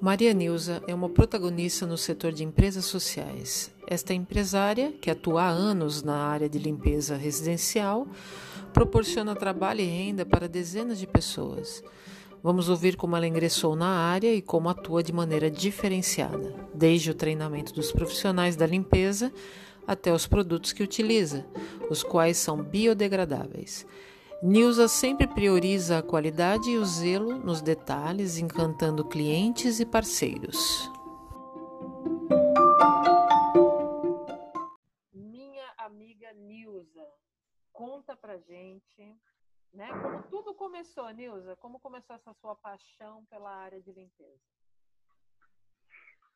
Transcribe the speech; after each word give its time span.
Maria 0.00 0.32
Nilza 0.32 0.80
é 0.86 0.94
uma 0.94 1.08
protagonista 1.08 1.84
no 1.84 1.98
setor 1.98 2.30
de 2.30 2.44
empresas 2.44 2.84
sociais. 2.84 3.68
Esta 3.84 4.14
empresária, 4.14 4.92
que 4.92 5.10
atua 5.10 5.42
há 5.42 5.48
anos 5.48 6.04
na 6.04 6.14
área 6.14 6.48
de 6.48 6.56
limpeza 6.56 7.16
residencial, 7.16 8.06
proporciona 8.72 9.34
trabalho 9.34 9.80
e 9.80 9.84
renda 9.84 10.24
para 10.24 10.48
dezenas 10.48 11.00
de 11.00 11.06
pessoas. 11.06 11.82
Vamos 12.40 12.68
ouvir 12.68 12.94
como 12.94 13.16
ela 13.16 13.26
ingressou 13.26 13.74
na 13.74 13.88
área 13.88 14.32
e 14.32 14.40
como 14.40 14.68
atua 14.68 15.02
de 15.02 15.12
maneira 15.12 15.50
diferenciada, 15.50 16.54
desde 16.72 17.10
o 17.10 17.14
treinamento 17.14 17.74
dos 17.74 17.90
profissionais 17.90 18.54
da 18.54 18.66
limpeza 18.68 19.32
até 19.84 20.12
os 20.12 20.28
produtos 20.28 20.72
que 20.72 20.84
utiliza, 20.84 21.44
os 21.90 22.04
quais 22.04 22.36
são 22.36 22.62
biodegradáveis. 22.62 23.84
Nilza 24.40 24.86
sempre 24.86 25.26
prioriza 25.26 25.98
a 25.98 26.02
qualidade 26.02 26.70
e 26.70 26.78
o 26.78 26.84
zelo 26.84 27.36
nos 27.38 27.60
detalhes, 27.60 28.38
encantando 28.38 29.04
clientes 29.04 29.80
e 29.80 29.84
parceiros. 29.84 30.88
Minha 35.12 35.74
amiga 35.78 36.32
Nilza, 36.34 37.04
conta 37.72 38.16
pra 38.16 38.38
gente, 38.38 39.20
né? 39.74 39.88
Como 40.00 40.22
tudo 40.30 40.54
começou, 40.54 41.10
Nilza? 41.10 41.56
Como 41.56 41.80
começou 41.80 42.14
essa 42.14 42.32
sua 42.34 42.54
paixão 42.54 43.24
pela 43.24 43.50
área 43.50 43.82
de 43.82 43.90
limpeza? 43.90 44.38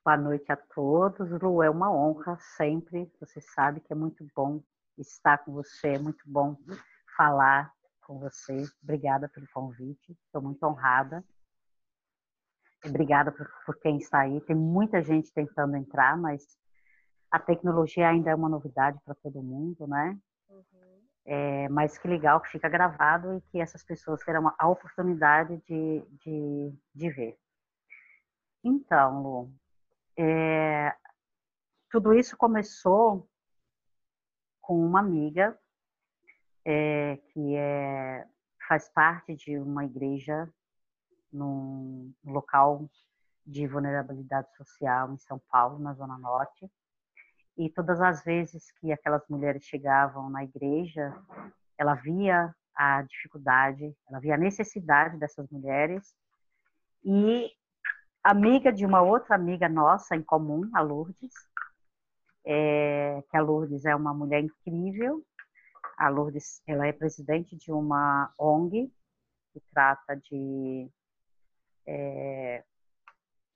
Boa 0.04 0.16
noite 0.16 0.50
a 0.50 0.56
todos. 0.56 1.30
Lu, 1.40 1.62
é 1.62 1.70
uma 1.70 1.92
honra 1.92 2.36
sempre. 2.56 3.08
Você 3.20 3.40
sabe 3.40 3.80
que 3.80 3.92
é 3.92 3.96
muito 3.96 4.26
bom 4.34 4.60
estar 4.98 5.38
com 5.38 5.52
você, 5.52 5.90
é 5.90 5.98
muito 6.00 6.24
bom 6.26 6.56
falar 7.16 7.72
com 8.02 8.18
você. 8.18 8.64
Obrigada 8.82 9.28
pelo 9.28 9.46
convite, 9.52 10.12
estou 10.26 10.42
muito 10.42 10.62
honrada. 10.64 11.24
Obrigada 12.84 13.30
por, 13.30 13.48
por, 13.64 13.78
quem 13.78 13.98
está 13.98 14.20
aí. 14.20 14.40
Tem 14.40 14.56
muita 14.56 15.02
gente 15.02 15.32
tentando 15.32 15.76
entrar, 15.76 16.16
mas 16.16 16.58
a 17.30 17.38
tecnologia 17.38 18.08
ainda 18.08 18.30
é 18.30 18.34
uma 18.34 18.48
novidade 18.48 18.98
para 19.04 19.14
todo 19.14 19.42
mundo, 19.42 19.86
né? 19.86 20.18
Uhum. 20.48 21.02
É, 21.24 21.68
mas 21.68 21.96
que 21.96 22.08
legal 22.08 22.40
que 22.40 22.50
fica 22.50 22.68
gravado 22.68 23.34
e 23.34 23.40
que 23.42 23.60
essas 23.60 23.84
pessoas 23.84 24.20
terão 24.24 24.52
a 24.58 24.68
oportunidade 24.68 25.56
de, 25.58 26.04
de, 26.24 26.74
de 26.92 27.10
ver. 27.10 27.38
Então, 28.64 29.22
Lu, 29.22 29.54
é, 30.16 30.94
tudo 31.88 32.12
isso 32.12 32.36
começou 32.36 33.28
com 34.60 34.84
uma 34.84 35.00
amiga 35.00 35.58
é, 36.64 37.18
que 37.32 37.56
é, 37.56 38.26
faz 38.68 38.88
parte 38.88 39.34
de 39.34 39.58
uma 39.58 39.84
igreja 39.84 40.48
num 41.32 42.12
local 42.24 42.88
de 43.44 43.66
vulnerabilidade 43.66 44.54
social 44.56 45.12
em 45.12 45.18
São 45.18 45.40
Paulo, 45.50 45.78
na 45.78 45.94
Zona 45.94 46.16
Norte. 46.18 46.70
E 47.56 47.68
todas 47.68 48.00
as 48.00 48.22
vezes 48.24 48.70
que 48.78 48.92
aquelas 48.92 49.26
mulheres 49.28 49.64
chegavam 49.64 50.30
na 50.30 50.44
igreja, 50.44 51.14
ela 51.76 51.94
via 51.94 52.54
a 52.74 53.02
dificuldade, 53.02 53.94
ela 54.08 54.20
via 54.20 54.34
a 54.34 54.38
necessidade 54.38 55.18
dessas 55.18 55.48
mulheres. 55.50 56.14
E 57.04 57.50
amiga 58.22 58.72
de 58.72 58.86
uma 58.86 59.02
outra 59.02 59.34
amiga 59.34 59.68
nossa 59.68 60.16
em 60.16 60.22
comum, 60.22 60.70
a 60.72 60.80
Lourdes, 60.80 61.32
é, 62.44 63.22
que 63.28 63.36
a 63.36 63.42
Lourdes 63.42 63.84
é 63.84 63.94
uma 63.94 64.14
mulher 64.14 64.42
incrível, 64.42 65.22
a 66.02 66.08
Lourdes, 66.08 66.60
ela 66.66 66.84
é 66.84 66.92
presidente 66.92 67.54
de 67.56 67.70
uma 67.70 68.34
ONG 68.36 68.92
que 69.52 69.60
trata 69.72 70.16
de 70.16 70.90
é, 71.86 72.64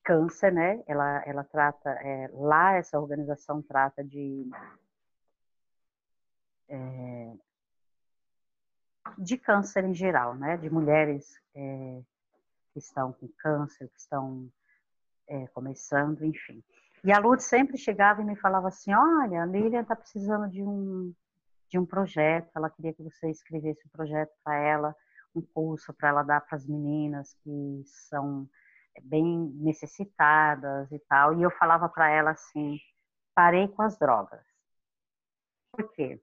câncer, 0.05 0.53
né? 0.53 0.81
Ela, 0.87 1.25
ela 1.27 1.43
trata, 1.43 1.91
é, 1.91 2.31
lá 2.33 2.75
essa 2.75 3.01
organização 3.01 3.61
trata 3.61 4.05
de 4.05 4.49
é, 6.69 7.35
de 9.19 9.37
câncer 9.39 9.85
em 9.85 9.95
geral, 9.95 10.37
né? 10.37 10.57
De 10.57 10.71
mulheres 10.71 11.41
é, 11.53 12.01
que 12.73 12.79
estão 12.79 13.13
com 13.13 13.27
câncer, 13.39 13.89
que 13.89 13.99
estão 13.99 14.49
é, 15.27 15.49
começando, 15.49 16.25
enfim. 16.25 16.63
E 17.03 17.11
a 17.11 17.19
Lourdes 17.19 17.47
sempre 17.47 17.77
chegava 17.77 18.23
e 18.23 18.25
me 18.25 18.37
falava 18.37 18.69
assim, 18.69 18.95
olha, 18.95 19.43
a 19.43 19.47
Lilian 19.47 19.83
está 19.83 19.97
precisando 19.97 20.49
de 20.49 20.63
um 20.63 21.13
de 21.69 21.79
um 21.79 21.87
projeto, 21.87 22.51
ela 22.55 22.71
queria 22.71 22.95
que 22.95 23.03
você 23.03 23.31
escrevesse 23.31 23.87
um 23.87 23.91
projeto 23.91 24.33
para 24.45 24.57
ela, 24.57 24.97
um 25.35 25.43
curso 25.43 25.93
para 25.95 26.09
ela 26.09 26.23
dar 26.23 26.41
para 26.41 26.57
as 26.57 26.67
meninas 26.67 27.35
que 27.43 27.83
são 28.09 28.49
é, 28.97 29.01
bem 29.01 29.51
necessitadas 29.57 30.91
e 30.93 30.99
tal. 31.09 31.39
E 31.39 31.43
eu 31.43 31.51
falava 31.51 31.89
para 31.89 32.09
ela 32.11 32.31
assim: 32.31 32.79
parei 33.35 33.69
com 33.69 33.83
as 33.83 33.99
drogas. 33.99 34.45
Por 35.73 35.93
quê? 35.93 36.21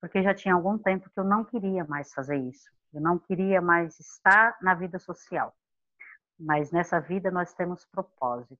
Porque 0.00 0.22
já 0.22 0.34
tinha 0.34 0.54
algum 0.54 0.78
tempo 0.78 1.10
que 1.10 1.18
eu 1.18 1.24
não 1.24 1.44
queria 1.44 1.84
mais 1.84 2.12
fazer 2.12 2.36
isso. 2.36 2.70
Eu 2.92 3.00
não 3.00 3.18
queria 3.18 3.60
mais 3.60 3.98
estar 3.98 4.56
na 4.60 4.74
vida 4.74 4.98
social. 4.98 5.54
Mas 6.38 6.70
nessa 6.70 7.00
vida 7.00 7.30
nós 7.30 7.54
temos 7.54 7.84
propósito. 7.86 8.58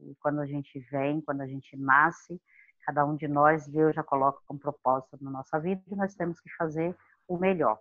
E 0.00 0.14
quando 0.16 0.40
a 0.40 0.46
gente 0.46 0.78
vem, 0.90 1.20
quando 1.20 1.40
a 1.40 1.46
gente 1.46 1.76
nasce, 1.76 2.40
Cada 2.84 3.04
um 3.04 3.16
de 3.16 3.28
nós, 3.28 3.66
Deus 3.66 3.94
já 3.94 4.02
coloca 4.02 4.40
como 4.46 4.58
propósito 4.58 5.16
na 5.20 5.30
nossa 5.30 5.58
vida 5.58 5.82
e 5.88 5.94
nós 5.94 6.14
temos 6.14 6.40
que 6.40 6.50
fazer 6.56 6.96
o 7.28 7.38
melhor. 7.38 7.78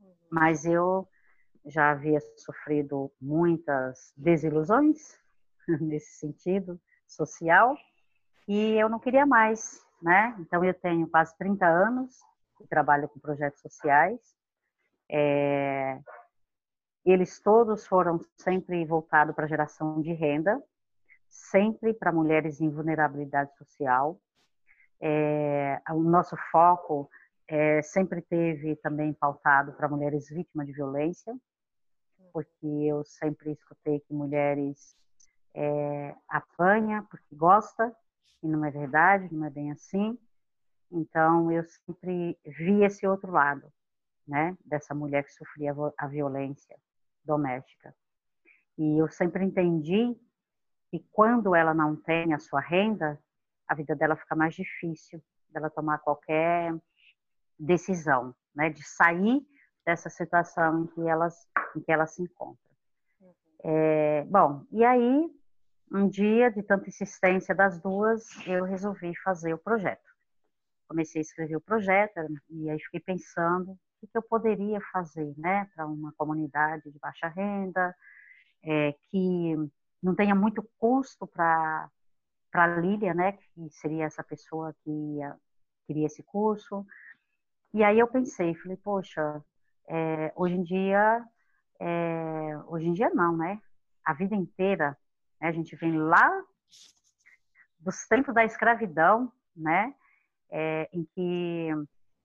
Uhum. 0.00 0.14
Mas 0.30 0.64
eu 0.64 1.08
já 1.64 1.90
havia 1.90 2.20
sofrido 2.36 3.12
muitas 3.20 4.12
desilusões 4.16 5.18
nesse 5.80 6.18
sentido 6.18 6.80
social 7.06 7.76
e 8.48 8.74
eu 8.74 8.88
não 8.88 9.00
queria 9.00 9.26
mais, 9.26 9.84
né? 10.00 10.36
Então 10.38 10.64
eu 10.64 10.72
tenho 10.74 11.08
quase 11.08 11.36
30 11.36 11.66
anos 11.66 12.14
e 12.60 12.66
trabalho 12.66 13.08
com 13.08 13.18
projetos 13.18 13.60
sociais. 13.60 14.20
É... 15.10 16.00
Eles 17.04 17.40
todos 17.40 17.86
foram 17.86 18.20
sempre 18.36 18.84
voltados 18.84 19.34
para 19.34 19.44
a 19.44 19.48
geração 19.48 20.00
de 20.00 20.12
renda, 20.12 20.62
sempre 21.28 21.92
para 21.92 22.12
mulheres 22.12 22.60
em 22.60 22.70
vulnerabilidade 22.70 23.56
social. 23.56 24.20
É, 25.00 25.80
o 25.90 26.02
nosso 26.02 26.36
foco 26.50 27.10
é, 27.48 27.82
sempre 27.82 28.22
teve 28.22 28.76
também 28.76 29.12
pautado 29.12 29.72
para 29.72 29.88
mulheres 29.88 30.28
vítimas 30.28 30.66
de 30.66 30.72
violência, 30.72 31.36
porque 32.32 32.66
eu 32.66 33.04
sempre 33.04 33.52
escutei 33.52 34.00
que 34.00 34.12
mulheres 34.12 34.96
é, 35.54 36.14
apanha 36.28 37.06
porque 37.10 37.34
gosta, 37.34 37.94
e 38.42 38.48
não 38.48 38.64
é 38.64 38.70
verdade, 38.70 39.34
não 39.34 39.46
é 39.46 39.50
bem 39.50 39.72
assim. 39.72 40.18
Então, 40.90 41.50
eu 41.50 41.64
sempre 41.64 42.38
vi 42.44 42.84
esse 42.84 43.06
outro 43.06 43.32
lado, 43.32 43.72
né, 44.26 44.56
dessa 44.64 44.94
mulher 44.94 45.24
que 45.24 45.32
sofria 45.32 45.74
a 45.96 46.06
violência 46.06 46.76
doméstica. 47.24 47.94
E 48.78 49.00
eu 49.00 49.08
sempre 49.08 49.44
entendi 49.44 50.16
que 50.90 51.04
quando 51.10 51.54
ela 51.54 51.74
não 51.74 51.96
tem 51.96 52.32
a 52.32 52.38
sua 52.38 52.60
renda, 52.60 53.20
a 53.68 53.74
vida 53.74 53.94
dela 53.94 54.16
fica 54.16 54.34
mais 54.34 54.54
difícil, 54.54 55.22
dela 55.50 55.70
tomar 55.70 55.98
qualquer 55.98 56.74
decisão, 57.58 58.34
né, 58.54 58.70
de 58.70 58.82
sair 58.86 59.46
dessa 59.84 60.10
situação 60.10 60.82
em 60.82 60.86
que, 60.88 61.00
elas, 61.08 61.48
em 61.74 61.80
que 61.80 61.92
ela 61.92 62.06
se 62.06 62.22
encontra. 62.22 62.66
É, 63.62 64.24
bom, 64.24 64.64
e 64.70 64.84
aí, 64.84 65.30
um 65.92 66.08
dia, 66.08 66.50
de 66.50 66.62
tanta 66.62 66.88
insistência 66.88 67.54
das 67.54 67.80
duas, 67.80 68.24
eu 68.46 68.64
resolvi 68.64 69.16
fazer 69.22 69.54
o 69.54 69.58
projeto. 69.58 70.04
Comecei 70.88 71.20
a 71.20 71.22
escrever 71.22 71.56
o 71.56 71.60
projeto, 71.60 72.20
e 72.50 72.70
aí 72.70 72.78
fiquei 72.80 73.00
pensando 73.00 73.78
o 74.02 74.06
que 74.06 74.16
eu 74.16 74.22
poderia 74.22 74.80
fazer, 74.92 75.34
né, 75.38 75.68
para 75.74 75.86
uma 75.86 76.12
comunidade 76.16 76.90
de 76.90 76.98
baixa 76.98 77.28
renda, 77.28 77.94
é, 78.62 78.92
que 79.10 79.54
não 80.02 80.14
tenha 80.14 80.34
muito 80.34 80.62
custo 80.78 81.26
para 81.26 81.90
para 82.56 82.64
a 82.64 82.80
Lília, 82.80 83.12
né, 83.12 83.32
que 83.32 83.68
seria 83.68 84.06
essa 84.06 84.24
pessoa 84.24 84.74
que 84.82 84.90
ia, 84.90 85.36
queria 85.86 86.06
esse 86.06 86.22
curso. 86.22 86.86
E 87.74 87.84
aí 87.84 87.98
eu 87.98 88.08
pensei, 88.08 88.54
falei, 88.54 88.78
poxa, 88.78 89.44
é, 89.86 90.32
hoje 90.34 90.54
em 90.54 90.62
dia, 90.62 91.22
é, 91.78 92.58
hoje 92.66 92.86
em 92.86 92.94
dia 92.94 93.10
não, 93.10 93.36
né? 93.36 93.60
A 94.02 94.14
vida 94.14 94.34
inteira, 94.34 94.96
né, 95.38 95.48
a 95.48 95.52
gente 95.52 95.76
vem 95.76 95.98
lá 95.98 96.30
dos 97.78 98.06
tempos 98.06 98.34
da 98.34 98.42
escravidão, 98.42 99.30
né? 99.54 99.94
É, 100.50 100.88
em 100.94 101.04
que 101.14 101.68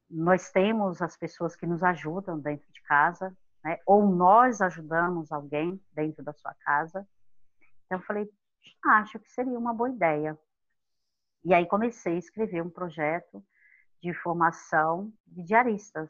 nós 0.10 0.50
temos 0.50 1.02
as 1.02 1.18
pessoas 1.18 1.58
que 1.58 1.68
nos 1.68 1.84
ajudam 1.84 2.40
dentro 2.40 2.72
de 2.72 2.82
casa, 2.84 3.36
né? 3.66 3.80
Ou 3.86 4.08
nós 4.08 4.62
ajudamos 4.62 5.30
alguém 5.30 5.78
dentro 5.94 6.24
da 6.24 6.32
sua 6.32 6.54
casa. 6.64 7.06
Então 7.86 7.98
eu 7.98 8.06
falei, 8.06 8.32
acho 8.86 9.20
que 9.20 9.30
seria 9.32 9.58
uma 9.58 9.74
boa 9.74 9.90
ideia. 9.90 10.38
E 11.44 11.54
aí 11.54 11.66
comecei 11.66 12.16
a 12.16 12.20
escrever 12.20 12.62
um 12.62 12.70
projeto 12.70 13.44
de 14.02 14.14
formação 14.14 15.12
de 15.28 15.44
diaristas. 15.44 16.10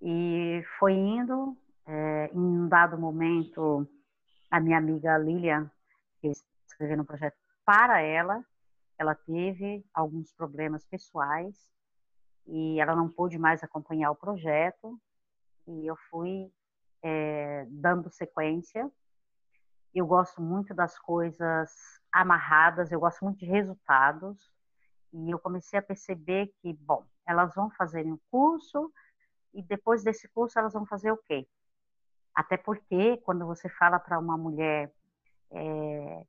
E 0.00 0.62
foi 0.78 0.92
indo, 0.92 1.56
é, 1.86 2.30
em 2.32 2.38
um 2.38 2.68
dado 2.68 2.98
momento, 2.98 3.88
a 4.50 4.60
minha 4.60 4.78
amiga 4.78 5.16
Lilian, 5.18 5.70
que 6.20 6.30
escreveu 6.66 7.00
um 7.00 7.04
projeto 7.04 7.36
para 7.64 8.00
ela, 8.00 8.44
ela 8.98 9.14
teve 9.14 9.84
alguns 9.92 10.32
problemas 10.32 10.84
pessoais 10.84 11.68
e 12.46 12.78
ela 12.80 12.94
não 12.94 13.08
pôde 13.08 13.38
mais 13.38 13.62
acompanhar 13.62 14.10
o 14.10 14.16
projeto 14.16 15.00
e 15.66 15.86
eu 15.86 15.96
fui 16.10 16.52
é, 17.02 17.66
dando 17.68 18.10
sequência. 18.10 18.90
Eu 19.94 20.06
gosto 20.06 20.42
muito 20.42 20.74
das 20.74 20.98
coisas 20.98 21.70
amarradas, 22.12 22.90
eu 22.90 22.98
gosto 22.98 23.24
muito 23.24 23.38
de 23.38 23.46
resultados 23.46 24.52
e 25.12 25.30
eu 25.30 25.38
comecei 25.38 25.78
a 25.78 25.82
perceber 25.82 26.52
que, 26.60 26.72
bom, 26.72 27.04
elas 27.26 27.54
vão 27.54 27.70
fazer 27.70 28.04
um 28.04 28.18
curso 28.30 28.92
e 29.52 29.62
depois 29.62 30.02
desse 30.02 30.28
curso 30.28 30.58
elas 30.58 30.72
vão 30.72 30.84
fazer 30.84 31.12
o 31.12 31.16
quê? 31.16 31.46
Até 32.34 32.56
porque 32.56 33.18
quando 33.18 33.46
você 33.46 33.68
fala 33.68 34.00
para 34.00 34.18
uma 34.18 34.36
mulher 34.36 34.92
é, 35.52 36.24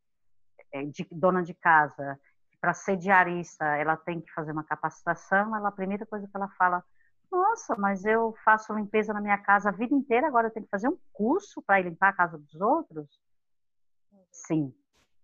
de, 0.91 1.07
dona 1.11 1.41
de 1.41 1.55
casa 1.55 2.19
para 2.61 2.73
ser 2.73 2.97
diarista 2.97 3.65
ela 3.77 3.97
tem 3.97 4.21
que 4.21 4.31
fazer 4.31 4.51
uma 4.51 4.63
capacitação, 4.63 5.55
ela 5.55 5.69
a 5.69 5.71
primeira 5.71 6.05
coisa 6.05 6.27
que 6.27 6.37
ela 6.37 6.49
fala, 6.49 6.83
nossa, 7.31 7.75
mas 7.75 8.05
eu 8.05 8.35
faço 8.43 8.73
limpeza 8.73 9.13
na 9.13 9.21
minha 9.21 9.37
casa 9.37 9.69
a 9.69 9.71
vida 9.71 9.95
inteira, 9.95 10.27
agora 10.27 10.47
eu 10.47 10.51
tenho 10.51 10.65
que 10.65 10.71
fazer 10.71 10.87
um 10.87 10.97
curso 11.11 11.61
para 11.63 11.81
limpar 11.81 12.09
a 12.09 12.13
casa 12.13 12.37
dos 12.37 12.55
outros? 12.61 13.24
Sim, 14.35 14.73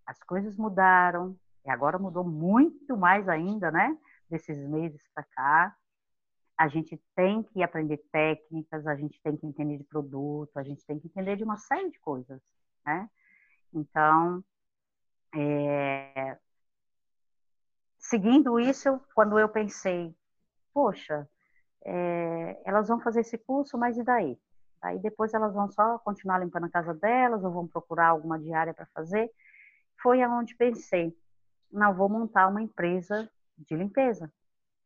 as 0.05 0.21
coisas 0.23 0.57
mudaram, 0.57 1.37
e 1.65 1.69
agora 1.69 1.99
mudou 1.99 2.23
muito 2.23 2.97
mais 2.97 3.27
ainda, 3.27 3.69
né? 3.69 3.97
Desses 4.29 4.57
meses 4.67 5.01
para 5.13 5.23
cá. 5.23 5.75
A 6.57 6.67
gente 6.67 6.99
tem 7.15 7.43
que 7.43 7.61
aprender 7.61 7.97
técnicas, 8.11 8.87
a 8.87 8.95
gente 8.95 9.19
tem 9.21 9.35
que 9.35 9.45
entender 9.45 9.77
de 9.77 9.83
produto, 9.83 10.57
a 10.57 10.63
gente 10.63 10.85
tem 10.85 10.99
que 10.99 11.07
entender 11.07 11.35
de 11.35 11.43
uma 11.43 11.57
série 11.57 11.89
de 11.91 11.99
coisas, 11.99 12.41
né? 12.85 13.09
Então, 13.73 14.43
é, 15.35 16.37
seguindo 17.99 18.59
isso, 18.59 18.99
quando 19.13 19.37
eu 19.39 19.49
pensei, 19.49 20.15
poxa, 20.73 21.27
é, 21.83 22.61
elas 22.65 22.87
vão 22.87 22.99
fazer 22.99 23.21
esse 23.21 23.37
curso, 23.37 23.77
mas 23.77 23.97
e 23.97 24.03
daí? 24.03 24.39
Aí 24.81 25.00
depois 25.00 25.33
elas 25.33 25.54
vão 25.54 25.69
só 25.69 26.00
continuar 26.00 26.39
limpando 26.39 26.66
a 26.66 26.69
casa 26.69 26.94
delas 26.94 27.44
ou 27.44 27.51
vão 27.51 27.68
procurar 27.68 28.07
alguma 28.07 28.39
diária 28.39 28.74
para 28.74 28.88
fazer. 28.88 29.31
Foi 30.01 30.22
aonde 30.22 30.56
pensei, 30.56 31.16
não 31.72 31.94
vou 31.94 32.10
montar 32.10 32.48
uma 32.48 32.62
empresa 32.62 33.30
de 33.57 33.75
limpeza. 33.75 34.31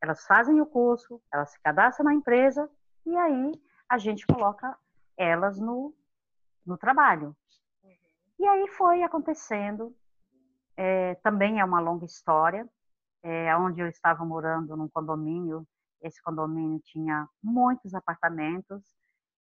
Elas 0.02 0.26
fazem 0.26 0.60
o 0.60 0.66
curso, 0.66 1.22
elas 1.32 1.52
se 1.52 1.60
cadastram 1.62 2.06
na 2.06 2.14
empresa 2.14 2.70
e 3.06 3.16
aí 3.16 3.52
a 3.88 3.98
gente 3.98 4.28
coloca 4.28 4.78
elas 5.18 5.60
no, 5.60 5.96
no 6.66 6.78
trabalho. 6.78 7.36
E 8.38 8.46
aí 8.46 8.68
foi 8.68 9.02
acontecendo. 9.02 9.96
É, 10.78 11.16
também 11.16 11.62
é 11.62 11.66
uma 11.66 11.80
longa 11.80 12.06
história 12.06 12.70
é, 13.24 13.56
onde 13.56 13.82
eu 13.82 13.88
estava 13.88 14.26
morando 14.26 14.76
num 14.76 14.90
condomínio. 14.90 15.66
Esse 16.02 16.22
condomínio 16.22 16.80
tinha 16.82 17.28
muitos 17.42 17.96
apartamentos 17.96 18.95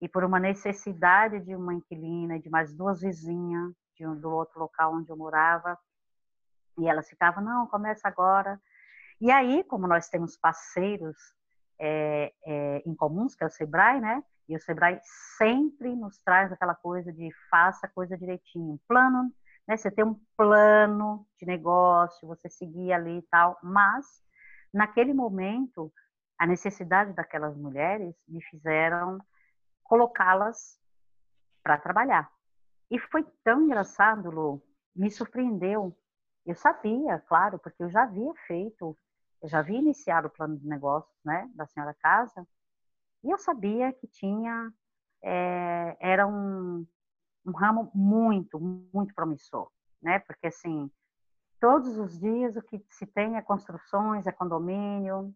e 0.03 0.09
por 0.09 0.25
uma 0.25 0.37
necessidade 0.37 1.39
de 1.39 1.55
uma 1.55 1.73
inquilina 1.73 2.37
de 2.37 2.49
mais 2.49 2.73
duas 2.75 2.99
vizinhas 2.99 3.73
de 3.95 4.05
um, 4.05 4.19
do 4.19 4.29
outro 4.29 4.59
local 4.59 4.93
onde 4.93 5.09
eu 5.09 5.15
morava, 5.15 5.79
e 6.77 6.87
elas 6.87 7.07
ficavam, 7.07 7.41
não, 7.41 7.67
começa 7.67 8.05
agora. 8.05 8.59
E 9.21 9.31
aí, 9.31 9.63
como 9.63 9.87
nós 9.87 10.09
temos 10.09 10.35
parceiros 10.35 11.15
é, 11.79 12.33
é, 12.45 12.83
em 12.85 12.93
comuns, 12.93 13.33
que 13.33 13.45
é 13.45 13.47
o 13.47 13.49
Sebrae, 13.49 14.01
né? 14.01 14.21
E 14.49 14.55
o 14.57 14.59
Sebrae 14.59 14.99
sempre 15.37 15.95
nos 15.95 16.21
traz 16.21 16.51
aquela 16.51 16.75
coisa 16.75 17.13
de 17.13 17.29
faça 17.49 17.87
a 17.87 17.89
coisa 17.89 18.17
direitinho. 18.17 18.77
Plano 18.85 19.31
né? 19.65 19.77
Você 19.77 19.89
ter 19.89 20.03
um 20.03 20.19
plano 20.35 21.25
de 21.39 21.45
negócio, 21.45 22.27
você 22.27 22.49
seguir 22.49 22.91
ali 22.91 23.19
e 23.19 23.21
tal, 23.23 23.57
mas 23.63 24.05
naquele 24.73 25.13
momento 25.13 25.93
a 26.37 26.45
necessidade 26.45 27.13
daquelas 27.13 27.55
mulheres 27.55 28.13
me 28.27 28.41
fizeram 28.43 29.19
colocá-las 29.83 30.79
para 31.63 31.77
trabalhar. 31.77 32.31
E 32.89 32.99
foi 32.99 33.23
tão 33.43 33.61
engraçado, 33.63 34.29
Lu, 34.29 34.61
me 34.95 35.09
surpreendeu. 35.09 35.97
Eu 36.45 36.55
sabia, 36.55 37.19
claro, 37.27 37.57
porque 37.59 37.81
eu 37.81 37.89
já 37.89 38.03
havia 38.03 38.33
feito, 38.47 38.97
eu 39.41 39.49
já 39.49 39.59
havia 39.59 39.79
iniciado 39.79 40.27
o 40.27 40.31
plano 40.31 40.57
de 40.57 40.67
negócios, 40.67 41.17
né, 41.23 41.49
da 41.55 41.65
senhora 41.65 41.93
casa, 41.95 42.45
e 43.23 43.31
eu 43.31 43.37
sabia 43.37 43.93
que 43.93 44.07
tinha, 44.07 44.71
é, 45.23 45.95
era 45.99 46.27
um, 46.27 46.85
um 47.45 47.51
ramo 47.51 47.89
muito, 47.95 48.59
muito 48.59 49.13
promissor, 49.15 49.71
né? 50.01 50.19
Porque 50.19 50.47
assim, 50.47 50.91
todos 51.59 51.97
os 51.97 52.19
dias 52.19 52.57
o 52.57 52.61
que 52.61 52.85
se 52.89 53.05
tem 53.05 53.37
é 53.37 53.41
construções, 53.41 54.27
é 54.27 54.31
condomínio, 54.31 55.33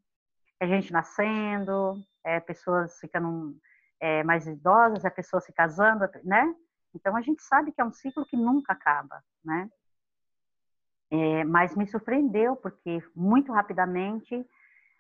é 0.60 0.68
gente 0.68 0.92
nascendo, 0.92 2.04
é 2.24 2.42
pessoas 2.42 3.00
ficando 3.00 3.58
é, 4.00 4.24
mais 4.24 4.48
idosas, 4.48 5.06
é 5.06 5.10
pessoas 5.10 5.46
se 5.46 5.54
casando, 5.54 6.06
né? 6.24 6.54
Então 6.94 7.16
a 7.16 7.22
gente 7.22 7.42
sabe 7.44 7.72
que 7.72 7.82
é 7.82 7.86
um 7.86 7.92
ciclo 7.92 8.26
que 8.26 8.38
nunca 8.38 8.74
acaba, 8.74 9.24
né? 9.44 9.70
É, 11.10 11.44
mas 11.46 11.76
me 11.76 11.88
surpreendeu 11.88 12.56
porque 12.56 13.02
muito 13.16 13.52
rapidamente 13.54 14.46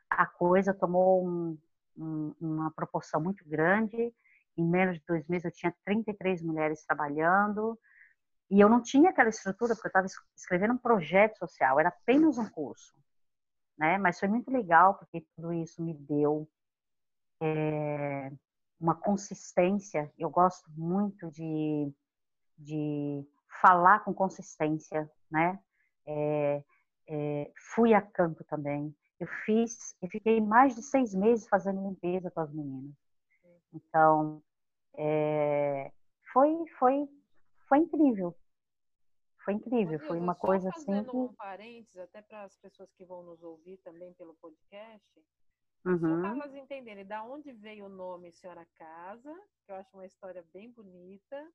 a 0.09 0.25
coisa 0.25 0.73
tomou 0.73 1.27
um, 1.27 1.57
um, 1.97 2.33
uma 2.39 2.71
proporção 2.71 3.19
muito 3.19 3.43
grande 3.47 4.13
em 4.57 4.65
menos 4.65 4.97
de 4.97 5.03
dois 5.05 5.27
meses 5.27 5.45
eu 5.45 5.51
tinha 5.51 5.75
33 5.85 6.41
mulheres 6.41 6.83
trabalhando 6.85 7.77
e 8.49 8.59
eu 8.59 8.69
não 8.69 8.81
tinha 8.81 9.09
aquela 9.09 9.29
estrutura 9.29 9.75
porque 9.75 9.87
eu 9.87 9.89
estava 9.89 10.07
escrevendo 10.35 10.73
um 10.73 10.77
projeto 10.77 11.37
social, 11.37 11.79
era 11.79 11.89
apenas 11.89 12.37
um 12.37 12.49
curso, 12.49 12.95
né? 13.77 13.97
Mas 13.97 14.19
foi 14.19 14.27
muito 14.27 14.49
legal 14.49 14.95
porque 14.95 15.25
tudo 15.35 15.53
isso 15.53 15.83
me 15.83 15.93
deu 15.93 16.49
é, 17.41 18.31
uma 18.79 18.95
consistência. 18.95 20.11
Eu 20.17 20.29
gosto 20.29 20.69
muito 20.71 21.29
de, 21.31 21.91
de 22.57 23.25
falar 23.61 23.99
com 24.03 24.13
consistência, 24.13 25.09
né? 25.29 25.59
É, 26.05 26.63
é, 27.07 27.51
fui 27.73 27.93
a 27.93 28.01
campo 28.01 28.43
também. 28.43 28.95
Eu 29.19 29.27
fiz, 29.45 29.95
eu 30.01 30.09
fiquei 30.09 30.39
mais 30.39 30.75
de 30.75 30.83
seis 30.83 31.13
meses 31.13 31.47
fazendo 31.47 31.81
limpeza 31.81 32.29
com 32.29 32.39
as 32.39 32.51
meninas. 32.53 32.95
Então, 33.73 34.41
é, 34.95 35.91
foi, 36.31 36.65
foi, 36.77 37.09
foi 37.67 37.77
incrível. 37.79 38.35
Foi 39.43 39.53
incrível, 39.53 39.99
foi 40.01 40.19
uma 40.19 40.35
coisa 40.35 40.69
assim. 40.69 41.03
Que... 41.03 41.15
um 41.15 41.33
parênteses, 41.33 41.97
até 41.97 42.21
para 42.21 42.43
as 42.43 42.57
pessoas 42.57 42.91
que 42.93 43.05
vão 43.05 43.23
nos 43.23 43.41
ouvir 43.41 43.77
também 43.77 44.13
pelo 44.15 44.35
podcast, 44.35 45.23
uhum. 45.85 45.99
só 45.99 46.19
para 46.21 46.29
elas 46.29 46.55
entenderem 46.55 47.05
da 47.05 47.23
onde 47.23 47.51
veio 47.51 47.85
o 47.85 47.89
nome 47.89 48.31
Senhora 48.31 48.65
Casa, 48.77 49.33
que 49.65 49.71
eu 49.71 49.75
acho 49.75 49.95
uma 49.95 50.05
história 50.05 50.43
bem 50.53 50.71
bonita, 50.71 51.51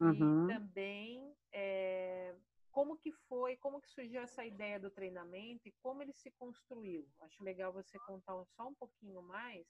uhum. 0.00 0.44
e 0.44 0.54
também 0.54 1.34
é, 1.52 2.34
como 2.76 2.96
que 2.98 3.10
foi, 3.26 3.56
como 3.56 3.80
que 3.80 3.88
surgiu 3.88 4.20
essa 4.20 4.44
ideia 4.44 4.78
do 4.78 4.90
treinamento 4.90 5.66
e 5.66 5.72
como 5.82 6.02
ele 6.02 6.12
se 6.12 6.30
construiu. 6.32 7.08
Acho 7.22 7.42
legal 7.42 7.72
você 7.72 7.98
contar 8.00 8.34
só 8.54 8.68
um 8.68 8.74
pouquinho 8.74 9.22
mais 9.22 9.66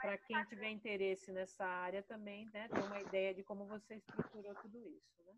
para 0.00 0.18
quem 0.18 0.44
tiver 0.46 0.70
interesse 0.70 1.30
nessa 1.30 1.64
área 1.64 2.02
também, 2.02 2.50
né, 2.52 2.68
ter 2.68 2.82
uma 2.82 3.00
ideia 3.00 3.32
de 3.32 3.44
como 3.44 3.64
você 3.66 3.94
estruturou 3.94 4.54
tudo 4.56 4.78
isso, 4.88 5.22
né? 5.24 5.34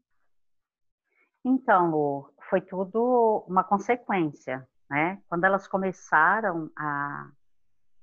Então, 1.44 1.90
Lu, 1.90 2.34
foi 2.48 2.60
tudo 2.62 3.44
uma 3.46 3.62
consequência, 3.62 4.66
né? 4.88 5.20
Quando 5.28 5.44
elas 5.44 5.66
começaram 5.66 6.70
a, 6.76 7.30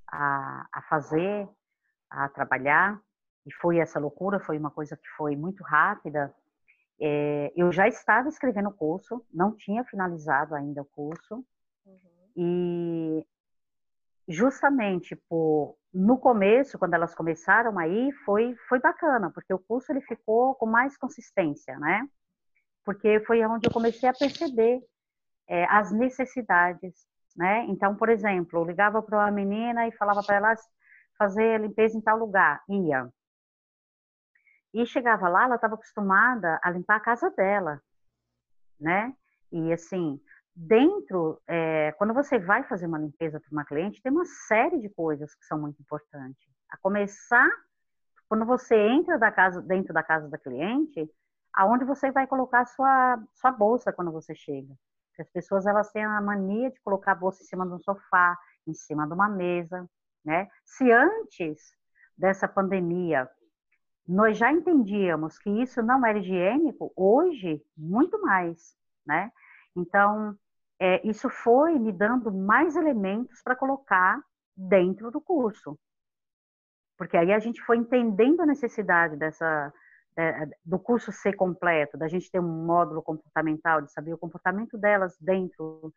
a, 0.07 0.67
a 0.71 0.81
fazer, 0.83 1.47
a 2.09 2.29
trabalhar, 2.29 2.99
e 3.45 3.53
foi 3.53 3.77
essa 3.77 3.99
loucura, 3.99 4.39
foi 4.39 4.57
uma 4.57 4.71
coisa 4.71 4.95
que 4.95 5.07
foi 5.17 5.35
muito 5.35 5.63
rápida, 5.63 6.33
é, 6.99 7.51
eu 7.55 7.71
já 7.71 7.87
estava 7.87 8.29
escrevendo 8.29 8.69
o 8.69 8.73
curso, 8.73 9.25
não 9.33 9.55
tinha 9.55 9.83
finalizado 9.83 10.55
ainda 10.55 10.81
o 10.81 10.85
curso, 10.85 11.45
uhum. 11.85 11.99
e 12.35 13.27
justamente 14.27 15.15
por 15.27 15.75
no 15.93 16.17
começo, 16.17 16.79
quando 16.79 16.95
elas 16.95 17.13
começaram 17.13 17.77
aí, 17.77 18.11
foi 18.25 18.55
foi 18.67 18.79
bacana, 18.79 19.29
porque 19.29 19.53
o 19.53 19.59
curso 19.59 19.91
ele 19.91 20.01
ficou 20.01 20.55
com 20.55 20.65
mais 20.65 20.97
consistência, 20.97 21.77
né? 21.77 22.07
Porque 22.83 23.19
foi 23.21 23.45
onde 23.45 23.67
eu 23.67 23.71
comecei 23.71 24.09
a 24.09 24.13
perceber 24.13 24.81
é, 25.47 25.65
as 25.65 25.91
necessidades, 25.91 27.07
né? 27.35 27.65
Então, 27.65 27.95
por 27.95 28.09
exemplo, 28.09 28.59
eu 28.59 28.65
ligava 28.65 29.01
para 29.01 29.17
uma 29.17 29.31
menina 29.31 29.87
e 29.87 29.91
falava 29.91 30.23
para 30.23 30.35
ela 30.35 30.55
fazer 31.17 31.55
a 31.55 31.57
limpeza 31.59 31.97
em 31.97 32.01
tal 32.01 32.17
lugar, 32.17 32.61
ia. 32.69 33.09
E 34.73 34.85
chegava 34.85 35.29
lá, 35.29 35.43
ela 35.43 35.55
estava 35.55 35.75
acostumada 35.75 36.59
a 36.63 36.71
limpar 36.71 36.97
a 36.97 36.99
casa 36.99 37.29
dela, 37.31 37.81
né? 38.79 39.13
E 39.51 39.71
assim, 39.71 40.19
dentro, 40.55 41.39
é, 41.47 41.91
quando 41.93 42.13
você 42.13 42.39
vai 42.39 42.63
fazer 42.63 42.87
uma 42.87 42.97
limpeza 42.97 43.39
para 43.39 43.51
uma 43.51 43.65
cliente, 43.65 44.01
tem 44.01 44.11
uma 44.11 44.25
série 44.25 44.79
de 44.79 44.89
coisas 44.89 45.35
que 45.35 45.45
são 45.45 45.59
muito 45.59 45.79
importantes. 45.79 46.47
A 46.69 46.77
começar, 46.77 47.49
quando 48.27 48.45
você 48.45 48.75
entra 48.75 49.19
da 49.19 49.31
casa, 49.31 49.61
dentro 49.61 49.93
da 49.93 50.01
casa 50.01 50.27
da 50.27 50.39
cliente, 50.39 51.07
aonde 51.53 51.85
você 51.85 52.11
vai 52.11 52.25
colocar 52.25 52.65
sua 52.65 53.21
sua 53.35 53.51
bolsa 53.51 53.93
quando 53.93 54.11
você 54.11 54.33
chega. 54.33 54.73
As 55.21 55.29
pessoas 55.29 55.65
elas 55.65 55.91
têm 55.91 56.03
a 56.03 56.21
mania 56.21 56.71
de 56.71 56.79
colocar 56.81 57.11
a 57.13 57.15
bolsa 57.15 57.43
em 57.43 57.45
cima 57.45 57.65
de 57.65 57.73
um 57.73 57.79
sofá, 57.79 58.37
em 58.67 58.73
cima 58.73 59.05
de 59.05 59.13
uma 59.13 59.29
mesa, 59.29 59.87
né? 60.25 60.47
Se 60.65 60.91
antes 60.91 61.73
dessa 62.17 62.47
pandemia 62.47 63.29
nós 64.07 64.37
já 64.37 64.51
entendíamos 64.51 65.37
que 65.39 65.49
isso 65.49 65.81
não 65.81 66.05
era 66.05 66.19
higiênico, 66.19 66.91
hoje 66.95 67.63
muito 67.77 68.21
mais, 68.21 68.75
né? 69.05 69.31
Então 69.75 70.37
é, 70.79 71.05
isso 71.07 71.29
foi 71.29 71.79
me 71.79 71.91
dando 71.91 72.31
mais 72.31 72.75
elementos 72.75 73.41
para 73.41 73.55
colocar 73.55 74.21
dentro 74.55 75.09
do 75.09 75.21
curso, 75.21 75.79
porque 76.97 77.17
aí 77.17 77.31
a 77.33 77.39
gente 77.39 77.61
foi 77.61 77.77
entendendo 77.77 78.41
a 78.41 78.45
necessidade 78.45 79.15
dessa 79.15 79.73
do 80.63 80.79
curso 80.79 81.11
ser 81.11 81.33
completo, 81.33 81.97
da 81.97 82.07
gente 82.07 82.29
ter 82.29 82.39
um 82.39 82.65
módulo 82.65 83.01
comportamental, 83.01 83.81
de 83.81 83.91
saber 83.91 84.13
o 84.13 84.17
comportamento 84.17 84.77
delas 84.77 85.17
dentro 85.19 85.93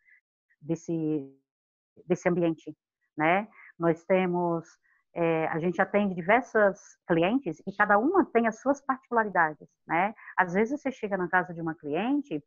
desse, 0.61 1.31
desse 2.05 2.27
ambiente, 2.27 2.75
né? 3.15 3.47
Nós 3.77 4.03
temos, 4.05 4.65
é, 5.13 5.47
a 5.47 5.59
gente 5.59 5.81
atende 5.81 6.15
diversas 6.15 6.79
clientes 7.07 7.61
e 7.65 7.71
cada 7.75 7.97
uma 7.97 8.25
tem 8.25 8.47
as 8.47 8.59
suas 8.59 8.81
particularidades, 8.81 9.67
né? 9.85 10.13
Às 10.35 10.53
vezes 10.53 10.81
você 10.81 10.91
chega 10.91 11.17
na 11.17 11.29
casa 11.29 11.53
de 11.53 11.61
uma 11.61 11.75
cliente 11.75 12.43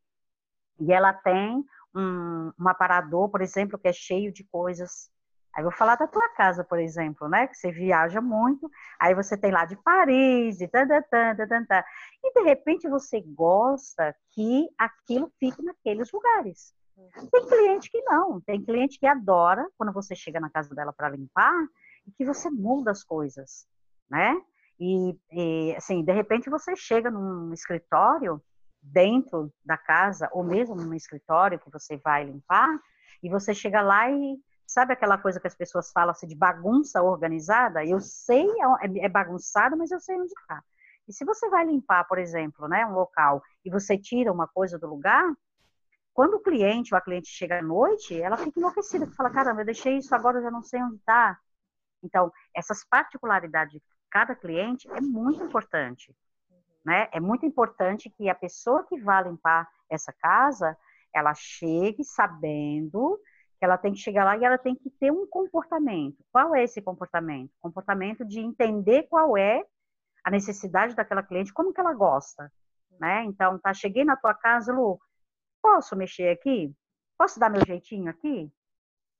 e 0.80 0.92
ela 0.92 1.12
tem 1.12 1.64
um, 1.94 2.52
um 2.58 2.68
aparador, 2.68 3.28
por 3.28 3.42
exemplo, 3.42 3.78
que 3.78 3.88
é 3.88 3.92
cheio 3.92 4.32
de 4.32 4.44
coisas 4.44 5.10
Aí 5.54 5.62
vou 5.62 5.72
falar 5.72 5.96
da 5.96 6.06
tua 6.06 6.28
casa, 6.30 6.62
por 6.62 6.78
exemplo, 6.78 7.28
né? 7.28 7.46
Que 7.46 7.56
você 7.56 7.72
viaja 7.72 8.20
muito, 8.20 8.70
aí 9.00 9.14
você 9.14 9.36
tem 9.36 9.50
lá 9.50 9.64
de 9.64 9.76
Paris, 9.76 10.60
e 10.60 10.68
tan, 10.68 10.86
tan, 10.86 11.02
tan, 11.02 11.34
tan, 11.36 11.64
tan, 11.64 11.82
e 12.22 12.32
de 12.32 12.42
repente 12.42 12.88
você 12.88 13.20
gosta 13.20 14.14
que 14.32 14.68
aquilo 14.78 15.32
fique 15.38 15.62
naqueles 15.62 16.10
lugares. 16.12 16.72
Tem 17.32 17.46
cliente 17.46 17.90
que 17.90 18.00
não, 18.02 18.40
tem 18.40 18.62
cliente 18.62 18.98
que 18.98 19.06
adora 19.06 19.66
quando 19.76 19.92
você 19.92 20.14
chega 20.14 20.38
na 20.38 20.50
casa 20.50 20.74
dela 20.74 20.92
para 20.92 21.08
limpar 21.08 21.66
e 22.06 22.12
que 22.12 22.24
você 22.24 22.50
muda 22.50 22.90
as 22.90 23.02
coisas, 23.02 23.66
né? 24.08 24.36
E, 24.78 25.16
e, 25.32 25.74
assim, 25.76 26.04
de 26.04 26.12
repente 26.12 26.48
você 26.48 26.76
chega 26.76 27.10
num 27.10 27.52
escritório 27.52 28.40
dentro 28.82 29.52
da 29.64 29.76
casa, 29.76 30.28
ou 30.32 30.42
mesmo 30.42 30.74
num 30.74 30.94
escritório 30.94 31.58
que 31.58 31.70
você 31.70 31.96
vai 31.98 32.24
limpar, 32.24 32.68
e 33.22 33.28
você 33.28 33.52
chega 33.52 33.82
lá 33.82 34.10
e 34.10 34.38
Sabe 34.70 34.92
aquela 34.92 35.18
coisa 35.18 35.40
que 35.40 35.48
as 35.48 35.54
pessoas 35.56 35.90
falam 35.90 36.12
assim 36.12 36.28
de 36.28 36.36
bagunça 36.36 37.02
organizada? 37.02 37.84
Eu 37.84 37.98
sei, 37.98 38.46
é, 38.80 39.04
é 39.04 39.08
bagunçado, 39.08 39.76
mas 39.76 39.90
eu 39.90 39.98
sei 39.98 40.14
onde 40.14 40.32
está. 40.32 40.62
E 41.08 41.12
se 41.12 41.24
você 41.24 41.48
vai 41.50 41.66
limpar, 41.66 42.04
por 42.04 42.20
exemplo, 42.20 42.68
né, 42.68 42.86
um 42.86 42.92
local 42.92 43.42
e 43.64 43.70
você 43.70 43.98
tira 43.98 44.32
uma 44.32 44.46
coisa 44.46 44.78
do 44.78 44.86
lugar, 44.86 45.28
quando 46.14 46.34
o 46.34 46.40
cliente 46.40 46.94
ou 46.94 46.98
a 46.98 47.00
cliente 47.00 47.26
chega 47.26 47.58
à 47.58 47.62
noite, 47.62 48.22
ela 48.22 48.36
fica 48.36 48.60
enlouquecida, 48.60 49.08
fala, 49.08 49.28
caramba, 49.30 49.62
eu 49.62 49.66
deixei 49.66 49.96
isso 49.98 50.14
agora, 50.14 50.38
eu 50.38 50.42
já 50.44 50.52
não 50.52 50.62
sei 50.62 50.80
onde 50.80 50.94
está. 50.98 51.36
Então, 52.00 52.32
essas 52.54 52.84
particularidades 52.84 53.72
de 53.72 53.82
cada 54.08 54.36
cliente 54.36 54.88
é 54.92 55.00
muito 55.00 55.42
importante. 55.42 56.14
Né? 56.84 57.08
É 57.10 57.18
muito 57.18 57.44
importante 57.44 58.08
que 58.08 58.30
a 58.30 58.36
pessoa 58.36 58.84
que 58.84 59.00
vá 59.00 59.20
limpar 59.20 59.68
essa 59.90 60.12
casa, 60.12 60.78
ela 61.12 61.34
chegue 61.34 62.04
sabendo 62.04 63.20
ela 63.64 63.78
tem 63.78 63.92
que 63.92 63.98
chegar 63.98 64.24
lá 64.24 64.36
e 64.36 64.44
ela 64.44 64.58
tem 64.58 64.74
que 64.74 64.90
ter 64.90 65.12
um 65.12 65.26
comportamento. 65.26 66.24
Qual 66.32 66.54
é 66.54 66.64
esse 66.64 66.80
comportamento? 66.80 67.50
Comportamento 67.60 68.24
de 68.24 68.40
entender 68.40 69.04
qual 69.04 69.36
é 69.36 69.64
a 70.24 70.30
necessidade 70.30 70.94
daquela 70.94 71.22
cliente, 71.22 71.52
como 71.52 71.72
que 71.72 71.80
ela 71.80 71.94
gosta, 71.94 72.52
né? 72.98 73.24
Então, 73.24 73.58
tá, 73.58 73.72
cheguei 73.72 74.04
na 74.04 74.16
tua 74.16 74.34
casa, 74.34 74.72
Lu, 74.72 74.98
posso 75.62 75.96
mexer 75.96 76.30
aqui? 76.30 76.74
Posso 77.18 77.38
dar 77.38 77.50
meu 77.50 77.64
jeitinho 77.66 78.10
aqui? 78.10 78.50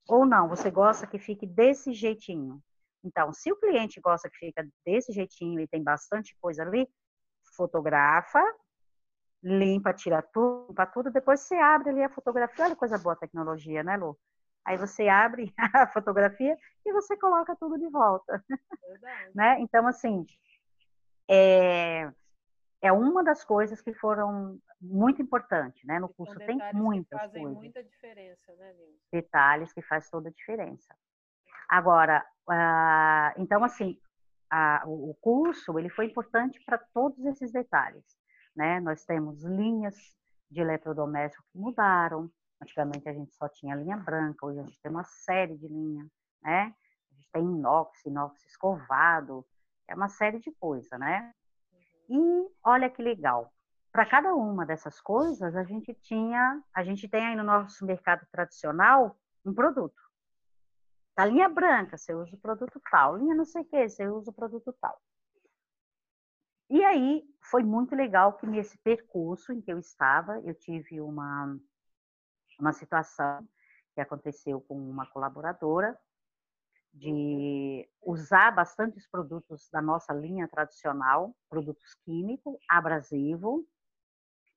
Ou 0.08 0.26
não, 0.26 0.48
você 0.48 0.70
gosta 0.70 1.06
que 1.06 1.18
fique 1.18 1.46
desse 1.46 1.92
jeitinho? 1.92 2.62
Então, 3.04 3.32
se 3.32 3.50
o 3.52 3.56
cliente 3.56 4.00
gosta 4.00 4.28
que 4.28 4.36
fica 4.36 4.66
desse 4.84 5.12
jeitinho 5.12 5.60
e 5.60 5.68
tem 5.68 5.82
bastante 5.82 6.36
coisa 6.40 6.62
ali, 6.62 6.88
fotografa, 7.56 8.42
limpa, 9.42 9.92
tira 9.92 10.22
tudo, 10.22 10.66
limpa 10.68 10.86
tudo, 10.86 11.10
depois 11.10 11.40
você 11.40 11.54
abre 11.56 11.90
ali 11.90 12.02
a 12.02 12.10
fotografia. 12.10 12.64
Olha 12.64 12.76
coisa 12.76 12.98
boa 12.98 13.14
a 13.14 13.16
tecnologia, 13.18 13.82
né, 13.82 13.96
Lu? 13.96 14.18
Aí 14.64 14.76
você 14.76 15.08
abre 15.08 15.52
a 15.74 15.86
fotografia 15.86 16.56
e 16.84 16.92
você 16.92 17.16
coloca 17.16 17.56
tudo 17.56 17.78
de 17.78 17.88
volta. 17.88 18.44
né? 19.34 19.58
Então, 19.60 19.86
assim, 19.86 20.26
é, 21.28 22.10
é 22.82 22.92
uma 22.92 23.22
das 23.22 23.44
coisas 23.44 23.80
que 23.80 23.92
foram 23.94 24.58
muito 24.80 25.20
importantes, 25.20 25.84
né? 25.84 25.98
No 25.98 26.08
curso 26.08 26.38
tem 26.38 26.58
muitas 26.72 27.20
que 27.20 27.26
fazem 27.26 27.42
coisas. 27.42 27.58
muita 27.58 27.84
diferença, 27.84 28.54
né, 28.56 28.72
Nilson? 28.72 28.98
Detalhes 29.12 29.72
que 29.72 29.82
faz 29.82 30.08
toda 30.08 30.28
a 30.28 30.32
diferença. 30.32 30.94
Agora, 31.68 32.24
uh, 32.48 33.40
então, 33.40 33.62
assim, 33.62 34.00
uh, 34.52 34.88
o 34.88 35.14
curso, 35.20 35.78
ele 35.78 35.90
foi 35.90 36.06
importante 36.06 36.60
para 36.64 36.78
todos 36.78 37.24
esses 37.26 37.52
detalhes, 37.52 38.04
né? 38.56 38.80
Nós 38.80 39.04
temos 39.04 39.42
linhas 39.44 39.96
de 40.50 40.60
eletrodomésticos 40.60 41.46
que 41.52 41.58
mudaram, 41.58 42.30
Antigamente 42.60 43.08
a 43.08 43.12
gente 43.12 43.34
só 43.34 43.48
tinha 43.48 43.74
linha 43.74 43.96
branca, 43.96 44.44
hoje 44.44 44.60
a 44.60 44.64
gente 44.64 44.80
tem 44.80 44.90
uma 44.90 45.04
série 45.04 45.56
de 45.56 45.66
linhas, 45.66 46.08
né? 46.42 46.74
A 47.10 47.14
gente 47.14 47.30
tem 47.32 47.42
inox, 47.42 48.04
inox 48.04 48.44
escovado, 48.44 49.46
é 49.88 49.94
uma 49.94 50.08
série 50.08 50.38
de 50.38 50.52
coisas, 50.52 50.90
né? 50.98 51.32
E 52.08 52.18
olha 52.62 52.90
que 52.90 53.02
legal. 53.02 53.52
Para 53.90 54.06
cada 54.06 54.34
uma 54.34 54.66
dessas 54.66 55.00
coisas, 55.00 55.56
a 55.56 55.64
gente 55.64 55.94
tinha, 55.94 56.62
a 56.74 56.84
gente 56.84 57.08
tem 57.08 57.26
aí 57.26 57.36
no 57.36 57.42
nosso 57.42 57.84
mercado 57.84 58.26
tradicional 58.30 59.16
um 59.44 59.54
produto. 59.54 60.00
A 61.16 61.24
linha 61.24 61.48
branca, 61.48 61.96
você 61.96 62.14
usa 62.14 62.34
o 62.34 62.40
produto 62.40 62.80
tal. 62.90 63.16
Linha 63.16 63.34
não 63.34 63.44
sei 63.44 63.62
o 63.62 63.64
que, 63.64 63.88
você 63.88 64.06
usa 64.08 64.30
o 64.30 64.34
produto 64.34 64.72
tal. 64.80 65.00
E 66.68 66.84
aí 66.84 67.24
foi 67.50 67.64
muito 67.64 67.96
legal 67.96 68.34
que 68.34 68.46
nesse 68.46 68.78
percurso 68.78 69.52
em 69.52 69.60
que 69.60 69.72
eu 69.72 69.78
estava, 69.78 70.40
eu 70.40 70.54
tive 70.54 71.00
uma 71.00 71.58
uma 72.60 72.72
situação 72.72 73.46
que 73.94 74.00
aconteceu 74.00 74.60
com 74.60 74.74
uma 74.74 75.06
colaboradora 75.06 75.98
de 76.92 77.88
usar 78.02 78.50
bastante 78.50 78.98
os 78.98 79.06
produtos 79.06 79.68
da 79.70 79.80
nossa 79.80 80.12
linha 80.12 80.48
tradicional, 80.48 81.34
produtos 81.48 81.94
químicos, 82.04 82.56
abrasivo, 82.68 83.64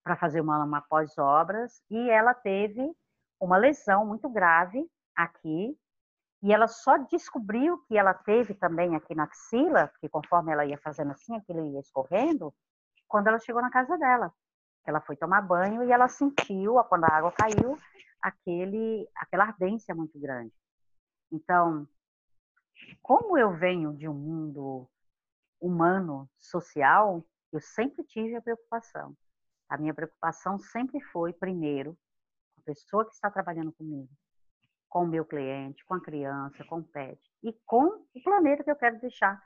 para 0.04 0.16
fazer 0.16 0.42
uma, 0.42 0.64
uma 0.64 0.82
pós-obras, 0.82 1.82
e 1.90 2.10
ela 2.10 2.34
teve 2.34 2.92
uma 3.40 3.58
lesão 3.58 4.06
muito 4.06 4.30
grave 4.30 4.90
aqui, 5.16 5.78
e 6.42 6.52
ela 6.52 6.68
só 6.68 6.98
descobriu 6.98 7.78
que 7.88 7.98
ela 7.98 8.14
teve 8.14 8.54
também 8.54 8.96
aqui 8.96 9.16
na 9.16 9.24
axila, 9.24 9.92
que 10.00 10.10
conforme 10.10 10.52
ela 10.52 10.66
ia 10.66 10.78
fazendo 10.78 11.12
assim, 11.12 11.36
aquilo 11.38 11.66
ia 11.66 11.80
escorrendo, 11.80 12.54
quando 13.08 13.28
ela 13.28 13.40
chegou 13.40 13.62
na 13.62 13.70
casa 13.70 13.98
dela. 13.98 14.34
Ela 14.86 15.02
foi 15.02 15.16
tomar 15.16 15.42
banho 15.42 15.84
e 15.84 15.92
ela 15.92 16.08
sentiu, 16.08 16.75
quando 16.86 17.06
a 17.06 17.16
água 17.16 17.32
caiu, 17.32 17.78
aquele, 18.22 19.08
aquela 19.16 19.46
ardência 19.46 19.96
muito 19.96 20.20
grande. 20.20 20.54
Então, 21.32 21.88
como 23.02 23.38
eu 23.38 23.54
venho 23.54 23.94
de 23.94 24.08
um 24.08 24.13
mundo 24.13 24.90
humano, 25.60 26.30
social, 26.38 27.25
eu 27.52 27.62
sempre 27.62 28.04
tive 28.04 28.36
a 28.36 28.42
preocupação. 28.42 29.16
A 29.70 29.78
minha 29.78 29.94
preocupação 29.94 30.60
sempre 30.60 31.00
foi, 31.02 31.32
primeiro, 31.34 31.98
a 32.58 32.62
pessoa 32.62 33.06
que 33.06 33.13
está 33.13 33.32
trabalhando 33.32 33.72
comigo, 33.72 34.10
com 34.90 35.04
o 35.04 35.08
meu 35.08 35.25
cliente, 35.25 35.86
com 35.86 35.96
a 35.96 36.02
criança, 36.02 36.63
com 36.66 36.80
o 36.80 36.84
pet 36.84 37.20
e 37.42 37.54
com 37.66 37.86
o 37.86 38.24
planeta 38.24 38.63
que 38.63 38.72
eu 38.72 38.75
quero 38.75 39.00
deixar 39.00 39.42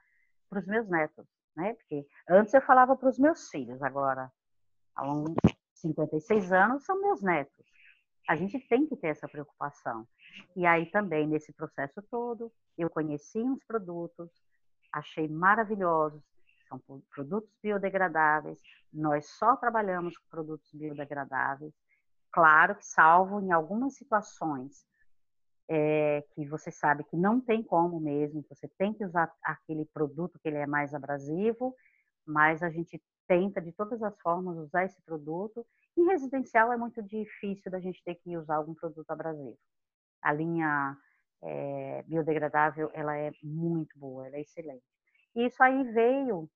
para 0.49 0.59
os 0.59 0.67
meus 0.67 0.87
netos, 0.87 1.25
né? 1.55 1.73
Porque 1.75 2.07
antes 2.29 2.53
eu 2.53 2.61
falava 2.61 2.95
para 2.95 3.09
os 3.09 3.19
meus 3.19 3.49
filhos, 3.49 3.81
agora 3.81 4.31
há 4.97 5.09
uns 5.09 5.35
56 5.75 6.51
anos 6.51 6.83
são 6.83 6.99
meus 6.99 7.21
netos. 7.21 7.65
A 8.27 8.35
gente 8.35 8.59
tem 8.67 8.85
que 8.85 8.97
ter 8.97 9.07
essa 9.07 9.27
preocupação. 9.27 10.05
E 10.55 10.65
aí 10.65 10.87
também, 10.87 11.27
nesse 11.27 11.53
processo 11.53 12.01
todo, 12.11 12.51
eu 12.77 12.89
conheci 12.89 13.39
uns 13.39 13.63
produtos, 13.63 14.29
achei 14.91 15.27
maravilhosos, 15.27 16.21
são 16.67 16.81
produtos 17.15 17.49
biodegradáveis, 17.63 18.59
nós 18.91 19.29
só 19.29 19.55
trabalhamos 19.55 20.17
com 20.17 20.27
produtos 20.29 20.69
biodegradáveis, 20.73 21.73
claro 22.31 22.75
que 22.75 22.85
salvo 22.85 23.39
em 23.39 23.51
algumas 23.51 23.95
situações 23.95 24.85
é, 25.69 26.23
que 26.33 26.45
você 26.45 26.71
sabe 26.71 27.03
que 27.05 27.15
não 27.15 27.39
tem 27.39 27.63
como 27.63 27.99
mesmo, 27.99 28.45
você 28.49 28.67
tem 28.77 28.93
que 28.93 29.05
usar 29.05 29.33
aquele 29.41 29.85
produto 29.85 30.39
que 30.39 30.47
ele 30.47 30.57
é 30.57 30.67
mais 30.67 30.93
abrasivo, 30.93 31.73
mas 32.25 32.61
a 32.61 32.69
gente 32.69 33.01
tenta 33.27 33.61
de 33.61 33.71
todas 33.71 34.01
as 34.01 34.17
formas 34.19 34.57
usar 34.57 34.85
esse 34.85 35.01
produto. 35.01 35.65
Em 35.97 36.05
residencial 36.05 36.71
é 36.71 36.77
muito 36.77 37.01
difícil 37.03 37.71
da 37.71 37.79
gente 37.79 38.03
ter 38.03 38.15
que 38.15 38.37
usar 38.37 38.55
algum 38.55 38.73
produto 38.73 39.09
abrasivo. 39.11 39.57
A 40.21 40.33
linha 40.33 40.97
é, 41.41 42.03
biodegradável 42.07 42.89
ela 42.93 43.15
é 43.17 43.31
muito 43.43 43.97
boa, 43.97 44.27
ela 44.27 44.37
é 44.37 44.41
excelente. 44.41 44.83
E 45.35 45.45
isso 45.45 45.61
aí 45.61 45.83
veio 45.91 46.49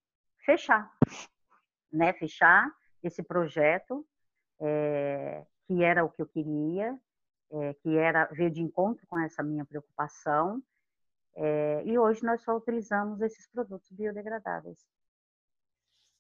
fechar, 0.46 0.92
né? 1.92 2.14
Fechar 2.14 2.72
esse 3.04 3.22
projeto, 3.22 4.06
é, 4.60 5.46
que 5.68 5.84
era 5.84 6.04
o 6.04 6.10
que 6.10 6.22
eu 6.22 6.28
queria, 6.28 6.98
é, 7.52 7.74
que 7.76 7.98
era 7.98 8.26
veio 8.26 8.50
de 8.50 8.62
encontro 8.62 9.06
com 9.08 9.20
essa 9.20 9.44
minha 9.44 9.66
preocupação, 9.66 10.62
é, 11.36 11.84
e 11.86 11.98
hoje 11.98 12.24
nós 12.24 12.42
só 12.42 12.56
utilizamos 12.56 13.22
esses 13.22 13.48
produtos 13.48 13.90
biodegradáveis. 13.92 14.80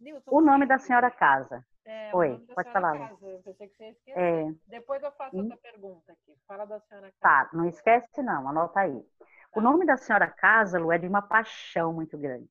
Nilson, 0.01 0.31
o 0.31 0.41
nome 0.41 0.65
da 0.65 0.79
senhora 0.79 1.11
casa. 1.11 1.63
É, 1.85 2.15
Oi, 2.15 2.37
pode 2.55 2.71
falar. 2.71 2.97
Casa. 2.97 3.27
Eu 3.27 3.39
pensei 3.43 3.67
que 3.67 3.75
você. 3.75 3.95
É... 4.07 4.51
Depois 4.67 5.01
eu 5.03 5.11
faço 5.11 5.37
hum? 5.37 5.43
outra 5.43 5.57
pergunta 5.57 6.11
aqui. 6.11 6.35
Fala 6.47 6.65
da 6.65 6.79
senhora 6.81 7.13
casa. 7.19 7.49
Tá, 7.49 7.55
não 7.55 7.67
esquece 7.67 8.21
não, 8.21 8.49
anota 8.49 8.79
aí. 8.79 8.99
Tá. 9.01 9.25
O 9.55 9.61
nome 9.61 9.85
da 9.85 9.97
senhora 9.97 10.27
casa, 10.27 10.79
Lu, 10.79 10.91
é 10.91 10.97
de 10.97 11.07
uma 11.07 11.21
paixão 11.21 11.93
muito 11.93 12.17
grande. 12.17 12.49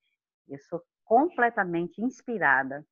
Eu 0.49 0.59
sou 0.61 0.83
completamente 1.05 2.01
inspirada. 2.01 2.87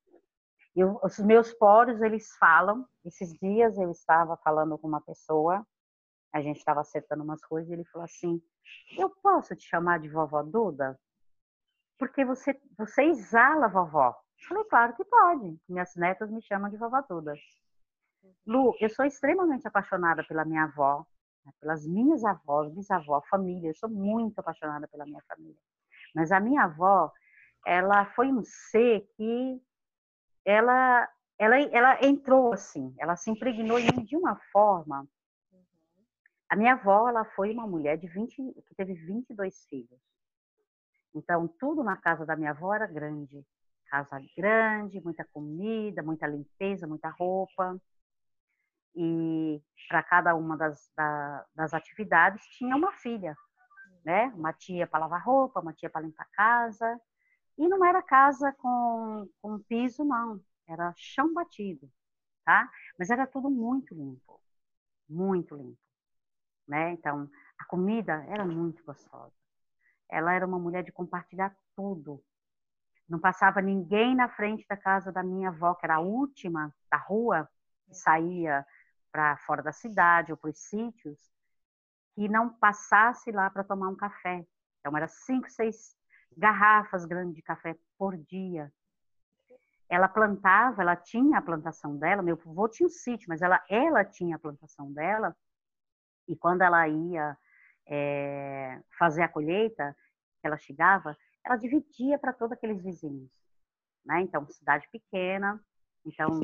Eu, 0.75 0.99
os 1.03 1.17
meus 1.19 1.53
poros, 1.53 2.01
eles 2.01 2.35
falam. 2.37 2.85
Esses 3.05 3.33
dias 3.39 3.77
eu 3.77 3.91
estava 3.91 4.35
falando 4.37 4.77
com 4.77 4.87
uma 4.87 5.01
pessoa, 5.01 5.65
a 6.33 6.41
gente 6.41 6.57
estava 6.57 6.81
acertando 6.81 7.23
umas 7.23 7.43
coisas, 7.45 7.69
e 7.69 7.73
ele 7.73 7.85
falou 7.85 8.05
assim, 8.05 8.41
eu 8.97 9.09
posso 9.09 9.55
te 9.55 9.67
chamar 9.67 9.99
de 9.99 10.09
vovó 10.09 10.43
Duda? 10.43 10.99
Porque 11.97 12.23
você, 12.23 12.59
você 12.77 13.03
exala 13.03 13.67
vovó. 13.67 14.15
Falei, 14.47 14.63
claro 14.65 14.95
que 14.95 15.03
pode. 15.03 15.59
Minhas 15.67 15.95
netas 15.95 16.29
me 16.31 16.41
chamam 16.41 16.69
de 16.69 16.77
vovó 16.77 17.01
Duda. 17.01 17.33
Lu, 18.45 18.75
eu 18.79 18.89
sou 18.89 19.05
extremamente 19.05 19.67
apaixonada 19.67 20.23
pela 20.23 20.45
minha 20.45 20.63
avó, 20.63 21.05
né, 21.45 21.51
pelas 21.59 21.85
minhas 21.85 22.23
avós, 22.23 22.73
bisavó, 22.73 23.21
família. 23.29 23.69
Eu 23.69 23.75
sou 23.75 23.89
muito 23.89 24.39
apaixonada 24.39 24.87
pela 24.87 25.05
minha 25.05 25.21
família. 25.27 25.59
Mas 26.15 26.31
a 26.31 26.39
minha 26.39 26.63
avó, 26.63 27.11
ela 27.65 28.05
foi 28.13 28.31
um 28.31 28.43
ser 28.43 29.07
que 29.15 29.61
ela, 30.45 31.07
ela, 31.37 31.59
ela 31.59 32.05
entrou 32.05 32.53
assim, 32.53 32.93
ela 32.97 33.15
se 33.15 33.29
impregnou 33.29 33.77
em 33.77 33.85
mim 33.85 34.03
de 34.03 34.15
uma 34.15 34.35
forma. 34.51 35.07
A 36.49 36.55
minha 36.55 36.73
avó, 36.73 37.07
ela 37.07 37.23
foi 37.25 37.51
uma 37.51 37.67
mulher 37.67 37.97
de 37.97 38.07
20, 38.07 38.35
que 38.35 38.75
teve 38.75 38.93
22 38.93 39.65
filhos. 39.65 39.99
Então, 41.13 41.47
tudo 41.47 41.83
na 41.83 41.95
casa 41.95 42.25
da 42.25 42.35
minha 42.35 42.51
avó 42.51 42.73
era 42.73 42.87
grande. 42.87 43.45
Casa 43.89 44.21
grande, 44.37 45.01
muita 45.01 45.25
comida, 45.25 46.03
muita 46.03 46.27
limpeza, 46.27 46.87
muita 46.87 47.09
roupa. 47.09 47.79
E 48.95 49.61
para 49.87 50.03
cada 50.03 50.35
uma 50.35 50.57
das, 50.57 50.91
da, 50.95 51.45
das 51.55 51.73
atividades 51.73 52.45
tinha 52.57 52.75
uma 52.75 52.91
filha, 52.93 53.35
né? 54.05 54.27
Uma 54.35 54.53
tia 54.53 54.87
para 54.87 55.01
lavar 55.01 55.23
roupa, 55.23 55.59
uma 55.61 55.73
tia 55.73 55.89
para 55.89 56.01
limpar 56.01 56.23
a 56.23 56.35
casa. 56.35 57.01
E 57.57 57.67
não 57.67 57.83
era 57.85 58.01
casa 58.01 58.53
com, 58.53 59.29
com 59.41 59.59
piso, 59.59 60.03
não. 60.05 60.41
Era 60.67 60.93
chão 60.97 61.33
batido, 61.33 61.89
tá? 62.45 62.69
Mas 62.97 63.09
era 63.09 63.27
tudo 63.27 63.49
muito 63.49 63.95
limpo. 63.95 64.41
Muito 65.09 65.55
limpo. 65.55 65.79
Né? 66.67 66.91
Então, 66.93 67.29
a 67.59 67.65
comida 67.65 68.25
era 68.29 68.45
muito 68.45 68.83
gostosa. 68.83 69.33
Ela 70.09 70.33
era 70.33 70.45
uma 70.47 70.59
mulher 70.59 70.83
de 70.83 70.91
compartilhar 70.91 71.55
tudo. 71.75 72.23
Não 73.09 73.19
passava 73.19 73.59
ninguém 73.61 74.15
na 74.15 74.29
frente 74.29 74.65
da 74.67 74.77
casa 74.77 75.11
da 75.11 75.23
minha 75.23 75.49
avó, 75.49 75.73
que 75.73 75.85
era 75.85 75.95
a 75.95 75.99
última 75.99 76.73
da 76.91 76.97
rua, 76.97 77.49
que 77.87 77.95
saía 77.95 78.65
para 79.11 79.35
fora 79.37 79.63
da 79.63 79.71
cidade 79.71 80.31
ou 80.31 80.37
para 80.37 80.51
os 80.51 80.59
sítios, 80.59 81.19
que 82.13 82.29
não 82.29 82.49
passasse 82.49 83.31
lá 83.31 83.49
para 83.49 83.63
tomar 83.63 83.89
um 83.89 83.95
café. 83.95 84.45
Então, 84.79 84.95
era 84.95 85.07
cinco, 85.07 85.49
seis 85.49 85.97
garrafas 86.37 87.05
grandes 87.05 87.35
de 87.35 87.41
café 87.41 87.75
por 87.97 88.15
dia. 88.15 88.71
Ela 89.89 90.07
plantava, 90.07 90.83
ela 90.83 90.95
tinha 90.95 91.39
a 91.39 91.41
plantação 91.41 91.97
dela, 91.97 92.21
meu 92.21 92.39
avô 92.45 92.69
tinha 92.69 92.85
um 92.85 92.91
sítio, 92.91 93.27
mas 93.27 93.41
ela, 93.41 93.59
ela 93.67 94.05
tinha 94.05 94.35
a 94.35 94.39
plantação 94.39 94.93
dela, 94.93 95.35
e 96.27 96.35
quando 96.35 96.61
ela 96.61 96.87
ia 96.87 97.35
é, 97.87 98.79
fazer 98.99 99.23
a 99.23 99.27
colheita, 99.27 99.97
ela 100.43 100.57
chegava, 100.57 101.17
ela 101.45 101.55
dividia 101.55 102.17
para 102.17 102.33
todos 102.33 102.53
aqueles 102.53 102.81
vizinhos. 102.81 103.29
Né? 104.05 104.21
Então, 104.21 104.47
cidade 104.49 104.87
pequena, 104.91 105.59
então 106.05 106.41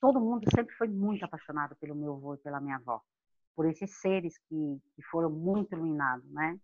todo 0.00 0.20
mundo 0.20 0.44
sempre 0.54 0.74
foi 0.74 0.88
muito 0.88 1.24
apaixonado 1.24 1.76
pelo 1.76 1.94
meu 1.94 2.14
avô 2.14 2.34
e 2.34 2.38
pela 2.38 2.60
minha 2.60 2.76
avó, 2.76 3.00
por 3.54 3.66
esses 3.66 4.00
seres 4.00 4.36
que, 4.48 4.80
que 4.94 5.02
foram 5.10 5.30
muito 5.30 5.72
iluminados, 5.74 6.28
né? 6.32 6.58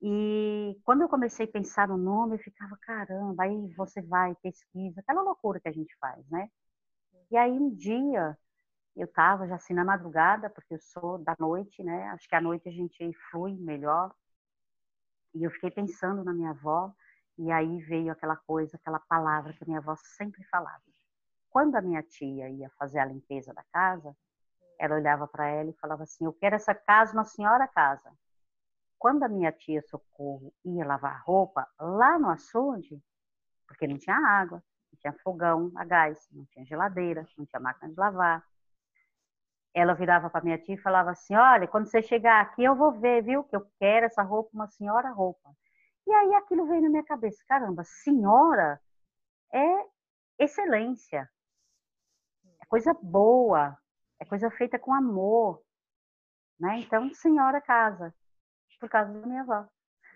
E 0.00 0.78
quando 0.84 1.02
eu 1.02 1.08
comecei 1.08 1.44
a 1.46 1.50
pensar 1.50 1.88
no 1.88 1.96
nome, 1.96 2.36
eu 2.36 2.38
ficava, 2.38 2.76
caramba, 2.82 3.42
aí 3.42 3.74
você 3.74 4.00
vai, 4.00 4.34
pesquisa, 4.36 5.00
aquela 5.00 5.22
loucura 5.22 5.58
que 5.58 5.68
a 5.68 5.72
gente 5.72 5.94
faz, 5.98 6.24
né? 6.30 6.48
E 7.30 7.36
aí 7.36 7.50
um 7.50 7.74
dia 7.74 8.38
eu 8.96 9.06
estava 9.06 9.46
já 9.46 9.56
assim 9.56 9.74
na 9.74 9.84
madrugada, 9.84 10.48
porque 10.50 10.74
eu 10.74 10.80
sou 10.80 11.18
da 11.18 11.36
noite, 11.38 11.82
né? 11.82 12.08
Acho 12.08 12.28
que 12.28 12.34
à 12.34 12.40
noite 12.40 12.68
a 12.68 12.72
gente 12.72 13.12
flui 13.30 13.52
melhor. 13.56 14.14
E 15.38 15.44
eu 15.44 15.52
fiquei 15.52 15.70
pensando 15.70 16.24
na 16.24 16.34
minha 16.34 16.50
avó, 16.50 16.92
e 17.38 17.52
aí 17.52 17.78
veio 17.82 18.10
aquela 18.10 18.34
coisa, 18.34 18.76
aquela 18.76 18.98
palavra 18.98 19.52
que 19.52 19.62
a 19.62 19.66
minha 19.66 19.78
avó 19.78 19.94
sempre 19.94 20.42
falava. 20.46 20.82
Quando 21.48 21.76
a 21.76 21.80
minha 21.80 22.02
tia 22.02 22.50
ia 22.50 22.68
fazer 22.70 22.98
a 22.98 23.04
limpeza 23.04 23.54
da 23.54 23.62
casa, 23.72 24.16
ela 24.76 24.96
olhava 24.96 25.28
para 25.28 25.46
ela 25.46 25.70
e 25.70 25.74
falava 25.74 26.02
assim: 26.02 26.24
Eu 26.24 26.32
quero 26.32 26.56
essa 26.56 26.74
casa 26.74 27.12
uma 27.12 27.24
senhora 27.24 27.68
casa. 27.68 28.12
Quando 28.98 29.22
a 29.22 29.28
minha 29.28 29.52
tia 29.52 29.80
Socorro 29.82 30.52
ia 30.64 30.84
lavar 30.84 31.22
roupa 31.24 31.68
lá 31.78 32.18
no 32.18 32.30
açude, 32.30 33.00
porque 33.64 33.86
não 33.86 33.96
tinha 33.96 34.16
água, 34.16 34.60
não 34.90 34.98
tinha 34.98 35.12
fogão 35.22 35.70
a 35.76 35.84
gás, 35.84 36.28
não 36.32 36.44
tinha 36.46 36.64
geladeira, 36.64 37.24
não 37.36 37.46
tinha 37.46 37.60
máquina 37.60 37.92
de 37.92 37.96
lavar. 37.96 38.44
Ela 39.74 39.94
virava 39.94 40.30
para 40.30 40.44
minha 40.44 40.58
tia 40.58 40.74
e 40.74 40.80
falava 40.80 41.10
assim: 41.10 41.34
Olha, 41.34 41.68
quando 41.68 41.86
você 41.86 42.02
chegar 42.02 42.40
aqui, 42.40 42.64
eu 42.64 42.74
vou 42.74 42.92
ver, 42.92 43.22
viu? 43.22 43.44
Que 43.44 43.56
eu 43.56 43.66
quero 43.78 44.06
essa 44.06 44.22
roupa, 44.22 44.50
uma 44.52 44.68
senhora 44.68 45.10
roupa. 45.10 45.50
E 46.06 46.12
aí 46.12 46.34
aquilo 46.34 46.66
veio 46.66 46.82
na 46.82 46.88
minha 46.88 47.04
cabeça: 47.04 47.44
caramba, 47.46 47.84
senhora 47.84 48.80
é 49.52 49.86
excelência, 50.38 51.28
é 52.60 52.66
coisa 52.66 52.94
boa, 52.94 53.76
é 54.20 54.24
coisa 54.24 54.50
feita 54.50 54.78
com 54.78 54.94
amor. 54.94 55.62
Né? 56.58 56.80
Então, 56.80 57.12
senhora 57.14 57.60
casa 57.60 58.12
por 58.80 58.88
causa 58.88 59.12
da 59.12 59.26
minha 59.26 59.42
avó. 59.42 59.68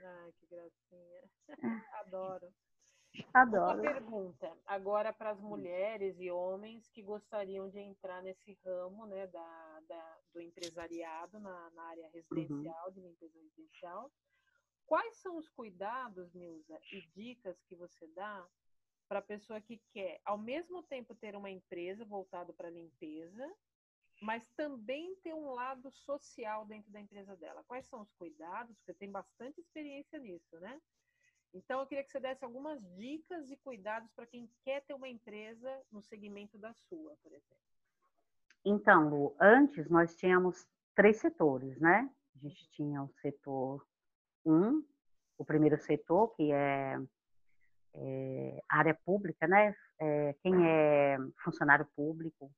Ai, 0.05 0.33
que 0.39 0.47
gracinha. 0.47 1.83
Adoro. 2.01 2.53
Adoro. 3.35 3.81
Uma 3.81 3.93
pergunta 3.93 4.57
agora 4.67 5.13
para 5.13 5.31
as 5.31 5.41
mulheres 5.41 6.19
e 6.19 6.31
homens 6.31 6.89
que 6.89 7.03
gostariam 7.03 7.69
de 7.69 7.79
entrar 7.79 8.23
nesse 8.23 8.59
ramo 8.65 9.07
né, 9.07 9.27
da, 9.27 9.81
da 9.89 10.19
do 10.33 10.41
empresariado 10.41 11.39
na, 11.39 11.71
na 11.71 11.83
área 11.85 12.09
residencial, 12.09 12.87
uhum. 12.87 12.93
de 12.93 13.01
limpeza 13.01 13.39
residencial. 13.39 14.11
Quais 14.87 15.17
são 15.17 15.37
os 15.37 15.49
cuidados, 15.49 16.33
Nilza, 16.33 16.79
e 16.91 17.03
dicas 17.15 17.63
que 17.63 17.77
você 17.77 18.07
dá 18.09 18.47
para 19.09 19.19
a 19.19 19.23
pessoa 19.23 19.61
que 19.61 19.81
quer, 19.93 20.21
ao 20.25 20.39
mesmo 20.39 20.83
tempo, 20.83 21.15
ter 21.15 21.37
uma 21.37 21.51
empresa 21.51 22.05
voltada 22.05 22.53
para 22.53 22.71
limpeza 22.71 23.47
mas 24.23 24.49
também 24.51 25.17
ter 25.17 25.35
um 25.35 25.51
lado 25.51 25.91
social 25.91 26.65
dentro 26.65 26.93
da 26.93 27.01
empresa 27.01 27.37
dela. 27.37 27.65
Quais 27.65 27.87
são 27.87 28.01
os 28.01 28.13
cuidados? 28.13 28.77
Porque 28.77 28.95
tem 28.95 29.11
bastante 29.11 29.61
experiência 29.61 30.17
nisso, 30.21 30.61
né? 30.61 30.81
Então, 31.55 31.81
eu 31.81 31.87
queria 31.87 32.03
que 32.03 32.11
você 32.11 32.19
desse 32.19 32.45
algumas 32.45 32.83
dicas 32.97 33.51
e 33.51 33.57
cuidados 33.57 34.11
para 34.13 34.27
quem 34.27 34.51
quer 34.65 34.83
ter 34.83 34.95
uma 34.95 35.09
empresa 35.09 35.71
no 35.91 36.03
segmento 36.03 36.57
da 36.57 36.73
sua, 36.73 37.15
por 37.23 37.33
exemplo. 37.33 37.57
Então, 38.65 39.09
Lu, 39.09 39.37
antes 39.41 39.89
nós 39.91 40.17
tínhamos 40.17 40.67
três 40.95 41.19
setores, 41.19 41.79
né? 41.79 42.09
A 42.35 42.39
gente 42.39 42.71
tinha 42.71 43.03
o 43.03 43.13
setor 43.21 43.87
1, 44.45 44.53
um, 44.53 44.85
o 45.37 45.45
primeiro 45.45 45.77
setor, 45.79 46.29
que 46.35 46.53
é, 46.53 46.99
é 47.95 48.63
área 48.69 48.95
pública, 49.05 49.47
né? 49.47 49.75
É, 49.99 50.35
quem 50.43 50.67
é 50.67 51.19
funcionário 51.45 51.87
público, 51.95 52.51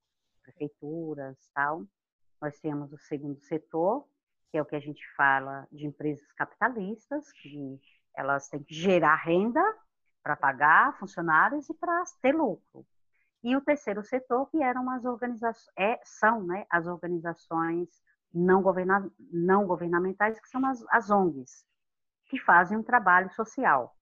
prefeituras, 0.42 1.36
tal. 1.52 1.84
Nós 2.40 2.60
temos 2.60 2.92
o 2.92 2.98
segundo 2.98 3.40
setor, 3.40 4.06
que 4.50 4.58
é 4.58 4.62
o 4.62 4.66
que 4.66 4.76
a 4.76 4.80
gente 4.80 5.02
fala 5.16 5.66
de 5.72 5.86
empresas 5.86 6.30
capitalistas, 6.32 7.32
que 7.32 7.80
elas 8.16 8.48
têm 8.48 8.62
que 8.62 8.74
gerar 8.74 9.16
renda 9.16 9.62
para 10.22 10.36
pagar 10.36 10.98
funcionários 10.98 11.68
e 11.68 11.74
para 11.74 12.02
ter 12.22 12.34
lucro. 12.34 12.86
E 13.42 13.54
o 13.54 13.60
terceiro 13.60 14.02
setor, 14.02 14.48
que 14.48 14.62
eram 14.62 14.88
as 14.90 15.04
organizações, 15.04 15.70
é, 15.76 16.00
são 16.02 16.42
né, 16.44 16.64
as 16.70 16.86
organizações 16.86 17.88
não, 18.32 18.62
governa, 18.62 19.10
não 19.30 19.66
governamentais, 19.66 20.40
que 20.40 20.48
são 20.48 20.64
as, 20.66 20.82
as 20.88 21.10
ONGs, 21.10 21.64
que 22.26 22.38
fazem 22.38 22.78
um 22.78 22.82
trabalho 22.82 23.30
social. 23.34 23.94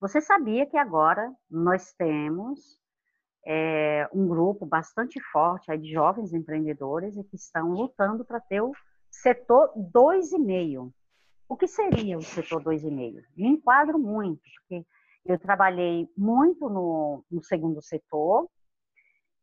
Você 0.00 0.20
sabia 0.20 0.66
que 0.66 0.76
agora 0.76 1.32
nós 1.50 1.92
temos 1.92 2.80
é, 3.46 4.08
um 4.12 4.26
grupo 4.26 4.64
bastante 4.64 5.20
forte 5.30 5.76
de 5.76 5.92
jovens 5.92 6.32
empreendedores 6.32 7.16
e 7.16 7.24
que 7.24 7.36
estão 7.36 7.72
lutando 7.72 8.24
para 8.24 8.40
ter 8.40 8.62
o 8.62 8.72
setor 9.10 9.70
2,5. 9.76 10.92
O 11.48 11.56
que 11.56 11.66
seria 11.66 12.16
o 12.16 12.22
setor 12.22 12.62
2,5? 12.62 13.22
Me 13.36 13.48
enquadro 13.48 13.98
muito, 13.98 14.42
porque 14.56 14.86
eu 15.24 15.38
trabalhei 15.38 16.08
muito 16.16 16.68
no, 16.68 17.24
no 17.30 17.42
segundo 17.42 17.82
setor, 17.82 18.48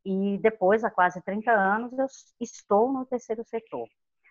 e 0.04 0.40
depois, 0.40 0.84
há 0.84 0.90
quase 0.90 1.22
30 1.22 1.52
anos, 1.52 1.94
eu 1.98 2.08
estou 2.40 2.92
no 2.92 3.06
terceiro 3.06 3.44
setor. 3.46 3.88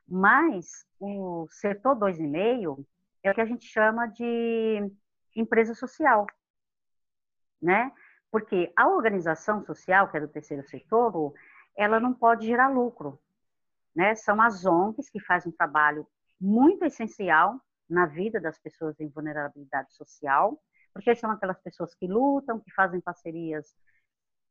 Mas 0.07 0.85
o 0.99 1.47
setor 1.51 1.97
2,5 1.97 2.85
é 3.23 3.31
o 3.31 3.35
que 3.35 3.41
a 3.41 3.47
gente 3.47 3.67
chama 3.67 4.07
de 4.07 4.91
empresa 5.37 5.73
social, 5.75 6.27
né? 7.63 7.93
Porque 8.33 8.73
a 8.77 8.89
organização 8.89 9.65
social, 9.65 10.09
que 10.11 10.17
é 10.17 10.21
do 10.21 10.29
terceiro 10.29 10.67
setor, 10.69 11.33
ela 11.77 12.01
não 12.01 12.13
pode 12.13 12.47
gerar 12.47 12.69
lucro, 12.69 13.21
né? 13.95 14.17
São 14.17 14.41
as 14.43 14.67
ONGs 14.67 15.09
que 15.09 15.21
fazem 15.21 15.53
um 15.53 15.57
trabalho 15.57 16.07
muito 16.41 16.85
essencial 16.85 17.61
na 17.89 18.07
vida 18.07 18.41
das 18.41 18.59
pessoas 18.59 18.99
em 19.01 19.09
vulnerabilidade 19.09 19.93
social, 19.95 20.61
porque 20.93 21.15
são 21.15 21.31
aquelas 21.31 21.61
pessoas 21.61 21.95
que 21.95 22.07
lutam, 22.07 22.61
que 22.61 22.73
fazem 22.73 23.01
parcerias 23.01 23.75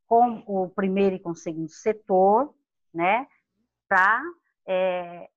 com 0.05 0.43
o 0.45 0.69
primeiro 0.69 1.15
e 1.15 1.19
com 1.19 1.31
o 1.31 1.35
segundo 1.35 1.69
setor, 1.69 2.53
né, 2.93 3.27
para 3.87 4.21
é, 4.67 5.29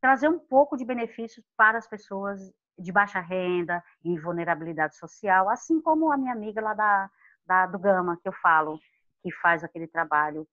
trazer 0.00 0.28
um 0.28 0.38
pouco 0.38 0.76
de 0.76 0.84
benefícios 0.84 1.44
para 1.56 1.78
as 1.78 1.86
pessoas 1.86 2.40
de 2.78 2.92
baixa 2.92 3.20
renda, 3.20 3.82
em 4.04 4.18
vulnerabilidade 4.18 4.96
social, 4.96 5.48
assim 5.48 5.80
como 5.80 6.12
a 6.12 6.16
minha 6.16 6.32
amiga 6.32 6.60
lá 6.60 6.74
da, 6.74 7.10
da 7.44 7.66
do 7.66 7.78
Gama, 7.78 8.18
que 8.22 8.28
eu 8.28 8.32
falo, 8.34 8.78
que 9.22 9.32
faz 9.32 9.64
aquele 9.64 9.88
trabalho 9.88 10.46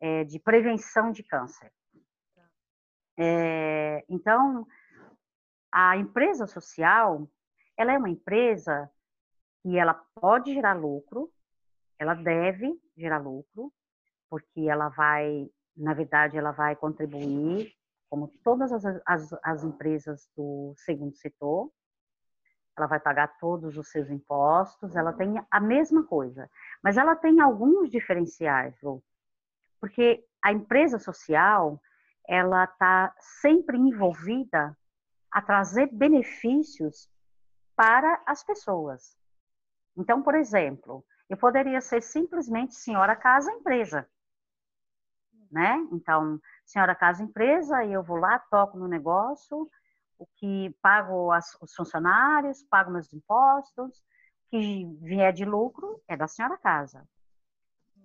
é, 0.00 0.24
de 0.24 0.38
prevenção 0.38 1.10
de 1.10 1.22
câncer. 1.22 1.72
É, 3.16 4.04
então, 4.08 4.66
a 5.76 5.96
empresa 5.96 6.46
social, 6.46 7.28
ela 7.76 7.92
é 7.92 7.98
uma 7.98 8.08
empresa 8.08 8.88
que 9.60 9.76
ela 9.76 9.92
pode 10.14 10.54
gerar 10.54 10.74
lucro, 10.74 11.28
ela 11.98 12.14
deve 12.14 12.80
gerar 12.96 13.18
lucro, 13.18 13.72
porque 14.30 14.68
ela 14.68 14.88
vai, 14.90 15.50
na 15.76 15.92
verdade, 15.92 16.38
ela 16.38 16.52
vai 16.52 16.76
contribuir, 16.76 17.74
como 18.08 18.28
todas 18.44 18.72
as, 18.72 18.84
as, 19.04 19.32
as 19.42 19.64
empresas 19.64 20.28
do 20.36 20.74
segundo 20.76 21.16
setor, 21.16 21.68
ela 22.78 22.86
vai 22.86 23.00
pagar 23.00 23.36
todos 23.38 23.76
os 23.76 23.90
seus 23.90 24.08
impostos, 24.10 24.94
ela 24.94 25.12
tem 25.12 25.44
a 25.50 25.60
mesma 25.60 26.04
coisa, 26.04 26.48
mas 26.84 26.96
ela 26.96 27.16
tem 27.16 27.40
alguns 27.40 27.90
diferenciais, 27.90 28.80
Lu, 28.80 29.02
porque 29.80 30.24
a 30.40 30.52
empresa 30.52 31.00
social, 31.00 31.80
ela 32.28 32.62
está 32.62 33.12
sempre 33.42 33.76
envolvida 33.76 34.76
a 35.34 35.42
trazer 35.42 35.88
benefícios 35.92 37.10
para 37.74 38.22
as 38.24 38.44
pessoas. 38.44 39.18
Então, 39.96 40.22
por 40.22 40.36
exemplo, 40.36 41.04
eu 41.28 41.36
poderia 41.36 41.80
ser 41.80 42.00
simplesmente 42.00 42.76
senhora 42.76 43.16
casa 43.16 43.50
empresa, 43.50 44.08
né? 45.50 45.76
Então, 45.90 46.40
senhora 46.64 46.94
casa 46.94 47.24
empresa, 47.24 47.82
e 47.82 47.92
eu 47.92 48.02
vou 48.02 48.16
lá, 48.16 48.38
toco 48.38 48.78
no 48.78 48.86
negócio, 48.86 49.68
o 50.16 50.26
que 50.36 50.70
pago 50.80 51.32
as, 51.32 51.60
os 51.60 51.74
funcionários, 51.74 52.62
pago 52.62 52.92
meus 52.92 53.12
impostos, 53.12 54.04
que 54.50 54.86
vier 55.02 55.32
de 55.32 55.44
lucro 55.44 56.00
é 56.06 56.16
da 56.16 56.28
senhora 56.28 56.56
casa. 56.58 57.08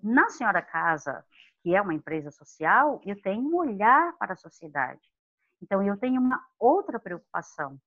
Na 0.01 0.29
senhora 0.29 0.63
casa, 0.63 1.23
que 1.61 1.75
é 1.75 1.81
uma 1.81 1.93
empresa 1.93 2.31
social, 2.31 2.99
eu 3.05 3.21
tenho 3.21 3.43
um 3.43 3.55
olhar 3.55 4.17
para 4.17 4.33
a 4.33 4.37
sociedade. 4.37 5.07
Então, 5.61 5.83
eu 5.83 5.97
tenho 5.97 6.21
uma 6.21 6.43
outra 6.57 6.99
preocupação. 6.99 7.79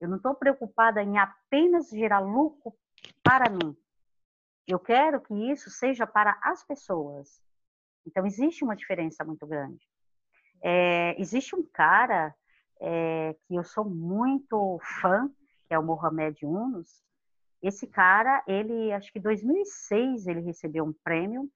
Eu 0.00 0.08
não 0.08 0.16
estou 0.16 0.34
preocupada 0.34 1.02
em 1.02 1.18
apenas 1.18 1.88
gerar 1.88 2.20
lucro 2.20 2.74
para 3.22 3.50
mim. 3.50 3.76
Eu 4.66 4.78
quero 4.78 5.20
que 5.20 5.34
isso 5.50 5.70
seja 5.70 6.06
para 6.06 6.38
as 6.42 6.64
pessoas. 6.64 7.40
Então, 8.06 8.26
existe 8.26 8.64
uma 8.64 8.76
diferença 8.76 9.24
muito 9.24 9.46
grande. 9.46 9.88
É, 10.62 11.20
existe 11.20 11.54
um 11.54 11.62
cara 11.62 12.34
é, 12.80 13.34
que 13.46 13.54
eu 13.54 13.64
sou 13.64 13.84
muito 13.84 14.78
fã, 15.00 15.28
que 15.66 15.74
é 15.74 15.78
o 15.78 15.82
Mohamed 15.82 16.44
Yunus. 16.44 17.02
Esse 17.62 17.86
cara, 17.86 18.42
ele, 18.46 18.92
acho 18.92 19.12
que 19.12 19.18
em 19.18 19.22
2006, 19.22 20.26
ele 20.26 20.40
recebeu 20.40 20.84
um 20.84 20.92
prêmio. 20.92 21.50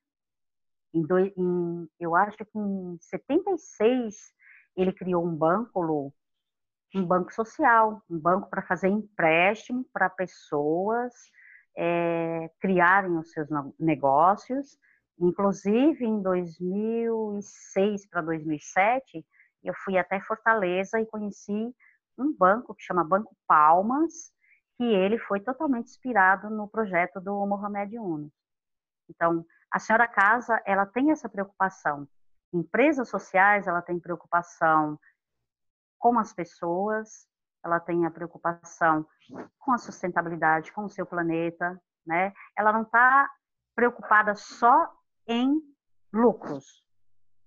Em, 0.93 1.05
em 1.37 1.89
eu 2.01 2.17
acho 2.17 2.37
que 2.39 2.59
em 2.59 2.99
76, 3.01 4.33
ele 4.77 4.93
criou 4.93 5.25
um 5.25 5.35
banco, 5.35 6.13
um 6.95 7.05
banco 7.05 7.33
social, 7.33 8.03
um 8.09 8.19
banco 8.19 8.49
para 8.49 8.63
fazer 8.63 8.89
empréstimo 8.89 9.85
para 9.93 10.11
pessoas 10.11 11.13
é, 11.77 12.51
criarem 12.61 13.17
os 13.17 13.31
seus 13.31 13.49
negócios. 13.79 14.79
Inclusive, 15.19 16.05
em 16.05 16.23
2006 16.23 18.07
para 18.09 18.23
2007, 18.23 19.25
eu 19.63 19.75
fui 19.85 19.99
até 19.99 20.21
Fortaleza 20.21 21.01
e 21.01 21.07
conheci 21.07 21.75
um 22.19 22.35
banco 22.37 22.75
que 22.75 22.83
chama 22.83 23.05
Banco 23.05 23.37
Palmas, 23.47 24.33
que 24.77 24.85
ele 24.85 25.19
foi 25.19 25.41
totalmente 25.41 25.89
inspirado 25.89 26.49
no 26.49 26.69
projeto 26.69 27.21
do 27.21 27.47
Mohamed 27.47 27.95
Yunus. 27.97 28.33
Então, 29.09 29.45
a 29.71 29.79
senhora 29.79 30.09
casa, 30.09 30.61
ela 30.65 30.87
tem 30.87 31.11
essa 31.11 31.29
preocupação. 31.29 32.09
Empresas 32.53 33.09
sociais, 33.09 33.67
ela 33.67 33.81
tem 33.81 33.99
preocupação 33.99 34.99
com 35.99 36.19
as 36.19 36.33
pessoas, 36.33 37.29
ela 37.63 37.79
tem 37.79 38.07
a 38.07 38.11
preocupação 38.11 39.07
com 39.59 39.73
a 39.73 39.79
sustentabilidade, 39.79 40.73
com 40.73 40.85
o 40.85 40.89
seu 40.89 41.07
planeta, 41.07 41.81
né? 42.07 42.33
Ela 42.57 42.73
não 42.73 42.83
está 42.83 43.31
preocupada 43.75 44.35
só 44.35 44.93
em 45.27 45.61
lucros. 46.13 46.85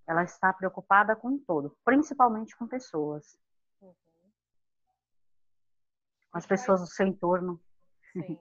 Ela 0.07 0.23
está 0.23 0.53
preocupada 0.53 1.15
com 1.15 1.37
todo, 1.37 1.77
principalmente 1.83 2.55
com 2.55 2.67
pessoas. 2.67 3.39
Uhum. 3.81 3.93
Com 6.31 6.37
as 6.37 6.45
pessoas 6.45 6.81
do 6.81 6.87
seu 6.87 7.07
entorno. 7.07 7.61
Sim. 8.11 8.39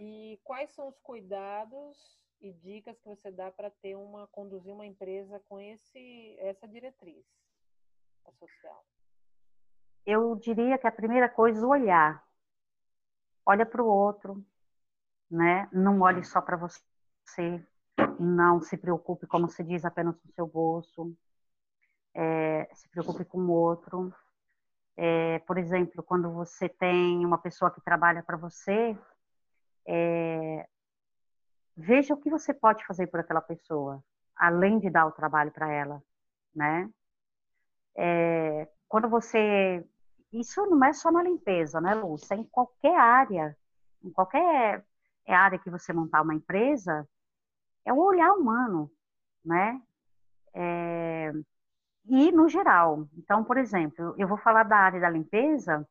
E 0.00 0.40
quais 0.42 0.72
são 0.72 0.88
os 0.88 0.98
cuidados 0.98 2.21
e 2.42 2.52
dicas 2.52 2.98
que 2.98 3.08
você 3.08 3.30
dá 3.30 3.50
para 3.50 3.70
ter 3.70 3.96
uma 3.96 4.26
conduzir 4.26 4.72
uma 4.72 4.84
empresa 4.84 5.40
com 5.48 5.58
esse 5.60 6.36
essa 6.40 6.66
diretriz 6.68 7.24
social? 8.38 8.84
eu 10.06 10.34
diria 10.36 10.78
que 10.78 10.86
a 10.86 10.92
primeira 10.92 11.28
coisa 11.28 11.60
é 11.60 11.66
olhar. 11.66 12.24
Olha 13.46 13.66
para 13.66 13.82
o 13.82 13.86
outro, 13.86 14.44
né? 15.30 15.68
Não 15.72 16.00
olhe 16.00 16.24
só 16.24 16.40
para 16.40 16.56
você. 16.56 16.80
Não 18.18 18.60
se 18.60 18.76
preocupe, 18.76 19.26
como 19.26 19.48
se 19.48 19.62
diz, 19.62 19.84
apenas 19.84 20.16
com 20.16 20.28
o 20.28 20.32
seu 20.32 20.46
bolso. 20.46 21.16
É, 22.14 22.68
se 22.74 22.88
preocupe 22.88 23.24
com 23.24 23.38
o 23.38 23.50
outro. 23.50 24.12
É, 24.96 25.38
por 25.40 25.56
exemplo, 25.58 26.02
quando 26.02 26.30
você 26.30 26.68
tem 26.68 27.24
uma 27.24 27.38
pessoa 27.38 27.70
que 27.70 27.80
trabalha 27.80 28.22
para 28.22 28.36
você, 28.36 28.96
é, 29.86 30.68
veja 31.76 32.14
o 32.14 32.16
que 32.16 32.30
você 32.30 32.52
pode 32.52 32.84
fazer 32.86 33.06
por 33.06 33.20
aquela 33.20 33.40
pessoa, 33.40 34.02
além 34.36 34.78
de 34.78 34.90
dar 34.90 35.06
o 35.06 35.12
trabalho 35.12 35.50
para 35.50 35.70
ela, 35.70 36.02
né? 36.54 36.90
É, 37.96 38.68
quando 38.88 39.08
você 39.08 39.84
isso 40.32 40.64
não 40.66 40.82
é 40.84 40.92
só 40.92 41.10
na 41.12 41.22
limpeza, 41.22 41.80
né, 41.80 41.94
Lúcia? 41.94 42.34
É 42.34 42.38
em 42.38 42.44
qualquer 42.44 42.98
área, 42.98 43.56
em 44.02 44.10
qualquer 44.10 44.84
área 45.28 45.58
que 45.58 45.70
você 45.70 45.92
montar 45.92 46.22
uma 46.22 46.34
empresa, 46.34 47.06
é 47.84 47.92
o 47.92 47.98
olhar 47.98 48.32
humano, 48.32 48.90
né? 49.44 49.80
É, 50.54 51.32
e 52.06 52.32
no 52.32 52.48
geral. 52.48 53.08
Então, 53.16 53.44
por 53.44 53.58
exemplo, 53.58 54.14
eu 54.18 54.26
vou 54.28 54.38
falar 54.38 54.64
da 54.64 54.76
área 54.76 55.00
da 55.00 55.10
limpeza. 55.10 55.86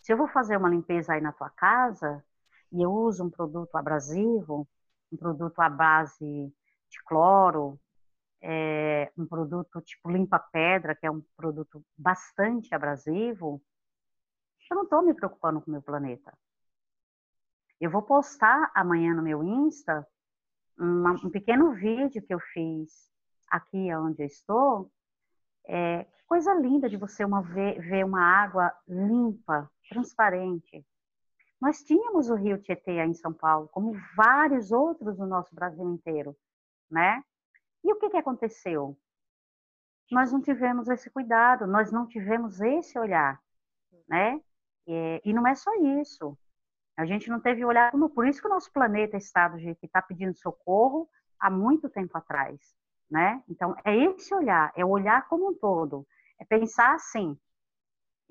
Se 0.00 0.12
eu 0.12 0.16
vou 0.16 0.28
fazer 0.28 0.56
uma 0.56 0.68
limpeza 0.68 1.12
aí 1.12 1.20
na 1.20 1.32
tua 1.32 1.50
casa 1.50 2.24
e 2.72 2.82
eu 2.82 2.92
uso 2.92 3.24
um 3.24 3.30
produto 3.30 3.74
abrasivo, 3.76 4.68
um 5.12 5.16
produto 5.16 5.60
à 5.60 5.68
base 5.68 6.52
de 6.88 7.04
cloro, 7.04 7.78
é, 8.42 9.12
um 9.16 9.26
produto 9.26 9.80
tipo 9.80 10.10
limpa-pedra, 10.10 10.94
que 10.94 11.06
é 11.06 11.10
um 11.10 11.22
produto 11.36 11.84
bastante 11.96 12.74
abrasivo, 12.74 13.62
eu 14.70 14.76
não 14.76 14.84
estou 14.84 15.02
me 15.02 15.12
preocupando 15.12 15.60
com 15.60 15.68
o 15.68 15.72
meu 15.72 15.82
planeta. 15.82 16.32
Eu 17.80 17.90
vou 17.90 18.02
postar 18.02 18.70
amanhã 18.74 19.12
no 19.14 19.22
meu 19.22 19.42
Insta 19.42 20.06
uma, 20.78 21.12
um 21.12 21.30
pequeno 21.30 21.72
vídeo 21.72 22.22
que 22.22 22.32
eu 22.32 22.38
fiz 22.52 23.10
aqui 23.48 23.92
onde 23.94 24.22
eu 24.22 24.26
estou. 24.26 24.92
É, 25.66 26.04
que 26.04 26.24
coisa 26.24 26.54
linda 26.54 26.88
de 26.88 26.96
você 26.96 27.24
uma, 27.24 27.42
ver, 27.42 27.80
ver 27.80 28.04
uma 28.04 28.22
água 28.22 28.72
limpa, 28.86 29.68
transparente. 29.88 30.86
Nós 31.60 31.82
tínhamos 31.82 32.30
o 32.30 32.34
Rio 32.34 32.58
Tietê 32.58 33.04
em 33.04 33.12
São 33.12 33.32
Paulo, 33.32 33.68
como 33.68 33.92
vários 34.16 34.72
outros 34.72 35.18
no 35.18 35.26
nosso 35.26 35.54
Brasil 35.54 35.88
inteiro, 35.92 36.34
né? 36.90 37.22
E 37.84 37.92
o 37.92 37.96
que, 37.96 38.08
que 38.08 38.16
aconteceu? 38.16 38.96
Nós 40.10 40.32
não 40.32 40.40
tivemos 40.40 40.88
esse 40.88 41.10
cuidado, 41.10 41.66
nós 41.66 41.92
não 41.92 42.06
tivemos 42.06 42.60
esse 42.60 42.98
olhar, 42.98 43.40
né? 44.08 44.40
E, 44.86 45.20
e 45.24 45.32
não 45.32 45.46
é 45.46 45.54
só 45.54 45.70
isso. 46.00 46.36
A 46.96 47.04
gente 47.04 47.28
não 47.28 47.40
teve 47.40 47.64
olhar, 47.64 47.92
por 48.14 48.26
isso 48.26 48.40
que 48.40 48.46
o 48.46 48.50
nosso 48.50 48.72
planeta 48.72 49.16
está 49.16 49.48
do 49.48 49.58
jeito 49.58 49.78
que 49.78 49.86
está 49.86 50.02
pedindo 50.02 50.36
socorro, 50.36 51.08
há 51.38 51.50
muito 51.50 51.88
tempo 51.88 52.16
atrás, 52.16 52.74
né? 53.10 53.42
Então, 53.48 53.74
é 53.84 53.94
esse 53.94 54.34
olhar, 54.34 54.72
é 54.74 54.84
o 54.84 54.88
olhar 54.88 55.28
como 55.28 55.50
um 55.50 55.54
todo. 55.54 56.06
É 56.38 56.44
pensar 56.44 56.94
assim, 56.94 57.38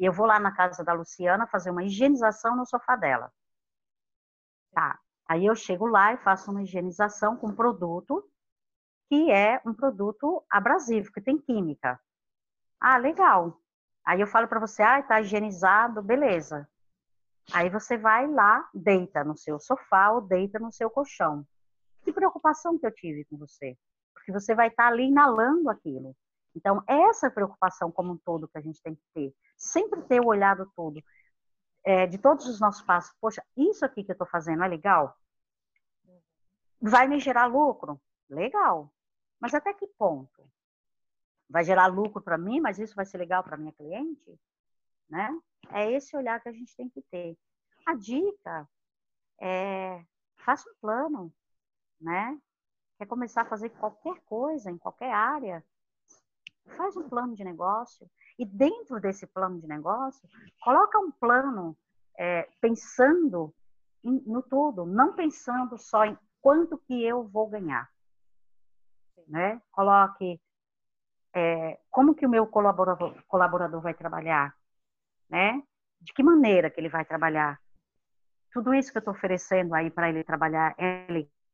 eu 0.06 0.14
vou 0.14 0.26
lá 0.26 0.40
na 0.40 0.52
casa 0.56 0.84
da 0.84 0.94
Luciana 0.94 1.48
fazer 1.48 1.72
uma 1.72 1.84
higienização 1.84 2.56
no 2.56 2.66
sofá 2.66 2.96
dela. 2.96 3.32
Tá. 4.72 5.00
Aí 5.28 5.46
eu 5.46 5.56
chego 5.56 5.86
lá 5.86 6.14
e 6.14 6.18
faço 6.18 6.52
uma 6.52 6.64
higienização 6.64 7.36
com 7.36 7.54
produto 7.54 8.28
que 9.10 9.32
é 9.32 9.60
um 9.66 9.74
produto 9.74 10.44
abrasivo, 10.50 11.12
que 11.12 11.20
tem 11.20 11.38
química. 11.38 12.00
Ah, 12.80 12.98
legal. 12.98 13.60
Aí 14.06 14.22
eu 14.22 14.28
falo 14.28 14.48
para 14.48 14.60
você, 14.60 14.82
ah, 14.84 15.02
tá 15.02 15.20
higienizado, 15.20 16.02
beleza. 16.02 16.70
Aí 17.52 17.70
você 17.70 17.98
vai 17.98 18.28
lá, 18.28 18.70
deita 18.74 19.24
no 19.24 19.36
seu 19.36 19.60
sofá 19.60 20.12
ou 20.12 20.22
deita 20.22 20.60
no 20.60 20.72
seu 20.72 20.90
colchão. 20.90 21.46
Que 22.04 22.14
preocupação 22.14 22.78
que 22.78 22.86
eu 22.86 22.94
tive 22.94 23.26
com 23.26 23.38
você? 23.38 23.76
Porque 24.14 24.32
você 24.32 24.54
vai 24.54 24.68
estar 24.68 24.84
tá 24.84 24.90
ali 24.90 25.08
inalando 25.08 25.70
aquilo. 25.70 26.16
Então, 26.56 26.84
essa 26.88 27.30
preocupação 27.30 27.92
como 27.92 28.14
um 28.14 28.18
todo 28.18 28.48
que 28.48 28.58
a 28.58 28.62
gente 28.62 28.82
tem 28.82 28.96
que 28.96 29.04
ter. 29.14 29.36
Sempre 29.58 30.02
ter 30.04 30.20
o 30.20 30.28
olhado 30.28 30.72
todo. 30.76 31.02
É, 31.84 32.06
de 32.08 32.18
todos 32.18 32.46
os 32.48 32.60
nossos 32.60 32.82
passos. 32.82 33.16
Poxa, 33.22 33.44
isso 33.56 33.86
aqui 33.86 34.04
que 34.04 34.12
eu 34.12 34.14
estou 34.14 34.28
fazendo 34.28 34.64
é 34.64 34.68
legal? 34.68 35.16
Vai 36.82 37.08
me 37.08 37.20
gerar 37.20 37.46
lucro? 37.46 38.02
Legal. 38.30 38.92
Mas 39.40 39.54
até 39.54 39.74
que 39.74 39.88
ponto? 39.88 40.50
Vai 41.50 41.64
gerar 41.64 41.88
lucro 41.88 42.22
para 42.22 42.38
mim, 42.38 42.60
mas 42.60 42.80
isso 42.80 42.96
vai 42.96 43.06
ser 43.06 43.18
legal 43.18 43.44
para 43.44 43.58
minha 43.58 43.74
cliente? 43.74 44.40
Né? 45.10 45.30
É 45.72 45.92
esse 45.92 46.16
olhar 46.16 46.40
que 46.42 46.50
a 46.50 46.52
gente 46.52 46.76
tem 46.76 46.90
que 46.90 47.02
ter. 47.10 47.38
A 47.86 47.96
dica 47.96 48.70
é 49.42 50.04
faça 50.38 50.70
um 50.70 50.74
plano, 50.82 51.34
né? 52.00 52.40
Quer 52.98 53.06
começar 53.08 53.44
a 53.44 53.46
fazer 53.46 53.70
qualquer 53.70 54.20
coisa 54.22 54.72
em 54.72 54.78
qualquer 54.78 55.12
área, 55.12 55.64
faz 56.70 56.96
um 56.96 57.08
plano 57.08 57.36
de 57.36 57.44
negócio 57.44 58.10
e 58.38 58.46
dentro 58.46 59.00
desse 59.00 59.28
plano 59.28 59.60
de 59.60 59.68
negócio 59.68 60.28
coloca 60.64 61.00
um 61.00 61.12
plano 61.12 61.78
é, 62.18 62.48
pensando 62.62 63.54
em, 64.04 64.22
no 64.26 64.42
todo, 64.42 64.86
não 64.86 65.14
pensando 65.14 65.78
só 65.78 66.06
em 66.06 66.18
quanto 66.42 66.78
que 66.78 67.04
eu 67.04 67.28
vou 67.28 67.50
ganhar, 67.50 67.90
né? 69.28 69.62
Coloque 69.72 70.40
é, 71.34 71.80
como 71.90 72.16
que 72.16 72.26
o 72.26 72.30
meu 72.30 72.48
colaborador, 72.48 73.16
colaborador 73.28 73.82
vai 73.82 73.94
trabalhar, 73.94 74.56
né? 75.30 75.62
De 76.02 76.14
que 76.14 76.24
maneira 76.24 76.70
que 76.70 76.80
ele 76.80 76.90
vai 76.90 77.06
trabalhar? 77.06 77.60
Tudo 78.52 78.74
isso 78.74 78.92
que 78.92 78.98
eu 78.98 79.02
estou 79.02 79.14
oferecendo 79.14 79.76
aí 79.76 79.92
para 79.92 80.10
ele 80.10 80.24
trabalhar 80.24 80.74
é 80.78 81.06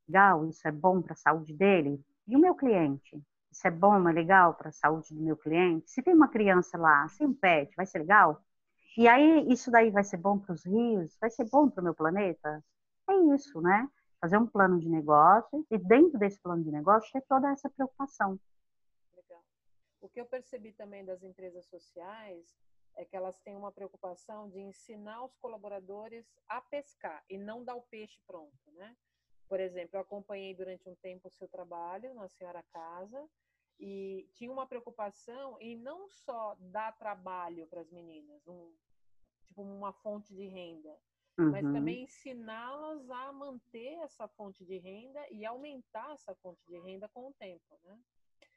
legal? 0.08 0.45
Isso 0.47 0.67
é 0.67 0.71
bom 0.71 1.01
para 1.01 1.13
a 1.13 1.17
saúde 1.17 1.54
dele? 1.54 1.99
E 2.28 2.36
o 2.36 2.39
meu 2.39 2.56
cliente? 2.56 3.21
Isso 3.56 3.68
é 3.70 3.72
bom, 3.72 4.10
é 4.10 4.12
legal 4.12 4.54
para 4.54 4.68
a 4.68 4.74
saúde 4.74 5.15
do 5.15 5.22
meu 5.22 5.38
cliente? 5.38 5.89
Se 5.89 6.04
tem 6.04 6.13
uma 6.13 6.28
criança 6.28 6.78
lá, 6.78 7.08
se 7.08 7.26
um 7.26 7.34
pet, 7.34 7.74
vai 7.78 7.86
ser 7.86 8.00
legal? 8.00 8.44
E 8.98 9.08
aí, 9.08 9.50
isso 9.50 9.72
daí 9.72 9.89
vai 9.91 10.04
ser 10.04 10.18
bom 10.18 10.38
para 10.38 10.52
os 10.52 10.65
rios? 10.65 11.18
Vai 11.22 11.30
ser 11.30 11.50
bom 11.50 11.70
para 11.70 11.80
o 11.80 11.84
meu 11.86 11.96
planeta? 11.96 12.62
É 13.10 13.13
isso, 13.34 13.62
né? 13.62 13.89
Fazer 14.20 14.38
um 14.38 14.46
plano 14.46 14.78
de 14.78 14.89
negócio 14.89 15.65
e 15.72 15.78
dentro 15.78 16.20
desse 16.20 16.38
plano 16.41 16.65
de 16.65 16.70
negócio 16.70 17.10
ter 17.13 17.22
toda 17.30 17.50
essa 17.50 17.70
preocupação. 17.70 18.38
Legal. 19.15 19.41
O 20.02 20.10
que 20.10 20.20
eu 20.20 20.26
percebi 20.26 20.74
também 20.74 21.06
das 21.06 21.24
empresas 21.24 21.65
sociais 21.68 22.54
é 22.98 23.06
que 23.06 23.15
elas 23.15 23.39
têm 23.39 23.56
uma 23.56 23.72
preocupação 23.72 24.50
de 24.50 24.60
ensinar 24.60 25.24
os 25.24 25.34
colaboradores 25.38 26.26
a 26.50 26.60
pescar 26.60 27.24
e 27.30 27.38
não 27.38 27.63
dar 27.63 27.76
o 27.76 27.84
peixe 27.84 28.20
pronto, 28.28 28.70
né? 28.74 28.94
Por 29.48 29.62
exemplo, 29.62 29.91
eu 29.94 30.02
acompanhei 30.02 30.54
durante 30.54 30.89
um 30.89 30.96
tempo 30.96 31.30
o 31.30 31.32
seu 31.32 31.48
trabalho 31.48 32.13
na 32.15 32.28
Senhora 32.28 32.62
Casa 32.74 33.26
e 33.79 34.27
tinha 34.33 34.51
uma 34.51 34.65
preocupação 34.65 35.57
em 35.59 35.77
não 35.77 36.07
só 36.09 36.55
dar 36.59 36.97
trabalho 36.97 37.67
para 37.67 37.81
as 37.81 37.91
meninas, 37.91 38.45
um, 38.47 38.73
tipo 39.47 39.61
uma 39.61 39.91
fonte 39.93 40.33
de 40.33 40.47
renda, 40.47 40.95
uhum. 41.38 41.51
mas 41.51 41.63
também 41.63 42.03
ensiná-las 42.03 43.09
a 43.09 43.33
manter 43.33 43.99
essa 44.03 44.27
fonte 44.29 44.63
de 44.65 44.77
renda 44.77 45.19
e 45.31 45.45
aumentar 45.45 46.13
essa 46.13 46.33
fonte 46.35 46.65
de 46.67 46.79
renda 46.79 47.09
com 47.09 47.29
o 47.29 47.33
tempo, 47.33 47.79
né? 47.83 47.99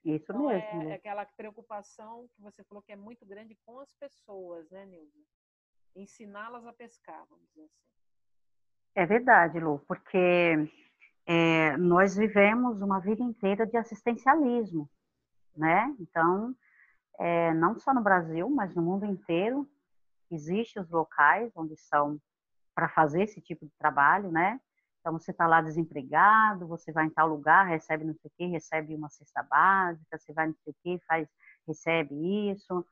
Isso 0.05 0.33
então, 0.33 0.51
é 0.51 0.75
mesmo. 0.75 0.91
É 0.91 0.95
aquela 0.95 1.25
preocupação 1.25 2.29
que 2.29 2.41
você 2.41 2.63
falou 2.65 2.83
que 2.83 2.93
é 2.93 2.97
muito 2.97 3.27
grande 3.27 3.57
com 3.67 3.81
as 3.81 3.93
pessoas, 3.95 4.71
né, 4.71 4.87
Nilza? 4.87 5.19
Ensiná-las 5.97 6.65
a 6.67 6.73
pescar, 6.73 7.27
vamos 7.29 7.47
dizer 7.49 7.65
assim. 7.65 7.89
É 8.95 9.07
verdade, 9.07 9.61
Lu, 9.61 9.81
porque 9.87 10.71
é, 11.27 11.77
nós 11.77 12.17
vivemos 12.17 12.81
uma 12.81 13.01
vida 13.01 13.23
inteira 13.23 13.67
de 13.67 13.77
assistencialismo, 13.77 14.89
né? 15.59 15.95
Então, 16.01 16.55
é, 17.19 17.53
não 17.55 17.79
só 17.79 17.93
no 17.93 18.01
Brasil, 18.03 18.49
mas 18.49 18.75
no 18.75 18.83
mundo 18.83 19.05
inteiro, 19.05 19.69
existem 20.31 20.83
os 20.83 20.91
locais 20.91 21.53
onde 21.57 21.77
são 21.77 22.21
para 22.75 22.89
fazer 22.89 23.23
esse 23.25 23.41
tipo 23.41 23.67
de 23.67 23.73
trabalho, 23.79 24.31
né? 24.31 24.61
Então, 25.01 25.13
você 25.19 25.31
está 25.31 25.47
lá 25.47 25.61
desempregado, 25.61 26.67
você 26.67 26.93
vai 26.93 27.07
em 27.07 27.11
tal 27.11 27.29
lugar, 27.29 27.67
recebe 27.67 28.05
não 28.05 28.15
sei 28.15 28.31
o 28.31 28.33
quê, 28.37 28.47
recebe 28.47 28.95
uma 28.95 29.09
cesta 29.09 29.43
básica, 29.43 30.19
você 30.19 30.33
vai 30.33 30.47
não 30.47 30.55
sei 30.63 30.73
o 30.73 30.77
quê, 30.83 31.01
faz, 31.07 31.29
recebe 31.67 32.51
isso. 32.51 32.85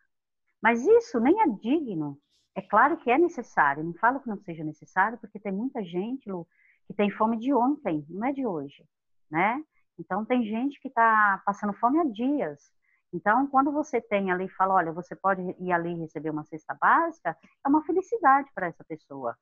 Mas 0.62 0.84
isso 0.84 1.20
nem 1.20 1.40
é 1.42 1.46
digno. 1.48 2.18
É 2.54 2.62
claro 2.62 2.96
que 2.96 3.10
é 3.10 3.18
necessário, 3.18 3.84
não 3.84 3.92
falo 3.94 4.18
que 4.20 4.28
não 4.28 4.38
seja 4.38 4.64
necessário, 4.64 5.18
porque 5.18 5.38
tem 5.38 5.52
muita 5.52 5.84
gente, 5.84 6.30
Lu, 6.30 6.48
que 6.86 6.94
tem 6.94 7.10
fome 7.10 7.38
de 7.38 7.52
ontem, 7.52 8.04
não 8.08 8.26
é 8.26 8.32
de 8.32 8.46
hoje, 8.46 8.82
né? 9.30 9.62
Então, 9.98 10.24
tem 10.24 10.44
gente 10.44 10.80
que 10.80 10.88
está 10.88 11.42
passando 11.44 11.72
fome 11.74 11.98
há 12.00 12.04
dias. 12.04 12.70
Então, 13.12 13.46
quando 13.46 13.72
você 13.72 14.00
tem 14.00 14.30
ali 14.30 14.44
e 14.44 14.54
fala, 14.54 14.74
olha, 14.74 14.92
você 14.92 15.14
pode 15.14 15.40
ir 15.58 15.72
ali 15.72 15.94
receber 15.94 16.30
uma 16.30 16.44
cesta 16.44 16.74
básica, 16.74 17.36
é 17.64 17.68
uma 17.68 17.84
felicidade 17.84 18.50
para 18.54 18.66
essa 18.66 18.84
pessoa, 18.84 19.36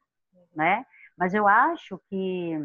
né? 0.54 0.86
Mas 1.16 1.34
eu 1.34 1.48
acho 1.48 1.98
que 2.08 2.58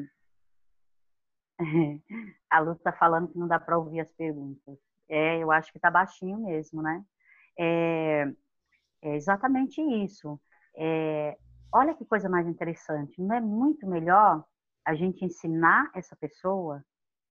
a 2.49 2.59
Lu 2.59 2.73
está 2.73 2.91
falando 2.91 3.27
que 3.29 3.37
não 3.37 3.47
dá 3.47 3.59
para 3.59 3.77
ouvir 3.77 4.01
as 4.01 4.11
perguntas. 4.13 4.77
É, 5.07 5.37
eu 5.39 5.51
acho 5.51 5.71
que 5.71 5.77
está 5.77 5.89
baixinho 5.89 6.39
mesmo, 6.39 6.81
né? 6.81 7.03
É, 7.57 8.31
é 9.01 9.15
exatamente 9.15 9.81
isso. 9.81 10.39
É, 10.75 11.37
olha 11.73 11.95
que 11.95 12.05
coisa 12.05 12.29
mais 12.29 12.47
interessante. 12.47 13.21
Não 13.21 13.35
é 13.35 13.41
muito 13.41 13.87
melhor 13.87 14.45
a 14.85 14.95
gente 14.95 15.25
ensinar 15.25 15.89
essa 15.93 16.15
pessoa 16.15 16.83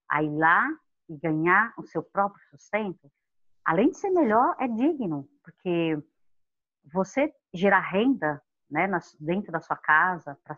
a 0.08 0.22
ir 0.22 0.30
lá 0.30 0.68
e 1.08 1.16
ganhar 1.16 1.72
o 1.76 1.82
seu 1.82 2.02
próprio 2.02 2.42
sustento? 2.50 3.10
Além 3.64 3.90
de 3.90 3.98
ser 3.98 4.10
melhor, 4.10 4.56
é 4.58 4.66
digno, 4.66 5.28
porque 5.42 5.98
você 6.84 7.32
gerar 7.52 7.80
renda 7.80 8.42
né, 8.70 8.88
dentro 9.18 9.52
da 9.52 9.60
sua 9.60 9.76
casa, 9.76 10.38
para 10.44 10.56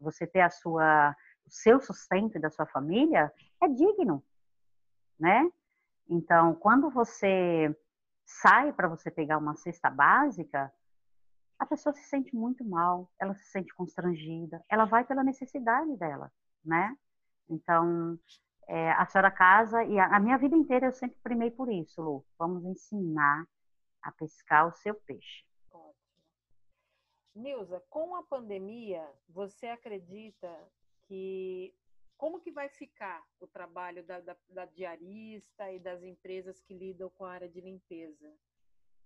você 0.00 0.26
ter 0.26 0.40
a 0.40 0.50
sua, 0.50 1.14
o 1.46 1.50
seu 1.50 1.80
sustento 1.80 2.36
e 2.36 2.40
da 2.40 2.50
sua 2.50 2.66
família, 2.66 3.32
é 3.62 3.68
digno, 3.68 4.24
né? 5.18 5.50
Então, 6.08 6.54
quando 6.54 6.90
você 6.90 7.74
sai 8.26 8.72
para 8.72 8.88
você 8.88 9.10
pegar 9.10 9.38
uma 9.38 9.54
cesta 9.56 9.88
básica, 9.88 10.72
a 11.58 11.66
pessoa 11.66 11.94
se 11.94 12.04
sente 12.04 12.34
muito 12.34 12.64
mal, 12.64 13.10
ela 13.18 13.34
se 13.34 13.44
sente 13.44 13.72
constrangida, 13.74 14.64
ela 14.68 14.84
vai 14.84 15.04
pela 15.04 15.22
necessidade 15.22 15.96
dela, 15.96 16.30
né? 16.64 16.96
Então, 17.48 18.18
é, 18.68 18.92
a 18.92 19.06
senhora 19.06 19.30
casa, 19.30 19.84
e 19.84 19.98
a, 19.98 20.16
a, 20.16 20.20
minha 20.20 20.38
vida 20.38 20.56
inteira 20.56 20.86
eu 20.86 20.92
sempre 20.92 21.18
primei 21.22 21.50
por 21.50 21.70
isso, 21.70 22.00
Lu. 22.00 22.24
Vamos 22.38 22.64
ensinar 22.64 23.46
a 24.02 24.12
pescar 24.12 24.66
o 24.66 24.72
seu 24.72 24.94
peixe. 24.94 25.44
Nilza, 27.34 27.82
com 27.88 28.14
a 28.14 28.22
pandemia, 28.24 29.08
você 29.28 29.66
acredita 29.66 30.50
que 31.06 31.74
como 32.18 32.38
que 32.38 32.52
vai 32.52 32.68
ficar 32.68 33.26
o 33.40 33.46
trabalho 33.46 34.04
da, 34.04 34.20
da, 34.20 34.36
da, 34.50 34.64
diarista 34.66 35.72
e 35.72 35.80
das 35.80 36.02
empresas 36.02 36.60
que 36.60 36.74
lidam 36.74 37.10
com 37.10 37.24
a 37.24 37.32
área 37.32 37.48
de 37.48 37.60
limpeza? 37.60 38.32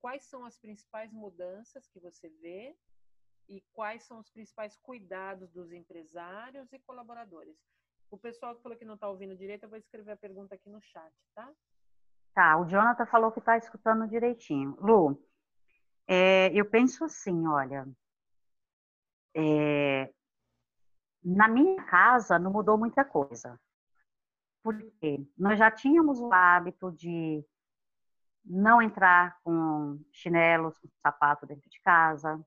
Quais 0.01 0.25
são 0.25 0.45
as 0.45 0.59
principais 0.59 1.12
mudanças 1.12 1.88
que 1.88 2.01
você 2.01 2.29
vê 2.29 2.77
e 3.49 3.61
quais 3.73 4.03
são 4.03 4.19
os 4.19 4.29
principais 4.29 4.77
cuidados 4.77 5.51
dos 5.51 5.73
empresários 5.73 6.73
e 6.73 6.79
colaboradores? 6.81 7.57
O 8.11 8.19
pessoal 8.19 8.55
que 8.55 8.62
falou 8.62 8.79
que 8.79 8.85
não 8.85 8.95
está 8.95 9.09
ouvindo 9.09 9.37
direito, 9.37 9.64
eu 9.64 9.69
vou 9.69 9.79
escrever 9.79 10.12
a 10.12 10.16
pergunta 10.16 10.55
aqui 10.55 10.71
no 10.71 10.81
chat, 10.81 11.12
tá? 11.35 11.51
Tá, 12.35 12.59
o 12.59 12.66
Jonathan 12.66 13.07
falou 13.07 13.33
que 13.33 13.38
está 13.38 13.57
escutando 13.57 14.07
direitinho. 14.07 14.77
Lu, 14.81 15.23
é, 16.07 16.51
eu 16.53 16.64
penso 16.64 17.05
assim, 17.05 17.47
olha, 17.47 17.87
é, 19.35 20.12
na 21.25 21.49
minha 21.49 21.83
casa 21.85 22.38
não 22.38 22.53
mudou 22.53 22.79
muita 22.79 23.05
coisa. 23.05 23.59
Porque 24.62 25.27
nós 25.37 25.59
já 25.59 25.71
tínhamos 25.71 26.21
o 26.21 26.33
hábito 26.33 26.92
de 26.92 27.45
não 28.45 28.81
entrar 28.81 29.38
com 29.42 29.99
chinelos, 30.12 30.79
com 30.79 30.88
sapato 31.03 31.47
dentro 31.47 31.69
de 31.69 31.81
casa. 31.81 32.40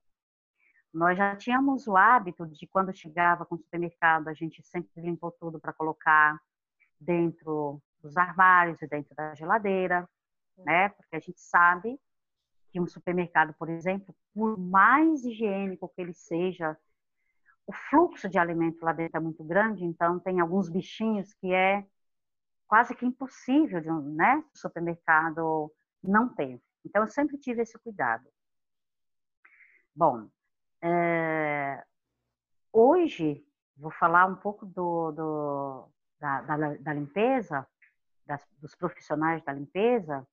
Nós 0.93 1.17
já 1.17 1.35
tínhamos 1.35 1.87
o 1.87 1.95
hábito 1.97 2.45
de, 2.47 2.67
quando 2.67 2.93
chegava 2.93 3.45
com 3.45 3.55
o 3.55 3.59
supermercado, 3.59 4.27
a 4.27 4.33
gente 4.33 4.63
sempre 4.63 5.01
limpou 5.01 5.31
tudo 5.31 5.59
para 5.59 5.73
colocar. 5.73 6.39
dentro 6.99 7.81
dos 8.01 8.17
armários 8.17 8.81
e 8.81 8.87
dentro 8.87 9.15
da 9.15 9.35
geladeira, 9.35 10.07
né? 10.57 10.89
Porque 10.89 11.15
a 11.15 11.19
gente 11.19 11.39
sabe 11.41 11.99
que 12.71 12.79
um 12.79 12.87
supermercado, 12.87 13.53
por 13.55 13.69
exemplo, 13.69 14.15
por 14.33 14.57
mais 14.57 15.23
higiênico 15.25 15.89
que 15.89 16.01
ele 16.01 16.13
seja, 16.13 16.77
o 17.67 17.73
fluxo 17.73 18.29
de 18.29 18.37
alimento 18.39 18.83
lá 18.85 18.93
dentro 18.93 19.17
é 19.17 19.19
muito 19.21 19.43
grande, 19.43 19.85
então 19.85 20.19
tem 20.19 20.39
alguns 20.39 20.69
bichinhos 20.69 21.33
que 21.35 21.53
é 21.53 21.85
quase 22.67 22.95
que 22.95 23.05
impossível 23.05 23.81
de 23.81 23.91
um 23.91 24.01
né, 24.15 24.43
supermercado 24.53 25.71
não 26.03 26.29
ter. 26.29 26.61
Então, 26.85 27.03
eu 27.03 27.07
sempre 27.07 27.37
tive 27.37 27.61
esse 27.63 27.77
cuidado. 27.79 28.27
Bom, 29.95 30.29
é, 30.81 31.83
hoje 32.71 33.45
vou 33.77 33.91
falar 33.91 34.25
um 34.25 34.35
pouco 34.35 34.65
do, 34.65 35.11
do 35.11 35.89
da, 36.19 36.41
da, 36.41 36.73
da, 36.75 36.93
limpeza, 36.93 37.65
das, 38.25 38.45
dos 38.59 38.75
profissionais 38.75 39.43
da 39.43 39.53
limpeza. 39.53 40.27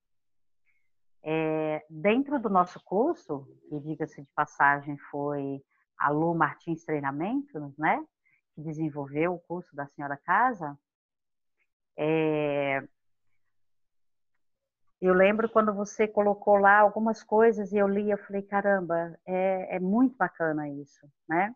É, 1.23 1.85
dentro 1.89 2.39
do 2.39 2.49
nosso 2.49 2.83
curso, 2.85 3.47
que 3.69 3.81
diga-se 3.81 4.21
de 4.21 4.29
passagem, 4.35 4.97
foi 5.11 5.63
a 5.99 6.11
Lu 6.11 6.35
Martins 6.35 6.85
Treinamentos, 6.85 7.77
né? 7.79 8.05
Que 8.55 8.63
desenvolveu 8.63 9.35
o 9.35 9.41
curso 9.41 9.75
da 9.75 9.87
Senhora 9.87 10.17
Casa. 10.17 10.79
É, 11.97 12.87
eu 15.01 15.13
lembro 15.13 15.49
quando 15.49 15.75
você 15.75 16.09
colocou 16.09 16.57
lá 16.57 16.79
algumas 16.79 17.23
coisas 17.23 17.73
e 17.73 17.77
eu 17.77 17.87
li, 17.87 18.11
eu 18.11 18.19
falei, 18.19 18.43
caramba, 18.43 19.19
é, 19.27 19.77
é 19.77 19.81
muito 19.81 20.17
bacana 20.17 20.69
isso, 20.69 21.07
né? 21.29 21.55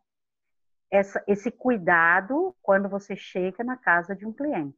Essa, 0.91 1.23
esse 1.27 1.51
cuidado 1.51 2.55
quando 2.63 2.89
você 2.89 3.17
chega 3.17 3.65
na 3.65 3.77
casa 3.77 4.15
de 4.15 4.27
um 4.27 4.33
cliente. 4.33 4.77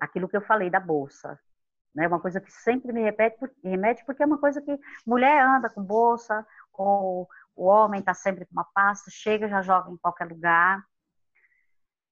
Aquilo 0.00 0.28
que 0.28 0.36
eu 0.36 0.40
falei 0.40 0.70
da 0.70 0.80
bolsa, 0.80 1.38
né? 1.94 2.06
Uma 2.06 2.20
coisa 2.20 2.40
que 2.40 2.50
sempre 2.50 2.92
me 2.92 3.02
repete, 3.02 3.36
remete, 3.62 4.04
porque 4.04 4.22
é 4.22 4.26
uma 4.26 4.38
coisa 4.38 4.62
que 4.62 4.78
mulher 5.06 5.44
anda 5.44 5.68
com 5.68 5.82
bolsa, 5.82 6.46
ou 6.72 7.28
o 7.54 7.64
homem 7.64 8.00
está 8.00 8.14
sempre 8.14 8.46
com 8.46 8.52
uma 8.52 8.64
pasta, 8.64 9.10
chega, 9.10 9.48
já 9.48 9.60
joga 9.60 9.90
em 9.90 9.96
qualquer 9.96 10.28
lugar. 10.28 10.82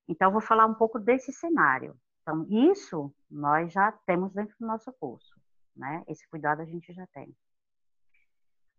Então, 0.09 0.33
vou 0.33 0.41
falar 0.41 0.67
um 0.67 0.75
pouco 0.75 0.99
desse 0.99 1.33
cenário. 1.33 1.97
Então, 2.27 2.45
isso 2.51 3.15
nós 3.31 3.73
já 3.73 3.93
temos 4.05 4.33
dentro 4.33 4.57
do 4.59 4.67
nosso 4.67 4.93
curso, 4.95 5.41
né? 5.77 6.03
Esse 6.09 6.29
cuidado 6.29 6.61
a 6.61 6.65
gente 6.65 6.93
já 6.93 7.07
tem. 7.07 7.33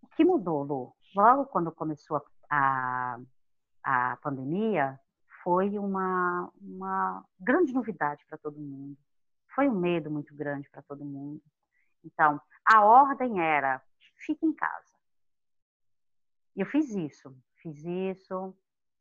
O 0.01 0.07
que 0.07 0.25
mudou, 0.25 0.63
Lu? 0.63 0.93
Logo 1.15 1.45
quando 1.45 1.71
começou 1.71 2.21
a, 2.49 3.17
a 3.81 4.17
pandemia, 4.17 4.99
foi 5.45 5.79
uma, 5.79 6.51
uma 6.59 7.25
grande 7.39 7.71
novidade 7.71 8.25
para 8.27 8.37
todo 8.37 8.59
mundo. 8.59 8.97
Foi 9.55 9.69
um 9.69 9.79
medo 9.79 10.11
muito 10.11 10.35
grande 10.35 10.69
para 10.69 10.81
todo 10.81 11.05
mundo. 11.05 11.41
Então, 12.03 12.41
a 12.65 12.83
ordem 12.83 13.39
era: 13.39 13.81
fique 14.25 14.45
em 14.45 14.53
casa. 14.53 14.93
E 16.53 16.59
eu 16.59 16.65
fiz 16.65 16.89
isso, 16.89 17.33
fiz 17.61 17.81
isso, 17.85 18.53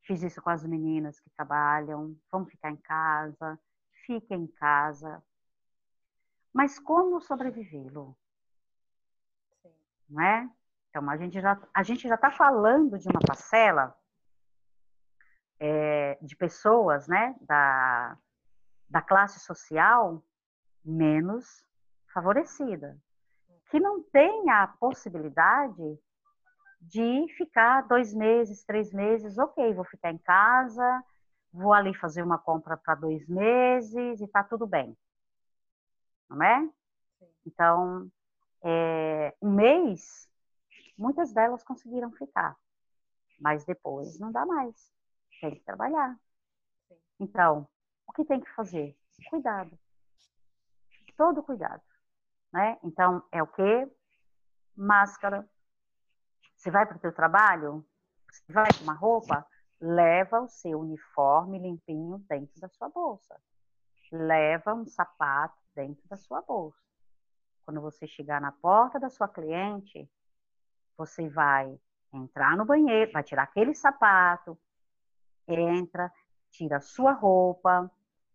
fiz 0.03 0.23
isso 0.23 0.41
com 0.41 0.51
as 0.51 0.65
meninas 0.65 1.19
que 1.19 1.31
trabalham, 1.31 2.17
vamos 2.31 2.49
ficar 2.49 2.71
em 2.71 2.77
casa, 2.77 3.59
fique 4.07 4.33
em 4.33 4.47
casa. 4.47 5.23
Mas 6.53 6.79
como? 6.79 7.21
Sim. 9.63 9.75
Não 10.09 10.23
é? 10.23 10.49
Então, 10.89 11.11
a 11.11 11.17
gente 11.17 11.41
já 11.41 11.61
a 11.75 11.83
gente 11.83 12.09
já 12.09 12.15
está 12.15 12.31
falando 12.31 12.99
de 12.99 13.09
uma 13.09 13.21
parcela 13.21 13.95
é, 15.61 16.19
de 16.23 16.37
pessoas, 16.37 17.07
né, 17.07 17.35
da, 17.41 18.17
da 18.89 19.03
classe 19.03 19.41
social 19.41 20.23
menos 20.85 21.65
favorecida, 22.13 22.99
que 23.71 23.81
não 23.81 24.03
tem 24.03 24.49
a 24.51 24.67
possibilidade 24.67 25.99
de 26.81 27.27
ficar 27.37 27.83
dois 27.83 28.15
meses, 28.15 28.65
três 28.65 28.93
meses, 28.93 29.37
ok, 29.39 29.75
vou 29.75 29.85
ficar 29.85 30.13
em 30.13 30.19
casa, 30.19 31.05
vou 31.57 31.73
ali 31.73 31.95
fazer 31.95 32.23
uma 32.23 32.39
compra 32.39 32.77
para 32.77 32.95
dois 32.95 33.27
meses 33.27 34.21
e 34.21 34.29
tá 34.29 34.45
tudo 34.45 34.67
bem. 34.67 34.97
Não 36.29 36.43
é? 36.43 36.71
Então, 37.47 38.11
é, 38.63 39.35
um 39.41 39.51
mês, 39.53 40.29
muitas 40.99 41.33
delas 41.33 41.63
conseguiram 41.63 42.13
ficar, 42.13 42.57
mas 43.41 43.65
depois 43.65 44.19
não 44.19 44.31
dá 44.31 44.45
mais. 44.45 44.93
Tem 45.41 45.55
que 45.55 45.61
trabalhar. 45.61 46.19
Então, 47.19 47.67
o 48.07 48.13
que 48.13 48.25
tem 48.25 48.41
que 48.41 48.51
fazer? 48.55 48.97
Cuidado. 49.31 49.79
Todo 51.17 51.43
cuidado. 51.43 51.83
Né? 52.53 52.79
Então, 52.83 53.23
é 53.33 53.43
o 53.43 53.47
que? 53.47 53.91
Máscara. 54.77 55.49
Você 56.55 56.71
vai 56.71 56.85
para 56.85 56.97
o 56.97 57.01
teu 57.01 57.13
trabalho? 57.13 57.87
Você 58.31 58.53
vai 58.53 58.69
com 58.77 58.85
uma 58.85 58.95
roupa? 58.95 59.47
Leva 59.81 60.41
o 60.41 60.49
seu 60.49 60.81
uniforme 60.81 61.59
limpinho 61.59 62.19
dentro 62.29 62.61
da 62.61 62.69
sua 62.69 62.89
bolsa. 62.89 63.41
Leva 64.11 64.75
um 64.75 64.87
sapato 64.87 65.57
dentro 65.75 66.07
da 66.09 66.17
sua 66.17 66.41
bolsa. 66.43 66.81
Quando 67.65 67.81
você 67.81 68.07
chegar 68.07 68.41
na 68.41 68.53
porta 68.53 68.99
da 68.99 69.11
sua 69.11 69.29
cliente, 69.29 70.09
você 70.97 71.29
vai 71.29 71.79
entrar 72.13 72.57
no 72.57 72.65
banheiro, 72.65 73.13
vai 73.13 73.23
tirar 73.23 73.43
aquele 73.43 73.75
sapato, 73.75 74.57
entra, 75.47 76.13
tira 76.51 76.77
a 76.77 76.81
sua 76.81 77.13
roupa, 77.13 77.91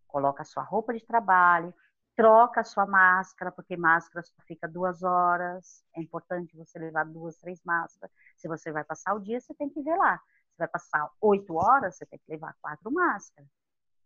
coloca 0.06 0.42
a 0.42 0.44
sua 0.44 0.62
roupa 0.62 0.92
de 0.92 1.04
trabalho, 1.04 1.74
troca 2.14 2.60
a 2.60 2.64
sua 2.64 2.86
máscara, 2.86 3.50
porque 3.50 3.76
máscara 3.76 4.22
só 4.22 4.34
fica 4.46 4.68
duas 4.68 5.02
horas. 5.02 5.84
É 5.96 6.00
importante 6.00 6.56
você 6.56 6.78
levar 6.78 7.04
duas, 7.04 7.36
três 7.38 7.62
máscaras. 7.64 8.14
Se 8.36 8.46
você 8.46 8.70
vai 8.70 8.84
passar 8.84 9.14
o 9.14 9.20
dia, 9.20 9.40
você 9.40 9.54
tem 9.54 9.68
que 9.68 9.82
ver 9.82 9.96
lá. 9.96 10.20
Você 10.52 10.58
vai 10.58 10.68
passar 10.68 11.10
oito 11.20 11.54
horas, 11.54 11.96
você 11.96 12.06
tem 12.06 12.18
que 12.18 12.30
levar 12.30 12.54
quatro 12.60 12.90
máscaras. 12.90 13.48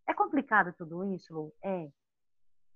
É 0.06 0.14
complicado 0.14 0.72
tudo 0.72 1.04
isso, 1.12 1.34
Lu? 1.34 1.52
É. 1.62 1.90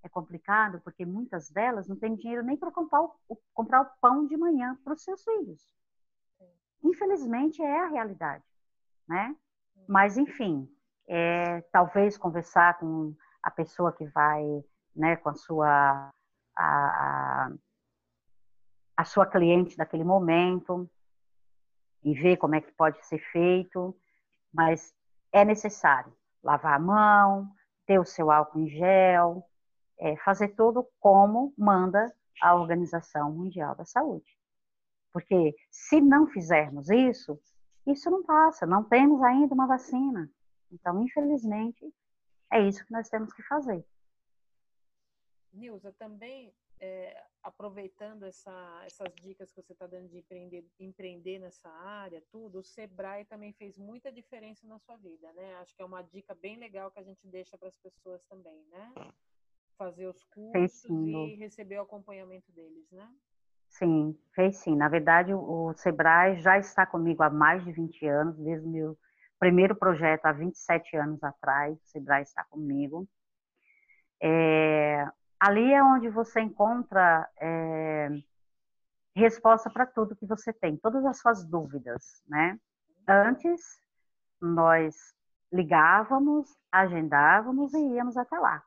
É 0.03 0.09
complicado 0.09 0.81
porque 0.81 1.05
muitas 1.05 1.49
delas 1.49 1.87
não 1.87 1.95
têm 1.95 2.15
dinheiro 2.15 2.43
nem 2.43 2.57
para 2.57 2.71
comprar, 2.71 3.01
o, 3.01 3.15
comprar 3.53 3.81
o 3.81 3.89
pão 4.01 4.25
de 4.25 4.35
manhã 4.35 4.77
para 4.83 4.93
os 4.93 5.03
seus 5.03 5.23
filhos. 5.23 5.65
Infelizmente, 6.83 7.61
é 7.61 7.79
a 7.79 7.87
realidade, 7.87 8.43
né? 9.07 9.35
Mas, 9.87 10.17
enfim, 10.17 10.67
é, 11.07 11.61
talvez 11.71 12.17
conversar 12.17 12.79
com 12.79 13.15
a 13.43 13.51
pessoa 13.51 13.91
que 13.91 14.05
vai, 14.07 14.43
né, 14.95 15.15
com 15.17 15.29
a 15.29 15.33
sua, 15.33 16.11
a, 16.55 17.51
a 18.97 19.05
sua 19.05 19.25
cliente 19.25 19.77
daquele 19.77 20.03
momento, 20.03 20.89
e 22.03 22.13
ver 22.13 22.37
como 22.37 22.55
é 22.55 22.61
que 22.61 22.71
pode 22.71 23.05
ser 23.05 23.19
feito, 23.31 23.95
mas 24.53 24.93
é 25.31 25.45
necessário 25.45 26.13
lavar 26.43 26.75
a 26.75 26.79
mão, 26.79 27.49
ter 27.85 27.99
o 27.99 28.05
seu 28.05 28.31
álcool 28.31 28.59
em 28.59 28.69
gel, 28.69 29.47
é, 29.99 30.15
fazer 30.17 30.49
tudo 30.49 30.87
como 30.99 31.53
manda 31.57 32.11
a 32.41 32.55
Organização 32.55 33.31
Mundial 33.31 33.75
da 33.75 33.85
Saúde. 33.85 34.25
Porque 35.13 35.55
se 35.69 36.01
não 36.01 36.27
fizermos 36.27 36.89
isso, 36.89 37.39
isso 37.85 38.09
não 38.09 38.23
passa, 38.23 38.65
não 38.65 38.83
temos 38.83 39.21
ainda 39.21 39.53
uma 39.53 39.67
vacina. 39.67 40.29
Então, 40.71 41.01
infelizmente, 41.03 41.93
é 42.51 42.61
isso 42.61 42.85
que 42.85 42.91
nós 42.91 43.09
temos 43.09 43.31
que 43.33 43.43
fazer. 43.43 43.85
Nilza, 45.53 45.93
também 45.99 46.53
é, 46.81 47.15
aproveitando 47.43 48.23
essa, 48.23 48.81
essas 48.85 49.13
dicas 49.15 49.51
que 49.51 49.61
você 49.61 49.71
está 49.71 49.85
dando 49.85 50.09
de 50.09 50.17
empreender, 50.17 50.65
empreender 50.79 51.39
nessa 51.39 51.69
área, 51.69 52.21
tudo, 52.31 52.59
o 52.59 52.63
Sebrae 52.63 53.23
também 53.25 53.53
fez 53.53 53.77
muita 53.77 54.11
diferença 54.11 54.65
na 54.67 54.79
sua 54.79 54.97
vida, 54.97 55.31
né? 55.33 55.55
Acho 55.61 55.75
que 55.75 55.81
é 55.81 55.85
uma 55.85 56.01
dica 56.01 56.33
bem 56.33 56.57
legal 56.57 56.89
que 56.89 56.99
a 56.99 57.03
gente 57.03 57.25
deixa 57.27 57.57
para 57.57 57.67
as 57.67 57.77
pessoas 57.77 58.23
também, 58.25 58.65
né? 58.71 58.93
Fazer 59.77 60.07
os 60.07 60.23
cursos 60.25 60.89
e 60.89 61.35
receber 61.35 61.77
o 61.77 61.83
acompanhamento 61.83 62.51
deles, 62.51 62.89
né? 62.91 63.07
Sim, 63.69 64.17
fez 64.33 64.57
sim. 64.57 64.75
Na 64.75 64.89
verdade, 64.89 65.33
o 65.33 65.73
Sebrae 65.75 66.41
já 66.41 66.57
está 66.57 66.85
comigo 66.85 67.23
há 67.23 67.29
mais 67.29 67.63
de 67.63 67.71
20 67.71 68.05
anos, 68.07 68.37
desde 68.37 68.67
o 68.67 68.69
meu 68.69 68.97
primeiro 69.39 69.75
projeto 69.75 70.25
há 70.25 70.31
27 70.31 70.97
anos 70.97 71.23
atrás, 71.23 71.75
o 71.77 71.87
Sebrae 71.87 72.23
está 72.23 72.43
comigo. 72.43 73.07
É, 74.21 75.07
ali 75.41 75.73
é 75.73 75.83
onde 75.83 76.07
você 76.07 76.39
encontra 76.39 77.27
é, 77.39 78.09
resposta 79.15 79.71
para 79.71 79.87
tudo 79.87 80.15
que 80.15 80.27
você 80.27 80.53
tem, 80.53 80.77
todas 80.77 81.03
as 81.03 81.17
suas 81.17 81.43
dúvidas, 81.43 82.21
né? 82.27 82.59
Antes, 83.07 83.59
nós 84.39 84.95
ligávamos, 85.51 86.55
agendávamos 86.71 87.73
e 87.73 87.79
íamos 87.79 88.15
até 88.17 88.37
lá. 88.37 88.63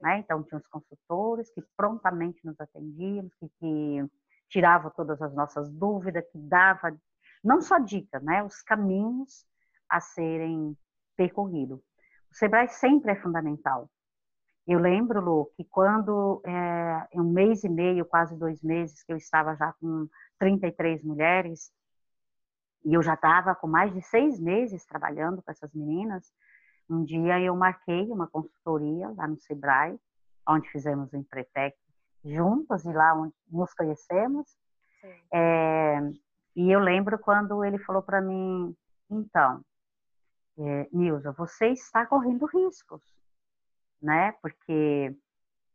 Né? 0.00 0.18
Então, 0.20 0.42
tinha 0.42 0.58
os 0.58 0.66
consultores 0.68 1.50
que 1.52 1.62
prontamente 1.76 2.40
nos 2.42 2.58
atendiam, 2.58 3.28
que, 3.38 3.48
que 3.60 4.10
tiravam 4.48 4.90
todas 4.96 5.20
as 5.20 5.34
nossas 5.34 5.70
dúvidas, 5.70 6.24
que 6.32 6.38
dava 6.38 6.96
não 7.44 7.60
só 7.60 7.78
dica, 7.78 8.18
né? 8.20 8.42
Os 8.42 8.62
caminhos 8.62 9.46
a 9.90 10.00
serem 10.00 10.74
percorridos. 11.16 11.80
O 12.30 12.34
Sebrae 12.34 12.68
sempre 12.68 13.12
é 13.12 13.16
fundamental. 13.16 13.90
Eu 14.68 14.78
lembro, 14.78 15.18
Lu, 15.18 15.50
que 15.56 15.64
quando, 15.64 16.42
é, 16.44 17.08
um 17.14 17.24
mês 17.24 17.64
e 17.64 17.70
meio, 17.70 18.04
quase 18.04 18.36
dois 18.36 18.62
meses, 18.62 19.02
que 19.02 19.10
eu 19.10 19.16
estava 19.16 19.56
já 19.56 19.72
com 19.80 20.06
33 20.38 21.02
mulheres, 21.02 21.72
e 22.84 22.92
eu 22.92 23.02
já 23.02 23.14
estava 23.14 23.54
com 23.54 23.66
mais 23.66 23.90
de 23.94 24.02
seis 24.02 24.38
meses 24.38 24.84
trabalhando 24.84 25.42
com 25.42 25.50
essas 25.50 25.72
meninas, 25.72 26.30
um 26.88 27.02
dia 27.02 27.40
eu 27.40 27.56
marquei 27.56 28.10
uma 28.10 28.26
consultoria 28.26 29.08
lá 29.16 29.26
no 29.26 29.38
Sebrae, 29.38 29.98
onde 30.46 30.70
fizemos 30.70 31.10
o 31.14 31.16
Empretec 31.16 31.74
juntas 32.22 32.84
e 32.84 32.92
lá 32.92 33.14
onde 33.14 33.34
nos 33.50 33.72
conhecemos. 33.72 34.54
É, 35.32 35.98
e 36.54 36.70
eu 36.70 36.80
lembro 36.80 37.18
quando 37.18 37.64
ele 37.64 37.78
falou 37.78 38.02
para 38.02 38.20
mim, 38.20 38.76
então, 39.10 39.62
é, 40.58 40.88
Nilza, 40.92 41.32
você 41.32 41.68
está 41.68 42.04
correndo 42.04 42.44
riscos, 42.44 43.02
né? 44.00 44.32
Porque 44.42 45.14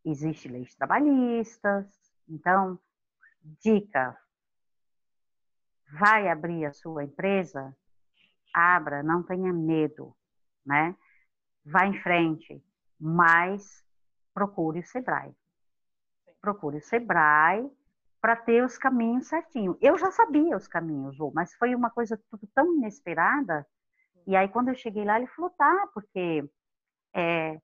existe 0.05 0.47
leis 0.47 0.75
trabalhistas, 0.75 1.87
então, 2.27 2.79
dica, 3.61 4.17
vai 5.99 6.29
abrir 6.29 6.65
a 6.65 6.73
sua 6.73 7.03
empresa, 7.03 7.75
abra, 8.53 9.03
não 9.03 9.23
tenha 9.23 9.53
medo, 9.53 10.15
né? 10.65 10.95
Vá 11.65 11.85
em 11.85 11.99
frente, 12.01 12.63
mas 12.99 13.83
procure 14.33 14.79
o 14.79 14.85
Sebrae. 14.85 15.33
Procure 16.41 16.77
o 16.77 16.81
Sebrae 16.81 17.69
para 18.19 18.35
ter 18.35 18.63
os 18.63 18.77
caminhos 18.77 19.27
certinho. 19.27 19.77
Eu 19.81 19.97
já 19.97 20.11
sabia 20.11 20.55
os 20.55 20.67
caminhos, 20.67 21.17
mas 21.33 21.53
foi 21.55 21.75
uma 21.75 21.89
coisa 21.89 22.19
tudo 22.29 22.47
tão 22.53 22.75
inesperada. 22.75 23.65
E 24.25 24.35
aí, 24.35 24.47
quando 24.47 24.69
eu 24.69 24.75
cheguei 24.75 25.03
lá, 25.03 25.17
ele 25.17 25.27
falou, 25.27 25.51
tá, 25.51 25.89
porque 25.93 26.49
é, 27.13 27.59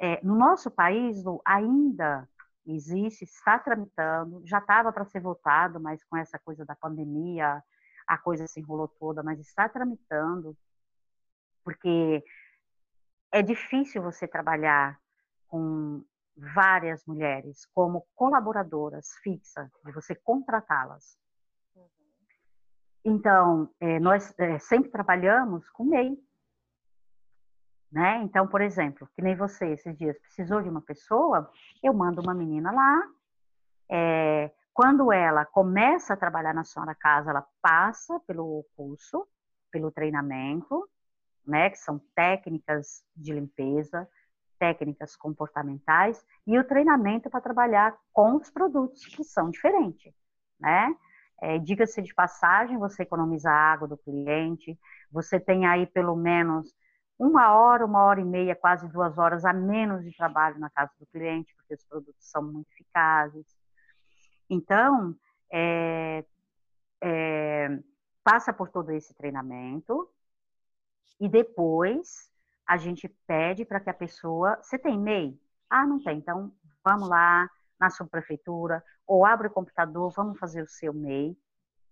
é, 0.00 0.18
no 0.24 0.34
nosso 0.34 0.70
país 0.70 1.22
ainda 1.44 2.26
existe, 2.66 3.24
está 3.24 3.58
tramitando, 3.58 4.42
já 4.46 4.58
estava 4.58 4.90
para 4.92 5.04
ser 5.04 5.20
votado, 5.20 5.78
mas 5.78 6.02
com 6.04 6.16
essa 6.16 6.38
coisa 6.38 6.64
da 6.64 6.74
pandemia, 6.74 7.62
a 8.06 8.18
coisa 8.18 8.46
se 8.46 8.60
enrolou 8.60 8.88
toda, 8.88 9.22
mas 9.22 9.38
está 9.38 9.68
tramitando, 9.68 10.56
porque 11.62 12.24
é 13.30 13.42
difícil 13.42 14.02
você 14.02 14.26
trabalhar 14.26 14.98
com 15.46 16.02
várias 16.34 17.04
mulheres 17.04 17.66
como 17.74 18.06
colaboradoras 18.14 19.12
fixas, 19.22 19.70
de 19.84 19.92
você 19.92 20.14
contratá-las. 20.14 21.18
Uhum. 21.76 21.88
Então, 23.04 23.70
é, 23.78 24.00
nós 24.00 24.32
é, 24.38 24.58
sempre 24.58 24.90
trabalhamos 24.90 25.68
com 25.70 25.84
MEI. 25.84 26.16
Né? 27.90 28.22
Então, 28.22 28.46
por 28.46 28.60
exemplo, 28.60 29.08
que 29.14 29.22
nem 29.22 29.34
você 29.34 29.72
esses 29.72 29.96
dias 29.98 30.18
precisou 30.20 30.62
de 30.62 30.68
uma 30.68 30.80
pessoa, 30.80 31.50
eu 31.82 31.92
mando 31.92 32.20
uma 32.20 32.34
menina 32.34 32.70
lá. 32.70 33.02
É, 33.90 34.50
quando 34.72 35.12
ela 35.12 35.44
começa 35.44 36.14
a 36.14 36.16
trabalhar 36.16 36.54
na 36.54 36.62
sua 36.62 36.94
casa, 36.94 37.30
ela 37.30 37.44
passa 37.60 38.20
pelo 38.20 38.64
curso, 38.76 39.26
pelo 39.72 39.90
treinamento, 39.90 40.88
né? 41.44 41.68
Que 41.70 41.78
são 41.78 42.00
técnicas 42.14 43.02
de 43.16 43.32
limpeza, 43.32 44.08
técnicas 44.58 45.16
comportamentais 45.16 46.24
e 46.46 46.58
o 46.58 46.64
treinamento 46.64 47.28
para 47.28 47.40
trabalhar 47.40 47.96
com 48.12 48.36
os 48.36 48.50
produtos 48.50 49.04
que 49.06 49.24
são 49.24 49.50
diferentes, 49.50 50.14
né? 50.60 50.94
É, 51.42 51.58
Diga-se 51.58 52.02
de 52.02 52.14
passagem, 52.14 52.78
você 52.78 53.02
economiza 53.02 53.50
a 53.50 53.72
água 53.72 53.88
do 53.88 53.96
cliente, 53.96 54.78
você 55.10 55.40
tem 55.40 55.66
aí 55.66 55.86
pelo 55.86 56.14
menos 56.14 56.72
uma 57.20 57.52
hora, 57.52 57.84
uma 57.84 58.02
hora 58.02 58.18
e 58.18 58.24
meia, 58.24 58.56
quase 58.56 58.88
duas 58.88 59.18
horas 59.18 59.44
a 59.44 59.52
menos 59.52 60.02
de 60.02 60.16
trabalho 60.16 60.58
na 60.58 60.70
casa 60.70 60.90
do 60.98 61.06
cliente, 61.06 61.54
porque 61.54 61.74
os 61.74 61.84
produtos 61.84 62.30
são 62.30 62.42
muito 62.42 62.72
eficazes. 62.72 63.46
Então, 64.48 65.14
é, 65.52 66.24
é, 67.02 67.78
passa 68.24 68.54
por 68.54 68.70
todo 68.70 68.90
esse 68.90 69.12
treinamento 69.12 70.10
e 71.20 71.28
depois 71.28 72.30
a 72.66 72.78
gente 72.78 73.06
pede 73.26 73.66
para 73.66 73.80
que 73.80 73.90
a 73.90 73.94
pessoa. 73.94 74.56
Você 74.62 74.78
tem 74.78 74.94
e-mail? 74.94 75.38
Ah, 75.68 75.84
não 75.86 76.02
tem. 76.02 76.16
Então, 76.16 76.50
vamos 76.82 77.06
lá 77.06 77.46
na 77.78 77.90
subprefeitura, 77.90 78.82
ou 79.06 79.26
abre 79.26 79.48
o 79.48 79.52
computador, 79.52 80.10
vamos 80.16 80.38
fazer 80.38 80.62
o 80.62 80.68
seu 80.68 80.94
e-mail, 80.94 81.36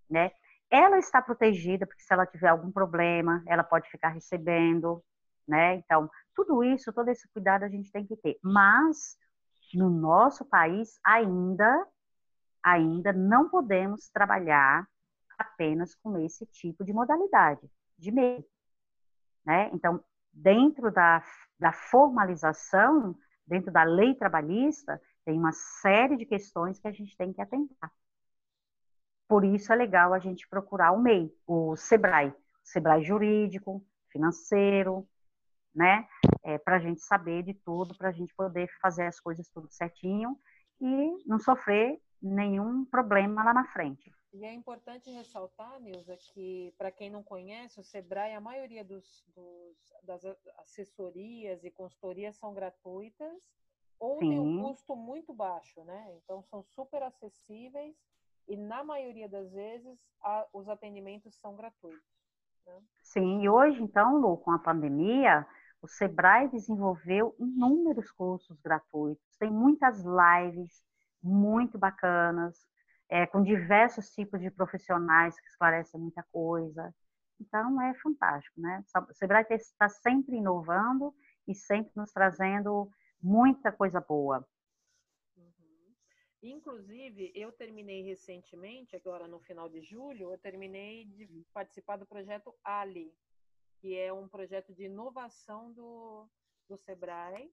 né? 0.08 0.30
Ela 0.70 0.98
está 0.98 1.20
protegida, 1.20 1.86
porque 1.86 2.02
se 2.02 2.12
ela 2.12 2.26
tiver 2.26 2.48
algum 2.48 2.70
problema, 2.70 3.42
ela 3.46 3.64
pode 3.64 3.90
ficar 3.90 4.08
recebendo, 4.08 5.02
né? 5.48 5.76
Então, 5.76 6.10
tudo 6.34 6.62
isso, 6.62 6.92
todo 6.92 7.08
esse 7.08 7.26
cuidado 7.28 7.64
a 7.64 7.68
gente 7.68 7.90
tem 7.90 8.06
que 8.06 8.16
ter. 8.16 8.38
Mas, 8.42 9.16
no 9.74 9.88
nosso 9.88 10.44
país, 10.44 11.00
ainda, 11.02 11.86
ainda 12.62 13.12
não 13.12 13.48
podemos 13.48 14.08
trabalhar 14.10 14.86
apenas 15.38 15.94
com 15.94 16.18
esse 16.18 16.44
tipo 16.46 16.84
de 16.84 16.92
modalidade, 16.92 17.68
de 17.96 18.12
meio. 18.12 18.44
Né? 19.44 19.70
Então, 19.72 20.04
dentro 20.32 20.92
da, 20.92 21.24
da 21.58 21.72
formalização, 21.72 23.16
dentro 23.46 23.72
da 23.72 23.82
lei 23.82 24.14
trabalhista, 24.14 25.00
tem 25.24 25.38
uma 25.38 25.52
série 25.52 26.16
de 26.16 26.26
questões 26.26 26.78
que 26.78 26.88
a 26.88 26.92
gente 26.92 27.16
tem 27.16 27.32
que 27.32 27.40
atentar. 27.40 27.90
Por 29.26 29.44
isso 29.44 29.72
é 29.72 29.76
legal 29.76 30.12
a 30.12 30.18
gente 30.18 30.48
procurar 30.48 30.92
o 30.92 31.00
MEI, 31.00 31.30
o 31.46 31.76
SEBRAE, 31.76 32.34
SEBRAE 32.64 33.04
jurídico, 33.04 33.84
financeiro, 34.10 35.06
né? 35.78 36.08
É, 36.42 36.58
para 36.58 36.76
a 36.76 36.78
gente 36.80 37.00
saber 37.00 37.44
de 37.44 37.54
tudo, 37.54 37.96
para 37.96 38.08
a 38.08 38.12
gente 38.12 38.34
poder 38.34 38.68
fazer 38.82 39.06
as 39.06 39.20
coisas 39.20 39.48
tudo 39.48 39.68
certinho 39.70 40.36
e 40.80 41.22
não 41.24 41.38
sofrer 41.38 42.00
nenhum 42.20 42.84
problema 42.84 43.44
lá 43.44 43.54
na 43.54 43.64
frente. 43.72 44.12
E 44.32 44.44
é 44.44 44.52
importante 44.52 45.10
ressaltar, 45.10 45.80
Nilza, 45.80 46.16
que 46.34 46.74
para 46.76 46.90
quem 46.90 47.08
não 47.08 47.22
conhece, 47.22 47.80
o 47.80 47.84
Sebrae, 47.84 48.34
a 48.34 48.40
maioria 48.40 48.84
dos, 48.84 49.24
dos, 49.34 49.76
das 50.02 50.24
assessorias 50.58 51.64
e 51.64 51.70
consultorias 51.70 52.36
são 52.36 52.52
gratuitas 52.52 53.40
ou 53.98 54.18
Sim. 54.18 54.30
tem 54.30 54.40
um 54.40 54.62
custo 54.62 54.96
muito 54.96 55.32
baixo, 55.32 55.82
né? 55.84 56.12
Então 56.22 56.42
são 56.42 56.62
super 56.62 57.02
acessíveis 57.04 57.96
e 58.48 58.56
na 58.56 58.82
maioria 58.82 59.28
das 59.28 59.52
vezes 59.52 59.98
a, 60.20 60.46
os 60.52 60.68
atendimentos 60.68 61.36
são 61.36 61.56
gratuitos. 61.56 62.18
Né? 62.66 62.82
Sim, 63.02 63.42
e 63.42 63.48
hoje 63.48 63.82
então, 63.82 64.18
Lu, 64.18 64.36
com 64.36 64.50
a 64.52 64.58
pandemia, 64.58 65.46
o 65.80 65.88
Sebrae 65.88 66.48
desenvolveu 66.48 67.34
inúmeros 67.38 68.10
cursos 68.10 68.60
gratuitos, 68.60 69.36
tem 69.38 69.50
muitas 69.50 70.02
lives 70.04 70.82
muito 71.22 71.78
bacanas, 71.78 72.66
é, 73.08 73.26
com 73.26 73.42
diversos 73.42 74.10
tipos 74.10 74.40
de 74.40 74.50
profissionais 74.50 75.38
que 75.40 75.46
esclarecem 75.46 76.00
muita 76.00 76.22
coisa. 76.30 76.94
Então, 77.40 77.80
é 77.80 77.94
fantástico, 77.94 78.60
né? 78.60 78.84
O 79.08 79.14
Sebrae 79.14 79.46
está 79.50 79.88
sempre 79.88 80.36
inovando 80.36 81.14
e 81.46 81.54
sempre 81.54 81.92
nos 81.96 82.12
trazendo 82.12 82.90
muita 83.22 83.72
coisa 83.72 84.00
boa. 84.00 84.46
Uhum. 85.36 85.94
Inclusive, 86.42 87.32
eu 87.34 87.52
terminei 87.52 88.02
recentemente, 88.02 88.96
agora 88.96 89.26
no 89.26 89.40
final 89.40 89.68
de 89.68 89.80
julho, 89.82 90.32
eu 90.32 90.38
terminei 90.38 91.04
de 91.06 91.46
participar 91.52 91.96
do 91.96 92.06
projeto 92.06 92.54
Ali, 92.62 93.14
que 93.80 93.96
é 93.96 94.12
um 94.12 94.28
projeto 94.28 94.72
de 94.72 94.84
inovação 94.84 95.72
do, 95.72 96.28
do 96.68 96.76
Sebrae. 96.78 97.50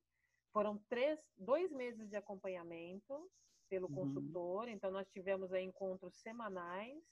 Foram 0.51 0.77
três, 0.89 1.19
dois 1.37 1.71
meses 1.71 2.09
de 2.09 2.15
acompanhamento 2.15 3.29
pelo 3.69 3.87
uhum. 3.87 3.95
consultor. 3.95 4.67
Então, 4.67 4.91
nós 4.91 5.07
tivemos 5.09 5.51
aí 5.51 5.63
encontros 5.63 6.15
semanais 6.17 7.03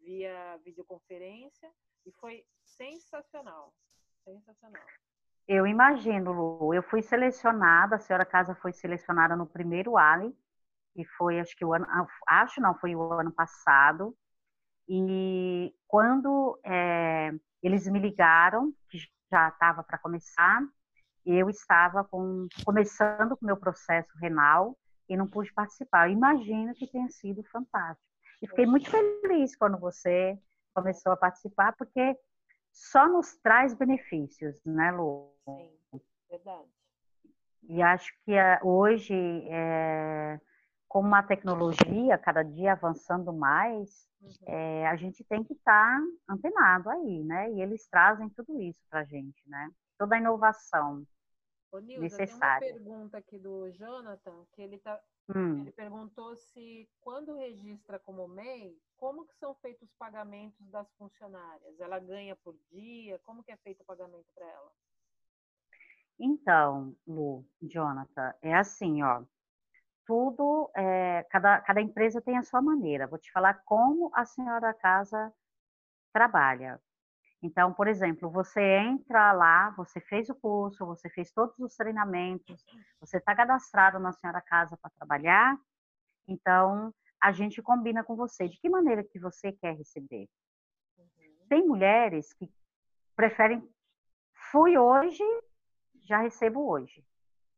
via 0.00 0.56
videoconferência 0.64 1.70
e 2.06 2.12
foi 2.12 2.44
sensacional. 2.64 3.74
Sensacional. 4.24 4.82
Eu 5.46 5.66
imagino, 5.66 6.32
Lu. 6.32 6.74
Eu 6.74 6.82
fui 6.82 7.00
selecionada, 7.00 7.96
a 7.96 7.98
senhora 7.98 8.26
Casa 8.26 8.54
foi 8.54 8.72
selecionada 8.72 9.34
no 9.34 9.46
primeiro 9.46 9.96
Ali, 9.96 10.36
que 10.92 11.04
foi, 11.16 11.40
acho 11.40 11.56
que 11.56 11.64
o 11.64 11.72
ano, 11.72 11.86
ah, 11.88 12.06
acho 12.42 12.60
não, 12.60 12.74
foi 12.74 12.94
o 12.94 13.12
ano 13.14 13.32
passado. 13.32 14.14
E 14.86 15.74
quando 15.86 16.58
é, 16.64 17.32
eles 17.62 17.86
me 17.88 17.98
ligaram, 17.98 18.72
que 18.88 18.98
já 19.30 19.48
estava 19.48 19.82
para 19.82 19.98
começar, 19.98 20.62
eu 21.24 21.50
estava 21.50 22.04
com, 22.04 22.46
começando 22.64 23.36
com 23.36 23.44
o 23.44 23.46
meu 23.46 23.56
processo 23.56 24.10
renal 24.18 24.76
e 25.08 25.16
não 25.16 25.26
pude 25.26 25.52
participar. 25.52 26.08
Eu 26.08 26.12
imagino 26.12 26.74
que 26.74 26.86
tenha 26.86 27.08
sido 27.10 27.42
fantástico. 27.44 28.06
E 28.40 28.46
fiquei 28.46 28.66
muito 28.66 28.88
feliz 28.90 29.56
quando 29.56 29.78
você 29.78 30.38
começou 30.74 31.12
a 31.12 31.16
participar, 31.16 31.74
porque 31.76 32.16
só 32.72 33.08
nos 33.08 33.36
traz 33.38 33.74
benefícios, 33.74 34.62
né, 34.64 34.92
Lu? 34.92 35.34
Sim, 35.44 36.00
verdade. 36.30 36.68
E 37.68 37.82
acho 37.82 38.12
que 38.24 38.32
eh, 38.32 38.60
hoje, 38.62 39.14
é, 39.50 40.40
com 40.88 41.14
a 41.14 41.22
tecnologia 41.22 42.16
cada 42.16 42.42
dia 42.42 42.72
avançando 42.72 43.32
mais, 43.32 44.08
uhum. 44.22 44.30
é, 44.46 44.88
a 44.88 44.96
gente 44.96 45.22
tem 45.24 45.44
que 45.44 45.52
estar 45.52 45.98
tá 45.98 46.32
antenado 46.32 46.88
aí, 46.88 47.22
né? 47.24 47.52
E 47.52 47.60
eles 47.60 47.86
trazem 47.88 48.28
tudo 48.30 48.60
isso 48.60 48.80
para 48.88 49.00
a 49.00 49.04
gente, 49.04 49.46
né? 49.48 49.70
Toda 49.98 50.16
a 50.16 50.18
inovação. 50.18 51.06
Ô, 51.70 51.78
Nilza, 51.78 52.00
necessária. 52.00 52.60
Tem 52.60 52.70
uma 52.70 52.78
pergunta 52.78 53.18
aqui 53.18 53.38
do 53.38 53.70
Jonathan, 53.72 54.46
que 54.54 54.62
ele, 54.62 54.78
tá, 54.78 54.98
hum. 55.28 55.60
ele 55.60 55.72
perguntou 55.72 56.34
se 56.36 56.88
quando 57.00 57.36
registra 57.36 57.98
como 57.98 58.26
MEI, 58.26 58.74
como 58.96 59.26
que 59.26 59.36
são 59.36 59.54
feitos 59.56 59.88
os 59.88 59.94
pagamentos 59.96 60.66
das 60.70 60.90
funcionárias? 60.94 61.78
Ela 61.78 61.98
ganha 61.98 62.34
por 62.36 62.56
dia? 62.70 63.18
Como 63.24 63.44
que 63.44 63.52
é 63.52 63.56
feito 63.58 63.82
o 63.82 63.86
pagamento 63.86 64.32
para 64.34 64.46
ela? 64.46 64.72
Então, 66.18 66.96
Lu, 67.06 67.46
Jonathan, 67.60 68.34
é 68.40 68.54
assim, 68.54 69.02
ó. 69.02 69.22
Tudo, 70.08 70.70
é, 70.74 71.22
cada, 71.30 71.60
cada 71.60 71.82
empresa 71.82 72.22
tem 72.22 72.38
a 72.38 72.42
sua 72.42 72.62
maneira. 72.62 73.06
Vou 73.06 73.18
te 73.18 73.30
falar 73.30 73.60
como 73.66 74.10
a 74.14 74.24
senhora 74.24 74.58
da 74.58 74.72
casa 74.72 75.30
trabalha. 76.14 76.80
Então, 77.42 77.74
por 77.74 77.86
exemplo, 77.86 78.30
você 78.30 78.60
entra 78.78 79.32
lá, 79.32 79.68
você 79.76 80.00
fez 80.00 80.30
o 80.30 80.34
curso, 80.34 80.86
você 80.86 81.10
fez 81.10 81.30
todos 81.30 81.58
os 81.58 81.76
treinamentos, 81.76 82.64
você 82.98 83.18
está 83.18 83.34
cadastrado 83.36 83.98
na 83.98 84.10
senhora 84.12 84.40
casa 84.40 84.78
para 84.78 84.90
trabalhar, 84.92 85.58
então 86.26 86.92
a 87.20 87.30
gente 87.30 87.60
combina 87.60 88.02
com 88.02 88.16
você 88.16 88.48
de 88.48 88.58
que 88.58 88.70
maneira 88.70 89.04
que 89.04 89.18
você 89.18 89.52
quer 89.52 89.76
receber. 89.76 90.26
Uhum. 90.96 91.46
Tem 91.50 91.66
mulheres 91.66 92.32
que 92.32 92.50
preferem, 93.14 93.62
fui 94.50 94.78
hoje, 94.78 95.22
já 96.04 96.18
recebo 96.22 96.66
hoje, 96.66 97.04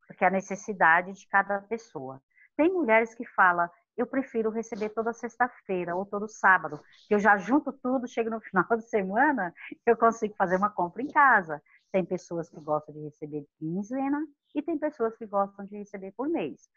porque 0.05 0.25
é 0.25 0.27
a 0.27 0.33
necessidade 0.33 1.13
de 1.13 1.29
cada 1.29 1.61
pessoa. 1.63 2.21
Tem 2.61 2.71
mulheres 2.71 3.15
que 3.15 3.25
falam, 3.25 3.71
eu 3.97 4.07
prefiro 4.07 4.51
receber 4.51 4.91
toda 4.91 5.15
sexta-feira 5.15 5.97
ou 5.97 6.05
todo 6.05 6.29
sábado, 6.29 6.79
que 7.09 7.15
eu 7.15 7.19
já 7.19 7.39
junto 7.39 7.73
tudo, 7.73 8.07
chego 8.07 8.29
no 8.29 8.39
final 8.45 8.67
de 8.77 8.87
semana, 8.87 9.51
eu 9.87 9.97
consigo 9.97 10.35
fazer 10.37 10.57
uma 10.57 10.69
compra 10.69 11.01
em 11.01 11.09
casa. 11.09 11.63
Tem 11.91 12.05
pessoas 12.05 12.51
que 12.51 12.61
gostam 12.61 12.95
de 12.95 13.01
receber 13.01 13.47
quinzena 13.59 14.23
e 14.55 14.61
tem 14.61 14.77
pessoas 14.77 15.17
que 15.17 15.25
gostam 15.25 15.65
de 15.65 15.79
receber 15.79 16.13
por 16.13 16.29
mês. 16.29 16.69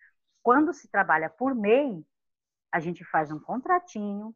Quando 0.42 0.72
se 0.72 0.88
trabalha 0.88 1.30
por 1.30 1.54
mês, 1.54 2.02
a 2.72 2.80
gente 2.80 3.04
faz 3.04 3.30
um 3.30 3.40
contratinho, 3.40 4.34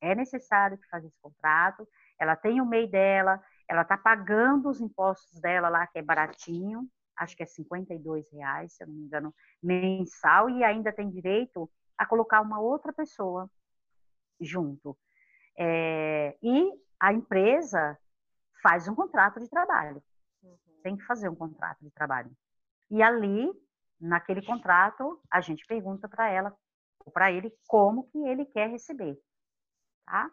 é 0.00 0.14
necessário 0.14 0.78
que 0.78 0.88
faça 0.88 1.06
esse 1.06 1.20
contrato, 1.20 1.86
ela 2.18 2.34
tem 2.34 2.62
o 2.62 2.66
MEI 2.66 2.88
dela, 2.88 3.44
ela 3.68 3.82
está 3.82 3.98
pagando 3.98 4.70
os 4.70 4.80
impostos 4.80 5.38
dela 5.38 5.68
lá, 5.68 5.86
que 5.86 5.98
é 5.98 6.02
baratinho, 6.02 6.88
acho 7.18 7.36
que 7.36 7.42
é 7.42 7.46
52 7.46 8.30
reais, 8.32 8.72
se 8.72 8.82
eu 8.82 8.88
não 8.88 8.94
me 8.94 9.02
engano, 9.02 9.34
mensal, 9.62 10.48
e 10.48 10.64
ainda 10.64 10.92
tem 10.92 11.10
direito 11.10 11.70
a 11.96 12.06
colocar 12.06 12.40
uma 12.40 12.60
outra 12.60 12.92
pessoa 12.92 13.50
junto. 14.40 14.96
É, 15.58 16.36
e 16.42 16.72
a 17.00 17.12
empresa 17.12 17.98
faz 18.62 18.86
um 18.88 18.94
contrato 18.94 19.40
de 19.40 19.48
trabalho. 19.48 20.02
Uhum. 20.42 20.56
Tem 20.82 20.96
que 20.96 21.04
fazer 21.04 21.28
um 21.28 21.34
contrato 21.34 21.80
de 21.80 21.90
trabalho. 21.90 22.30
E 22.90 23.02
ali, 23.02 23.50
naquele 24.00 24.42
contrato, 24.42 25.20
a 25.30 25.40
gente 25.40 25.66
pergunta 25.66 26.08
para 26.08 26.30
ela, 26.30 26.56
para 27.12 27.32
ele, 27.32 27.52
como 27.66 28.08
que 28.10 28.18
ele 28.18 28.44
quer 28.46 28.70
receber. 28.70 29.18
Tá? 30.06 30.30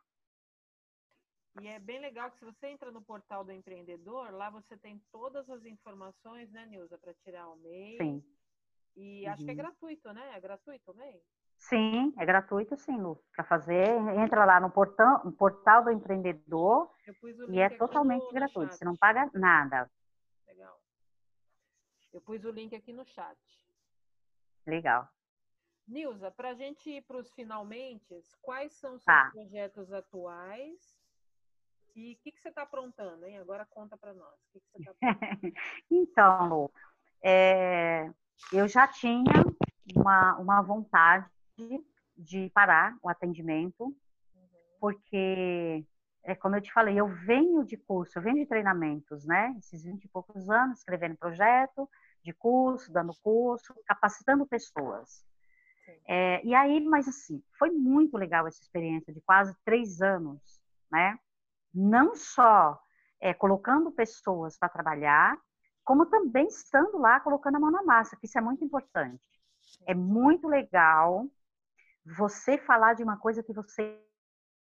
E 1.61 1.67
é 1.67 1.79
bem 1.79 1.99
legal 1.99 2.29
que 2.31 2.37
se 2.37 2.45
você 2.45 2.67
entra 2.67 2.91
no 2.91 3.01
portal 3.01 3.43
do 3.43 3.51
empreendedor, 3.51 4.31
lá 4.31 4.49
você 4.49 4.75
tem 4.77 5.01
todas 5.11 5.49
as 5.49 5.63
informações, 5.65 6.51
né, 6.51 6.65
Nilza, 6.65 6.97
para 6.97 7.13
tirar 7.13 7.47
o 7.47 7.55
MEI. 7.57 7.97
Sim. 7.97 8.23
E 8.95 9.25
uhum. 9.25 9.31
acho 9.31 9.43
que 9.43 9.49
é 9.49 9.53
uhum. 9.53 9.57
gratuito, 9.57 10.13
né? 10.13 10.33
É 10.35 10.39
gratuito 10.39 10.91
o 10.91 10.95
MEI? 10.95 11.21
Sim, 11.57 12.13
é 12.17 12.25
gratuito 12.25 12.75
sim, 12.75 12.97
Lu. 12.97 13.23
Para 13.33 13.45
fazer, 13.45 13.89
entra 14.19 14.43
lá 14.45 14.59
no 14.59 14.69
portal, 14.69 15.23
no 15.23 15.31
portal 15.31 15.83
do 15.83 15.91
empreendedor 15.91 16.91
e 17.49 17.59
é 17.59 17.69
totalmente 17.69 18.31
gratuito. 18.33 18.75
Você 18.75 18.83
não 18.83 18.95
paga 18.95 19.29
nada. 19.33 19.89
Legal. 20.45 20.79
Eu 22.11 22.21
pus 22.21 22.43
o 22.43 22.51
link 22.51 22.75
aqui 22.75 22.91
no 22.91 23.05
chat. 23.05 23.37
Legal. 24.67 25.07
Nilza, 25.87 26.31
para 26.31 26.49
a 26.49 26.53
gente 26.53 26.89
ir 26.89 27.01
para 27.03 27.17
os 27.17 27.31
finalmente, 27.33 28.21
quais 28.41 28.73
são 28.73 28.95
os 28.95 29.03
seus 29.03 29.05
tá. 29.05 29.29
projetos 29.31 29.91
atuais 29.93 30.94
e 31.95 32.13
o 32.13 32.17
que, 32.17 32.31
que, 32.31 32.41
você 32.41 32.49
está 32.49 32.63
aprontando, 32.63 33.25
hein? 33.25 33.37
Agora 33.37 33.65
conta 33.69 33.97
para 33.97 34.13
nós. 34.13 34.35
Que 34.51 34.59
que 34.59 34.83
tá 34.83 34.93
então, 35.89 36.49
Lu, 36.49 36.71
é, 37.23 38.11
eu 38.51 38.67
já 38.67 38.87
tinha 38.87 39.23
uma, 39.95 40.37
uma 40.37 40.61
vontade 40.61 41.29
de 42.17 42.49
parar 42.49 42.97
o 43.01 43.09
atendimento, 43.09 43.95
porque, 44.79 45.85
é 46.23 46.35
como 46.35 46.55
eu 46.55 46.61
te 46.61 46.71
falei, 46.71 46.99
eu 46.99 47.07
venho 47.07 47.63
de 47.63 47.77
curso, 47.77 48.17
eu 48.17 48.21
venho 48.21 48.37
de 48.37 48.45
treinamentos, 48.45 49.25
né? 49.25 49.55
Esses 49.57 49.83
20 49.83 50.03
e 50.03 50.09
poucos 50.09 50.49
anos, 50.49 50.79
escrevendo 50.79 51.17
projeto 51.17 51.89
de 52.23 52.33
curso, 52.33 52.91
dando 52.91 53.13
curso, 53.21 53.73
capacitando 53.85 54.45
pessoas. 54.45 55.23
É, 56.07 56.43
e 56.43 56.53
aí, 56.53 56.81
mas 56.81 57.07
assim, 57.07 57.41
foi 57.57 57.69
muito 57.69 58.17
legal 58.17 58.47
essa 58.47 58.61
experiência 58.61 59.13
de 59.13 59.21
quase 59.21 59.55
três 59.63 60.01
anos, 60.01 60.41
né? 60.91 61.17
Não 61.75 62.15
só 62.15 62.79
é, 63.19 63.33
colocando 63.33 63.91
pessoas 63.91 64.57
para 64.57 64.69
trabalhar, 64.69 65.37
como 65.83 66.05
também 66.05 66.47
estando 66.47 66.97
lá 66.97 67.19
colocando 67.19 67.57
a 67.57 67.59
mão 67.59 67.69
na 67.69 67.83
massa, 67.83 68.15
que 68.15 68.25
isso 68.25 68.37
é 68.37 68.41
muito 68.41 68.63
importante. 68.63 69.21
É 69.85 69.93
muito 69.93 70.47
legal 70.47 71.27
você 72.05 72.57
falar 72.57 72.93
de 72.93 73.03
uma 73.03 73.17
coisa 73.17 73.43
que 73.43 73.53
você 73.53 73.99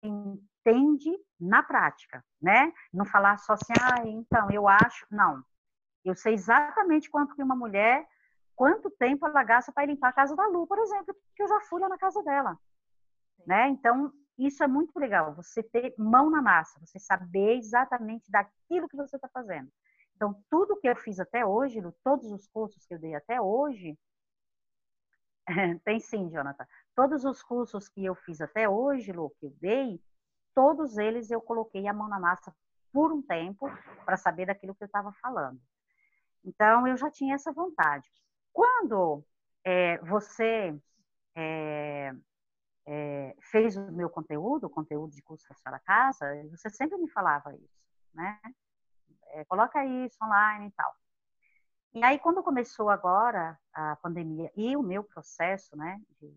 entende 0.02 1.10
na 1.40 1.62
prática, 1.62 2.24
né? 2.40 2.72
Não 2.92 3.04
falar 3.04 3.38
só 3.38 3.54
assim, 3.54 3.72
ah, 3.80 4.06
então, 4.06 4.50
eu 4.50 4.68
acho. 4.68 5.06
Não. 5.10 5.42
Eu 6.04 6.14
sei 6.14 6.34
exatamente 6.34 7.10
quanto 7.10 7.34
que 7.34 7.42
uma 7.42 7.56
mulher, 7.56 8.06
quanto 8.54 8.90
tempo 8.90 9.26
ela 9.26 9.42
gasta 9.42 9.72
para 9.72 9.86
limpar 9.86 10.08
a 10.08 10.12
casa 10.12 10.36
da 10.36 10.46
Lu, 10.46 10.66
por 10.66 10.78
exemplo, 10.78 11.14
porque 11.14 11.42
eu 11.42 11.48
já 11.48 11.60
fui 11.62 11.80
lá 11.80 11.88
na 11.88 11.98
casa 11.98 12.22
dela. 12.22 12.58
Né? 13.46 13.68
Então, 13.68 14.12
isso 14.38 14.62
é 14.62 14.66
muito 14.66 14.98
legal, 14.98 15.34
você 15.34 15.62
ter 15.62 15.94
mão 15.96 16.30
na 16.30 16.42
massa, 16.42 16.80
você 16.80 16.98
saber 16.98 17.56
exatamente 17.56 18.30
daquilo 18.30 18.88
que 18.88 18.96
você 18.96 19.16
está 19.16 19.28
fazendo. 19.28 19.70
Então, 20.16 20.42
tudo 20.50 20.76
que 20.76 20.88
eu 20.88 20.96
fiz 20.96 21.18
até 21.20 21.44
hoje, 21.44 21.80
todos 22.02 22.30
os 22.30 22.46
cursos 22.48 22.84
que 22.86 22.94
eu 22.94 22.98
dei 22.98 23.14
até 23.14 23.40
hoje, 23.40 23.98
tem 25.84 26.00
sim, 26.00 26.30
Jonathan. 26.30 26.66
Todos 26.94 27.24
os 27.24 27.42
cursos 27.42 27.88
que 27.88 28.04
eu 28.04 28.14
fiz 28.14 28.40
até 28.40 28.68
hoje, 28.68 29.12
Lu, 29.12 29.30
que 29.38 29.46
eu 29.46 29.56
dei, 29.60 30.00
todos 30.54 30.98
eles 30.98 31.30
eu 31.30 31.40
coloquei 31.40 31.86
a 31.86 31.92
mão 31.92 32.08
na 32.08 32.18
massa 32.18 32.54
por 32.92 33.12
um 33.12 33.20
tempo 33.20 33.68
para 34.04 34.16
saber 34.16 34.46
daquilo 34.46 34.74
que 34.74 34.84
eu 34.84 34.86
estava 34.86 35.12
falando. 35.20 35.60
Então, 36.44 36.86
eu 36.86 36.96
já 36.96 37.10
tinha 37.10 37.34
essa 37.34 37.52
vontade. 37.52 38.08
Quando 38.52 39.24
é, 39.64 39.98
você 39.98 40.78
é, 41.34 42.14
é, 42.86 43.34
fez 43.50 43.76
o 43.76 43.92
meu 43.92 44.10
conteúdo, 44.10 44.64
o 44.64 44.70
conteúdo 44.70 45.14
de 45.14 45.22
curso 45.22 45.46
da 45.48 45.54
sua 45.54 45.78
casa, 45.80 46.26
você 46.50 46.68
sempre 46.70 46.98
me 46.98 47.08
falava 47.10 47.54
isso, 47.54 47.82
né? 48.12 48.38
É, 49.28 49.44
coloca 49.46 49.84
isso 49.84 50.16
online 50.22 50.68
e 50.68 50.72
tal. 50.72 50.94
E 51.94 52.04
aí, 52.04 52.18
quando 52.18 52.42
começou 52.42 52.90
agora 52.90 53.58
a 53.72 53.96
pandemia 53.96 54.50
e 54.56 54.76
o 54.76 54.82
meu 54.82 55.04
processo, 55.04 55.76
né, 55.76 56.00
de 56.20 56.36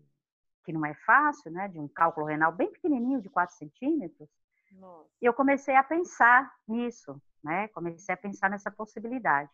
que 0.64 0.72
não 0.72 0.84
é 0.86 0.94
fácil, 0.94 1.50
né, 1.50 1.66
de 1.66 1.80
um 1.80 1.88
cálculo 1.88 2.26
renal 2.26 2.52
bem 2.52 2.70
pequenininho, 2.70 3.20
de 3.20 3.28
4 3.28 3.56
centímetros, 3.56 4.28
Nossa. 4.72 5.08
eu 5.20 5.34
comecei 5.34 5.74
a 5.74 5.82
pensar 5.82 6.54
nisso, 6.66 7.20
né, 7.42 7.68
comecei 7.68 8.14
a 8.14 8.18
pensar 8.18 8.50
nessa 8.50 8.70
possibilidade. 8.70 9.50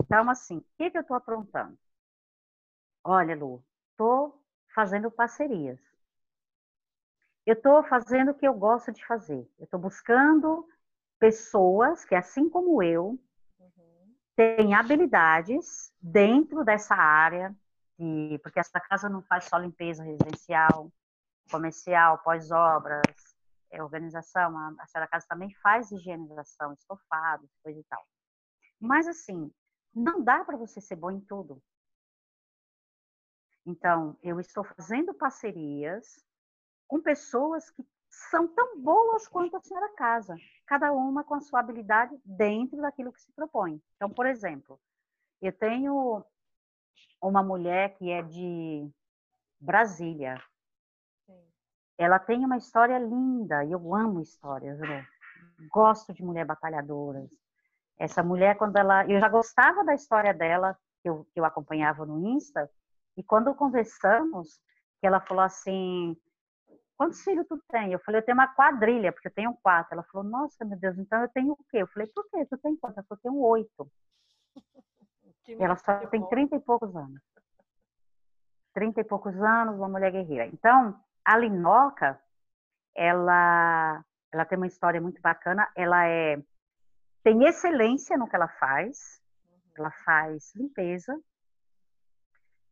Então, 0.00 0.30
assim, 0.30 0.58
o 0.58 0.64
que, 0.78 0.90
que 0.90 0.96
eu 0.96 1.02
estou 1.02 1.16
aprontando? 1.16 1.76
Olha, 3.04 3.36
Lu, 3.36 3.62
estou 3.90 4.42
fazendo 4.74 5.10
parcerias. 5.10 5.80
Eu 7.44 7.54
estou 7.54 7.82
fazendo 7.84 8.30
o 8.30 8.34
que 8.34 8.46
eu 8.46 8.54
gosto 8.54 8.92
de 8.92 9.04
fazer. 9.04 9.48
Eu 9.58 9.64
estou 9.64 9.80
buscando 9.80 10.66
pessoas 11.18 12.04
que, 12.04 12.14
assim 12.14 12.48
como 12.48 12.82
eu, 12.82 13.18
uhum. 13.58 14.14
têm 14.36 14.74
habilidades 14.74 15.92
dentro 16.00 16.64
dessa 16.64 16.94
área 16.94 17.54
e 17.98 18.38
porque 18.42 18.60
essa 18.60 18.80
casa 18.80 19.08
não 19.08 19.22
faz 19.22 19.44
só 19.44 19.58
limpeza 19.58 20.02
residencial, 20.02 20.92
comercial, 21.50 22.18
pós-obras, 22.18 23.02
é, 23.70 23.82
organização, 23.82 24.56
a, 24.56 24.74
a 24.78 24.86
senhora 24.86 25.10
casa 25.10 25.26
também 25.28 25.52
faz 25.62 25.90
higienização, 25.90 26.72
estofado, 26.72 27.48
coisa 27.62 27.78
e 27.78 27.84
tal. 27.84 28.04
Mas 28.80 29.06
assim, 29.06 29.52
não 29.94 30.22
dá 30.22 30.44
para 30.44 30.56
você 30.56 30.80
ser 30.80 30.96
bom 30.96 31.10
em 31.10 31.20
tudo. 31.20 31.62
Então, 33.64 34.18
eu 34.22 34.40
estou 34.40 34.64
fazendo 34.64 35.14
parcerias 35.14 36.24
com 36.86 37.00
pessoas 37.00 37.70
que 37.70 37.84
são 38.30 38.46
tão 38.48 38.80
boas 38.80 39.26
quanto 39.26 39.56
a 39.56 39.60
senhora 39.60 39.88
casa, 39.94 40.36
cada 40.66 40.92
uma 40.92 41.24
com 41.24 41.34
a 41.34 41.40
sua 41.40 41.60
habilidade 41.60 42.14
dentro 42.24 42.80
daquilo 42.80 43.12
que 43.12 43.20
se 43.20 43.32
propõe. 43.32 43.80
Então, 43.96 44.10
por 44.10 44.26
exemplo, 44.26 44.78
eu 45.40 45.52
tenho 45.52 46.24
uma 47.20 47.42
mulher 47.42 47.94
que 47.94 48.10
é 48.10 48.22
de 48.22 48.88
Brasília. 49.58 50.42
Ela 51.96 52.18
tem 52.18 52.44
uma 52.44 52.56
história 52.56 52.98
linda, 52.98 53.64
e 53.64 53.72
eu 53.72 53.94
amo 53.94 54.20
histórias, 54.20 54.78
né? 54.78 55.06
Gosto 55.70 56.12
de 56.12 56.22
mulher 56.22 56.44
batalhadoras. 56.44 57.30
Essa 57.98 58.22
mulher, 58.22 58.56
quando 58.56 58.76
ela. 58.76 59.06
Eu 59.08 59.20
já 59.20 59.28
gostava 59.28 59.84
da 59.84 59.94
história 59.94 60.34
dela 60.34 60.76
que 61.02 61.08
eu, 61.08 61.24
que 61.32 61.38
eu 61.38 61.44
acompanhava 61.44 62.04
no 62.04 62.26
Insta, 62.26 62.68
e 63.16 63.22
quando 63.22 63.54
conversamos, 63.54 64.60
que 65.00 65.06
ela 65.06 65.20
falou 65.20 65.44
assim, 65.44 66.16
quantos 67.02 67.20
filhos 67.24 67.46
tu 67.48 67.60
tem? 67.68 67.92
Eu 67.92 67.98
falei, 67.98 68.20
eu 68.20 68.24
tenho 68.24 68.38
uma 68.38 68.46
quadrilha, 68.54 69.12
porque 69.12 69.26
eu 69.26 69.32
tenho 69.32 69.58
quatro. 69.60 69.92
Ela 69.92 70.04
falou, 70.04 70.22
nossa, 70.22 70.64
meu 70.64 70.78
Deus, 70.78 70.96
então 70.96 71.20
eu 71.20 71.28
tenho 71.30 71.52
o 71.52 71.64
quê? 71.68 71.78
Eu 71.78 71.88
falei, 71.88 72.06
por 72.06 72.24
quê? 72.30 72.46
Tu 72.46 72.56
tem 72.58 72.76
quantos? 72.76 72.96
Ela 72.96 73.06
falou, 73.08 73.18
eu 73.24 73.30
tenho 73.30 73.42
oito. 73.42 73.90
E 75.48 75.60
ela 75.60 75.74
só 75.74 76.06
tem 76.06 76.24
trinta 76.28 76.54
e 76.54 76.60
poucos 76.60 76.94
anos. 76.94 77.20
Trinta 78.72 79.00
e 79.00 79.04
poucos 79.04 79.34
anos, 79.42 79.74
uma 79.74 79.88
mulher 79.88 80.12
guerreira. 80.12 80.46
Então, 80.46 80.96
a 81.24 81.36
Linoca, 81.36 82.16
ela, 82.94 84.04
ela 84.30 84.44
tem 84.44 84.56
uma 84.56 84.68
história 84.68 85.00
muito 85.00 85.20
bacana. 85.20 85.68
Ela 85.74 86.06
é 86.06 86.40
tem 87.24 87.42
excelência 87.42 88.16
no 88.16 88.28
que 88.28 88.36
ela 88.36 88.46
faz. 88.46 89.20
Ela 89.76 89.90
faz 90.04 90.54
limpeza. 90.54 91.20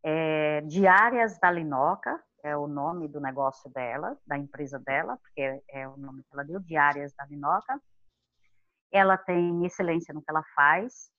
É, 0.05 0.61
diárias 0.61 1.37
da 1.41 1.51
Linoca, 1.51 2.22
é 2.43 2.57
o 2.57 2.66
nome 2.66 3.09
do 3.09 3.20
negócio 3.20 3.70
dela, 3.70 4.16
da 4.26 4.36
empresa 4.36 4.78
dela, 4.78 5.16
porque 5.18 5.41
é, 5.41 5.62
é 5.68 5.88
o 5.88 5.97
nome 5.97 6.22
que 6.22 6.28
ela 6.32 6.45
deu, 6.45 6.61
Diárias 6.61 7.12
da 7.14 7.26
Linoca. 7.26 7.80
Ela 8.93 9.16
tem 9.16 9.64
excelência 9.64 10.12
no 10.12 10.22
que 10.22 10.30
ela 10.30 10.43
faz. 10.55 11.11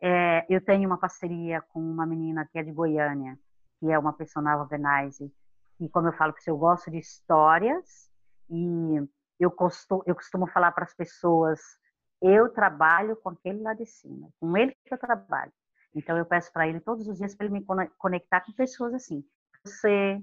É, 0.00 0.46
eu 0.48 0.64
tenho 0.64 0.88
uma 0.88 0.98
parceria 0.98 1.60
com 1.60 1.80
uma 1.80 2.06
menina 2.06 2.48
que 2.50 2.58
é 2.58 2.62
de 2.62 2.72
Goiânia, 2.72 3.38
que 3.78 3.90
é 3.90 3.98
uma 3.98 4.12
personal 4.12 4.60
organizer, 4.60 5.30
e 5.80 5.88
como 5.88 6.08
eu 6.08 6.12
falo 6.12 6.32
para 6.32 6.40
você, 6.40 6.50
eu 6.50 6.56
gosto 6.56 6.90
de 6.90 6.98
histórias, 6.98 8.08
e 8.48 9.08
eu 9.38 9.50
costumo, 9.50 10.02
eu 10.06 10.14
costumo 10.14 10.46
falar 10.46 10.70
para 10.72 10.84
as 10.84 10.94
pessoas, 10.94 11.60
eu 12.20 12.48
trabalho 12.52 13.16
com 13.16 13.30
aquele 13.30 13.60
lá 13.60 13.74
de 13.74 13.86
cima, 13.86 14.28
com 14.38 14.56
ele 14.56 14.76
que 14.84 14.94
eu 14.94 14.98
trabalho. 14.98 15.52
Então 15.94 16.16
eu 16.16 16.24
peço 16.24 16.52
para 16.52 16.68
ele 16.68 16.80
todos 16.80 17.08
os 17.08 17.18
dias 17.18 17.34
para 17.34 17.46
ele 17.46 17.54
me 17.54 17.66
conectar 17.98 18.40
com 18.42 18.52
pessoas 18.52 18.94
assim. 18.94 19.24
Você 19.64 20.22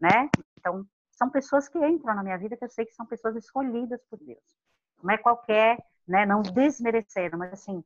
né? 0.00 0.28
Então, 0.58 0.86
são 1.12 1.30
pessoas 1.30 1.68
que 1.68 1.78
entram 1.78 2.14
na 2.14 2.22
minha 2.22 2.38
vida 2.38 2.56
que 2.56 2.64
eu 2.64 2.68
sei 2.68 2.84
que 2.84 2.92
são 2.92 3.06
pessoas 3.06 3.36
escolhidas 3.36 4.02
por 4.10 4.18
Deus. 4.18 4.56
Não 5.02 5.14
é 5.14 5.18
qualquer, 5.18 5.78
né, 6.06 6.26
não 6.26 6.42
desmerecendo, 6.42 7.38
mas 7.38 7.52
assim, 7.52 7.82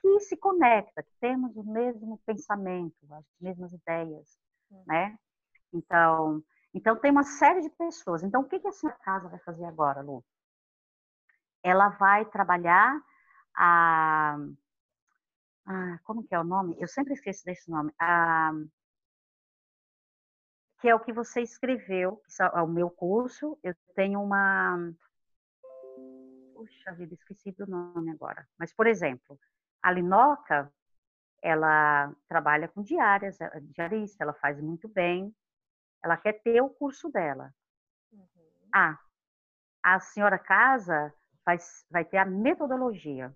que 0.00 0.20
se 0.20 0.36
conecta, 0.36 1.02
que 1.02 1.12
temos 1.20 1.54
o 1.56 1.62
mesmo 1.62 2.18
pensamento, 2.24 2.96
as 3.12 3.24
mesmas 3.40 3.72
ideias, 3.72 4.38
hum. 4.70 4.82
né? 4.86 5.18
Então, 5.72 6.42
então 6.72 6.96
tem 6.96 7.10
uma 7.10 7.22
série 7.22 7.60
de 7.60 7.70
pessoas. 7.70 8.22
Então, 8.22 8.42
o 8.42 8.48
que, 8.48 8.58
que 8.58 8.68
a 8.68 8.72
sua 8.72 8.92
casa 8.92 9.28
vai 9.28 9.38
fazer 9.40 9.64
agora, 9.64 10.00
Lu? 10.00 10.24
Ela 11.62 11.90
vai 11.90 12.24
trabalhar 12.24 12.98
a, 13.54 14.38
a 15.66 15.98
como 16.04 16.24
que 16.24 16.34
é 16.34 16.40
o 16.40 16.44
nome? 16.44 16.76
Eu 16.80 16.88
sempre 16.88 17.12
esqueço 17.12 17.44
desse 17.44 17.70
nome. 17.70 17.92
A 17.98 18.52
que 20.80 20.88
é 20.88 20.94
o 20.94 21.00
que 21.00 21.12
você 21.12 21.42
escreveu, 21.42 22.22
é 22.40 22.62
o 22.62 22.66
meu 22.66 22.90
curso. 22.90 23.58
Eu 23.62 23.74
tenho 23.94 24.20
uma. 24.22 24.92
Puxa 26.54 26.92
vida, 26.92 27.14
esqueci 27.14 27.52
do 27.52 27.66
nome 27.66 28.10
agora. 28.10 28.48
Mas, 28.58 28.72
por 28.72 28.86
exemplo, 28.86 29.38
a 29.82 29.92
Linoca, 29.92 30.72
ela 31.42 32.14
trabalha 32.28 32.68
com 32.68 32.82
diárias, 32.82 33.40
é 33.40 33.60
diarista, 33.60 34.24
ela 34.24 34.34
faz 34.34 34.60
muito 34.60 34.88
bem. 34.88 35.34
Ela 36.02 36.16
quer 36.16 36.34
ter 36.42 36.62
o 36.62 36.70
curso 36.70 37.10
dela. 37.10 37.52
Uhum. 38.10 38.68
Ah, 38.74 38.98
a 39.82 40.00
senhora 40.00 40.38
casa 40.38 41.12
vai, 41.44 41.58
vai 41.90 42.04
ter 42.04 42.18
a 42.18 42.24
metodologia. 42.24 43.34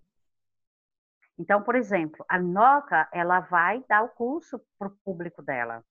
Então, 1.39 1.63
por 1.63 1.75
exemplo, 1.75 2.25
a 2.29 2.39
Linoca, 2.39 3.09
ela 3.13 3.41
vai 3.41 3.85
dar 3.87 4.03
o 4.03 4.09
curso 4.09 4.59
para 4.79 4.89
o 4.89 4.97
público 5.05 5.43
dela 5.43 5.85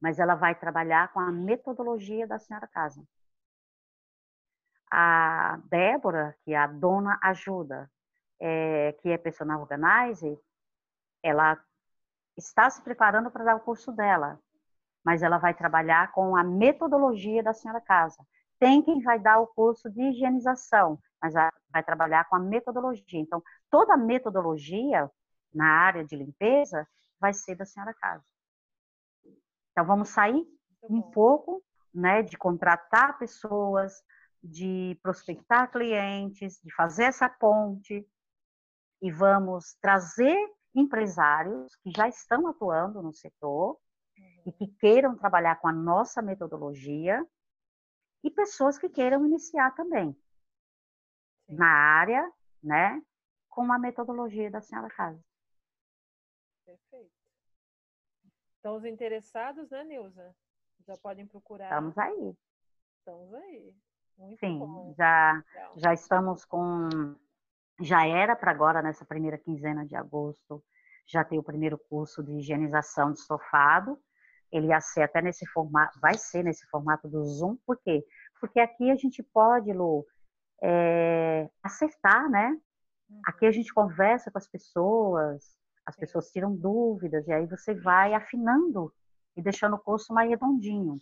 mas 0.00 0.18
ela 0.18 0.34
vai 0.34 0.54
trabalhar 0.54 1.12
com 1.12 1.20
a 1.20 1.32
metodologia 1.32 2.26
da 2.26 2.38
senhora 2.38 2.66
casa. 2.66 3.02
A 4.90 5.60
Débora, 5.64 6.36
que 6.44 6.52
é 6.52 6.56
a 6.56 6.66
dona 6.66 7.18
ajuda, 7.22 7.90
é, 8.40 8.92
que 9.00 9.08
é 9.10 9.18
personal 9.18 9.60
organizer, 9.60 10.38
ela 11.22 11.58
está 12.36 12.68
se 12.68 12.82
preparando 12.82 13.30
para 13.30 13.44
dar 13.44 13.56
o 13.56 13.60
curso 13.60 13.92
dela, 13.92 14.38
mas 15.04 15.22
ela 15.22 15.38
vai 15.38 15.54
trabalhar 15.54 16.12
com 16.12 16.36
a 16.36 16.44
metodologia 16.44 17.42
da 17.42 17.52
senhora 17.52 17.80
casa. 17.80 18.24
Tem 18.58 18.82
quem 18.82 19.02
vai 19.02 19.18
dar 19.18 19.40
o 19.40 19.46
curso 19.46 19.90
de 19.90 20.02
higienização, 20.02 20.98
mas 21.20 21.34
vai 21.70 21.82
trabalhar 21.82 22.28
com 22.28 22.36
a 22.36 22.38
metodologia. 22.38 23.20
Então, 23.20 23.42
toda 23.70 23.94
a 23.94 23.96
metodologia 23.98 25.10
na 25.52 25.66
área 25.66 26.04
de 26.04 26.16
limpeza 26.16 26.86
vai 27.20 27.32
ser 27.32 27.54
da 27.56 27.64
senhora 27.64 27.94
casa. 27.94 28.24
Então, 29.74 29.84
vamos 29.84 30.10
sair 30.10 30.46
um 30.84 31.02
pouco 31.02 31.60
né, 31.92 32.22
de 32.22 32.38
contratar 32.38 33.18
pessoas, 33.18 33.92
de 34.40 34.96
prospectar 35.02 35.68
clientes, 35.68 36.60
de 36.62 36.72
fazer 36.72 37.04
essa 37.04 37.28
ponte 37.28 38.06
e 39.02 39.10
vamos 39.10 39.74
trazer 39.80 40.36
empresários 40.72 41.74
que 41.76 41.90
já 41.90 42.08
estão 42.08 42.46
atuando 42.46 43.02
no 43.02 43.12
setor 43.12 43.80
uhum. 44.16 44.42
e 44.46 44.52
que 44.52 44.68
queiram 44.78 45.16
trabalhar 45.16 45.56
com 45.56 45.66
a 45.66 45.72
nossa 45.72 46.22
metodologia 46.22 47.24
e 48.22 48.30
pessoas 48.30 48.78
que 48.78 48.88
queiram 48.88 49.26
iniciar 49.26 49.74
também 49.74 50.16
na 51.48 51.66
área, 51.66 52.30
né, 52.62 53.02
com 53.48 53.72
a 53.72 53.78
metodologia 53.78 54.50
da 54.50 54.60
senhora 54.60 54.88
casa. 54.88 55.20
Perfeito. 56.64 57.23
Então, 58.64 58.76
os 58.76 58.84
interessados, 58.86 59.68
né, 59.68 59.84
Nilza? 59.84 60.34
Já 60.86 60.96
podem 60.96 61.26
procurar. 61.26 61.66
Estamos 61.66 61.98
aí. 61.98 62.34
Estamos 62.98 63.34
aí. 63.34 63.74
Muito 64.16 64.40
Sim, 64.40 64.58
bom. 64.58 64.94
já, 64.96 65.44
já 65.76 65.92
estamos 65.92 66.46
com. 66.46 66.88
Já 67.82 68.06
era 68.06 68.34
para 68.34 68.50
agora, 68.50 68.80
nessa 68.80 69.04
primeira 69.04 69.36
quinzena 69.36 69.84
de 69.84 69.94
agosto, 69.94 70.64
já 71.06 71.22
tem 71.22 71.38
o 71.38 71.42
primeiro 71.42 71.76
curso 71.76 72.22
de 72.22 72.38
higienização 72.38 73.12
de 73.12 73.18
estofado. 73.18 74.00
Ele 74.50 74.68
ia 74.68 74.80
ser 74.80 75.02
até 75.02 75.20
nesse 75.20 75.44
formato, 75.48 76.00
vai 76.00 76.16
ser 76.16 76.42
nesse 76.42 76.66
formato 76.68 77.06
do 77.06 77.22
Zoom, 77.22 77.58
por 77.66 77.76
quê? 77.82 78.02
Porque 78.40 78.60
aqui 78.60 78.90
a 78.90 78.96
gente 78.96 79.22
pode, 79.22 79.70
Lu, 79.74 80.06
é, 80.62 81.50
acertar, 81.62 82.30
né? 82.30 82.58
Aqui 83.26 83.44
a 83.44 83.48
uhum. 83.48 83.52
gente 83.52 83.74
conversa 83.74 84.30
com 84.30 84.38
as 84.38 84.48
pessoas, 84.48 85.54
as 85.86 85.96
pessoas 85.96 86.30
tiram 86.30 86.54
dúvidas, 86.54 87.26
e 87.26 87.32
aí 87.32 87.46
você 87.46 87.74
vai 87.74 88.14
afinando 88.14 88.92
e 89.36 89.42
deixando 89.42 89.76
o 89.76 89.78
curso 89.78 90.12
mais 90.12 90.28
redondinho. 90.28 90.98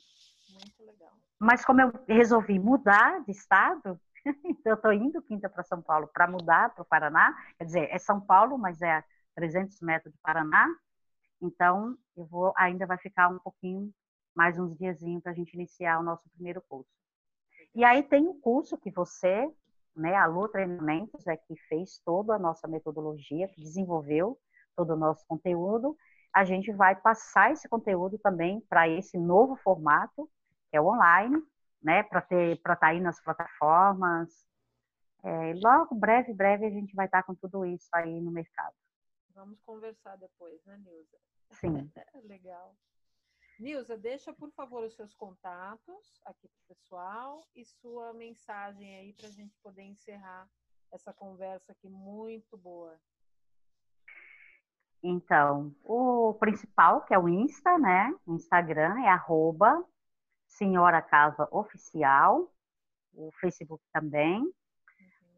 Muito 0.52 0.84
legal. 0.84 1.12
Mas 1.38 1.64
como 1.64 1.80
eu 1.80 1.92
resolvi 2.08 2.58
mudar 2.58 3.22
de 3.24 3.30
estado, 3.30 4.00
então 4.44 4.72
eu 4.72 4.76
estou 4.76 4.92
indo 4.92 5.22
quinta 5.22 5.48
para 5.48 5.62
São 5.62 5.82
Paulo 5.82 6.08
para 6.12 6.26
mudar 6.26 6.74
para 6.74 6.82
o 6.82 6.86
Paraná, 6.86 7.34
quer 7.58 7.64
dizer, 7.64 7.88
é 7.90 7.98
São 7.98 8.20
Paulo, 8.20 8.58
mas 8.58 8.80
é 8.80 8.98
a 8.98 9.04
300 9.34 9.80
metros 9.80 10.12
de 10.12 10.20
Paraná, 10.20 10.68
então 11.40 11.96
eu 12.16 12.24
vou, 12.24 12.52
ainda 12.56 12.86
vai 12.86 12.98
ficar 12.98 13.28
um 13.28 13.38
pouquinho, 13.38 13.92
mais 14.34 14.58
uns 14.58 14.76
diazinhos 14.76 15.22
para 15.22 15.32
a 15.32 15.34
gente 15.34 15.52
iniciar 15.54 15.98
o 15.98 16.02
nosso 16.02 16.28
primeiro 16.30 16.62
curso. 16.62 16.90
E 17.74 17.84
aí 17.84 18.02
tem 18.02 18.26
o 18.28 18.34
curso 18.34 18.78
que 18.78 18.90
você, 18.90 19.50
né, 19.96 20.14
a 20.14 20.26
Lu 20.26 20.48
Treinamentos, 20.48 21.26
é 21.26 21.36
que 21.36 21.56
fez 21.68 21.98
toda 22.04 22.34
a 22.34 22.38
nossa 22.38 22.68
metodologia, 22.68 23.48
que 23.48 23.60
desenvolveu, 23.60 24.38
todo 24.76 24.94
o 24.94 24.96
nosso 24.96 25.24
conteúdo, 25.26 25.96
a 26.32 26.44
gente 26.44 26.72
vai 26.72 26.96
passar 26.96 27.52
esse 27.52 27.68
conteúdo 27.68 28.18
também 28.18 28.60
para 28.68 28.88
esse 28.88 29.18
novo 29.18 29.56
formato, 29.56 30.30
que 30.70 30.76
é 30.76 30.80
o 30.80 30.86
online, 30.86 31.42
né, 31.82 32.02
para 32.02 32.20
estar 32.20 32.76
tá 32.76 32.86
aí 32.88 33.00
nas 33.00 33.22
plataformas. 33.22 34.30
É, 35.24 35.54
logo, 35.62 35.94
breve, 35.94 36.32
breve, 36.32 36.66
a 36.66 36.70
gente 36.70 36.94
vai 36.94 37.06
estar 37.06 37.22
tá 37.22 37.26
com 37.26 37.34
tudo 37.34 37.64
isso 37.66 37.88
aí 37.94 38.20
no 38.20 38.30
mercado. 38.30 38.74
Vamos 39.34 39.60
conversar 39.60 40.16
depois, 40.16 40.64
né, 40.64 40.76
Nilza? 40.78 41.18
Sim. 41.52 41.90
Legal. 42.24 42.74
Nilza, 43.58 43.96
deixa, 43.96 44.32
por 44.32 44.50
favor, 44.52 44.82
os 44.82 44.94
seus 44.94 45.14
contatos 45.14 46.20
aqui 46.24 46.48
para 46.48 46.62
o 46.62 46.66
pessoal 46.68 47.46
e 47.54 47.64
sua 47.64 48.12
mensagem 48.12 48.96
aí 48.96 49.12
para 49.12 49.28
a 49.28 49.30
gente 49.30 49.56
poder 49.62 49.82
encerrar 49.82 50.48
essa 50.90 51.12
conversa 51.12 51.72
aqui 51.72 51.88
muito 51.88 52.56
boa. 52.56 52.98
Então, 55.02 55.74
o 55.84 56.34
principal, 56.34 57.00
que 57.02 57.12
é 57.12 57.18
o 57.18 57.28
Insta, 57.28 57.76
né? 57.78 58.14
O 58.24 58.34
Instagram 58.34 59.00
é 59.00 59.08
arroba 59.08 59.84
Senhora 60.46 61.02
Casa 61.02 61.48
Oficial, 61.50 62.52
o 63.12 63.30
Facebook 63.40 63.82
também. 63.92 64.48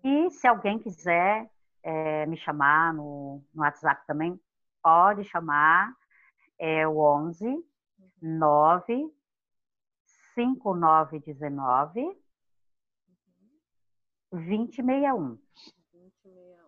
E 0.03 0.31
se 0.31 0.47
alguém 0.47 0.79
quiser 0.79 1.51
é, 1.83 2.27
me 2.27 2.37
chamar 2.37 2.93
no, 2.93 3.43
no 3.55 3.63
WhatsApp 3.63 4.07
também, 4.07 4.39
pode 4.83 5.25
chamar. 5.25 5.95
É 6.59 6.87
o 6.87 6.99
11 6.99 7.65
9 8.23 9.13
5919 10.35 12.17
2061. 14.31 15.39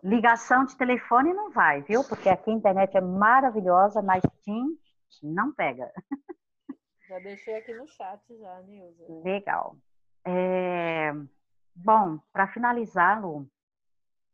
2061. 0.03 0.09
Ligação 0.09 0.65
de 0.65 0.77
telefone 0.77 1.33
não 1.33 1.51
vai, 1.51 1.81
viu? 1.81 2.03
Porque 2.03 2.29
aqui 2.29 2.49
a 2.49 2.53
internet 2.53 2.95
é 2.95 3.01
maravilhosa, 3.01 4.01
mas 4.01 4.23
TIM 4.43 4.77
não 5.23 5.53
pega. 5.53 5.91
Já 7.07 7.19
deixei 7.19 7.55
aqui 7.55 7.73
no 7.73 7.87
chat 7.87 8.21
já, 8.37 8.61
Nilza. 8.61 9.05
Legal. 9.23 9.77
É... 10.25 11.11
Bom, 11.73 12.19
para 12.33 12.47
finalizar, 12.47 13.21
Lu, 13.21 13.49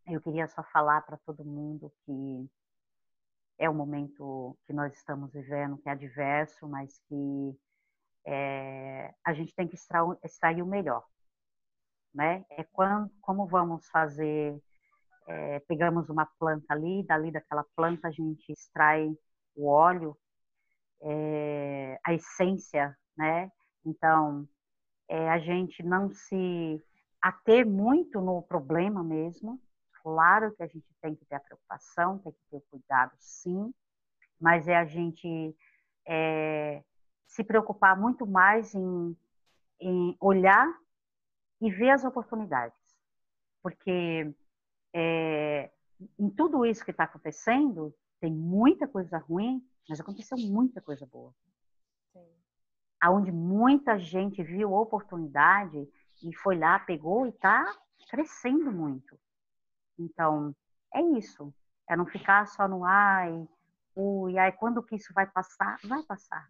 eu 0.07 0.20
queria 0.22 0.47
só 0.47 0.64
falar 0.64 1.01
para 1.01 1.18
todo 1.18 1.45
mundo 1.45 1.91
que 2.05 2.49
é 3.57 3.70
um 3.70 3.74
momento 3.74 4.57
que 4.66 4.74
nós 4.74 4.93
estamos 4.95 5.32
vivendo, 5.32 5.78
que 5.78 5.88
é 5.88 5.91
adverso, 5.91 6.68
mas 6.68 6.99
que 7.07 7.57
é, 8.26 9.14
a 9.24 9.34
gente 9.34 9.53
tem 9.53 9.68
que 9.68 9.76
extrair, 9.76 10.18
extrair, 10.24 10.61
o 10.61 10.66
melhor, 10.66 11.05
né? 12.14 12.45
É 12.49 12.64
quando, 12.64 13.11
como 13.22 13.45
vamos 13.45 13.88
fazer, 13.89 14.61
é, 15.28 15.59
pegamos 15.61 16.09
uma 16.09 16.26
planta 16.39 16.74
ali, 16.74 17.03
dali 17.03 17.32
daquela 17.32 17.65
planta 17.76 18.07
a 18.07 18.11
gente 18.11 18.51
extrai 18.51 19.11
o 19.55 19.67
óleo, 19.67 20.17
é, 21.01 21.99
a 22.05 22.13
essência, 22.13 22.97
né? 23.17 23.51
Então, 23.86 24.47
é, 25.07 25.30
a 25.30 25.38
gente 25.39 25.84
não 25.84 26.09
se 26.09 26.82
ater 27.21 27.65
muito 27.65 28.19
no 28.21 28.41
problema 28.41 29.03
mesmo. 29.03 29.61
Claro 30.01 30.53
que 30.55 30.63
a 30.63 30.67
gente 30.67 30.88
tem 31.01 31.15
que 31.15 31.26
ter 31.26 31.36
a 31.36 31.39
preocupação, 31.39 32.19
tem 32.19 32.32
que 32.32 32.39
ter 32.49 32.57
o 32.57 32.61
cuidado, 32.69 33.13
sim, 33.19 33.74
mas 34.39 34.67
é 34.67 34.76
a 34.76 34.86
gente 34.86 35.55
é, 36.05 36.84
se 37.26 37.43
preocupar 37.43 37.97
muito 37.97 38.28
mais 38.28 38.76
em, 38.76 39.17
em, 39.80 40.17
olhar 40.19 40.67
e 41.61 41.71
ver 41.71 41.91
as 41.91 42.03
oportunidades. 42.03 42.78
Porque 43.61 44.34
é, 44.94 45.72
em 46.20 46.30
tudo 46.30 46.66
isso 46.66 46.86
que 46.86 46.91
está 46.91 47.06
acontecendo, 47.06 47.94
tem 48.20 48.32
muita 48.32 48.88
coisa 48.88 49.18
ruim, 49.18 49.66
mas 49.89 50.00
aconteceu 50.00 50.38
muita 50.38 50.82
coisa 50.82 51.06
boa. 51.06 51.34
Sim. 52.14 52.26
Onde 53.06 53.32
muita 53.32 54.00
gente 54.00 54.44
viu 54.44 54.74
oportunidade 54.74 55.89
e 56.24 56.34
foi 56.36 56.58
lá, 56.58 56.80
pegou 56.80 57.26
e 57.26 57.30
está 57.30 57.66
crescendo 58.10 58.72
muito. 58.72 59.20
Então, 59.98 60.56
é 60.94 61.02
isso. 61.02 61.54
É 61.89 61.96
não 61.96 62.06
ficar 62.06 62.48
só 62.48 62.68
no 62.68 62.86
ai, 62.86 63.48
ui, 63.96 64.38
ai, 64.38 64.52
quando 64.54 64.84
que 64.84 64.96
isso 64.96 65.14
vai 65.14 65.28
passar? 65.28 65.78
Vai 65.84 66.02
passar. 66.04 66.48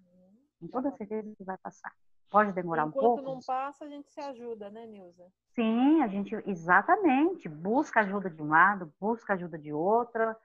Com 0.60 0.68
toda 0.68 0.91
certeza 0.91 1.34
que 1.36 1.44
vai 1.44 1.58
passar. 1.58 1.91
Pode 2.34 2.52
demorar 2.52 2.88
Enquanto 2.88 2.98
um 2.98 3.00
pouco. 3.00 3.22
Enquanto 3.22 3.36
não 3.36 3.42
passa, 3.46 3.86
a 3.86 3.88
gente 3.88 4.12
se 4.12 4.20
ajuda, 4.20 4.68
né, 4.72 4.88
Nilza? 4.88 5.32
Sim, 5.54 6.02
a 6.02 6.08
gente, 6.08 6.34
exatamente. 6.48 7.48
Busca 7.48 8.00
ajuda 8.00 8.28
de 8.28 8.42
um 8.42 8.48
lado, 8.48 8.92
busca 9.00 9.34
ajuda 9.34 9.56
de 9.56 9.72
outra. 9.72 10.36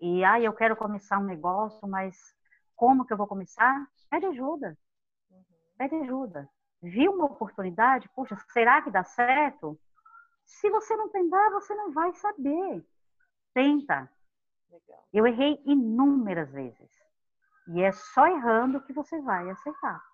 E, 0.00 0.24
ah, 0.24 0.40
eu 0.40 0.52
quero 0.52 0.76
começar 0.76 1.18
um 1.18 1.24
negócio, 1.24 1.88
mas 1.88 2.16
como 2.76 3.04
que 3.04 3.12
eu 3.12 3.16
vou 3.16 3.26
começar? 3.26 3.88
Pede 4.08 4.26
ajuda. 4.26 4.78
Uhum. 5.32 5.42
Pede 5.76 5.96
ajuda. 5.96 6.48
Viu 6.80 7.12
uma 7.12 7.24
oportunidade? 7.24 8.08
Puxa, 8.10 8.36
será 8.52 8.80
que 8.80 8.92
dá 8.92 9.02
certo? 9.02 9.76
Se 10.44 10.70
você 10.70 10.94
não 10.94 11.08
tentar, 11.08 11.50
você 11.50 11.74
não 11.74 11.90
vai 11.90 12.14
saber. 12.14 12.86
Tenta. 13.52 14.08
Legal. 14.70 15.08
Eu 15.12 15.26
errei 15.26 15.60
inúmeras 15.66 16.52
vezes. 16.52 17.02
E 17.66 17.82
é 17.82 17.90
só 17.90 18.28
errando 18.28 18.80
que 18.82 18.92
você 18.92 19.20
vai 19.20 19.50
acertar. 19.50 20.11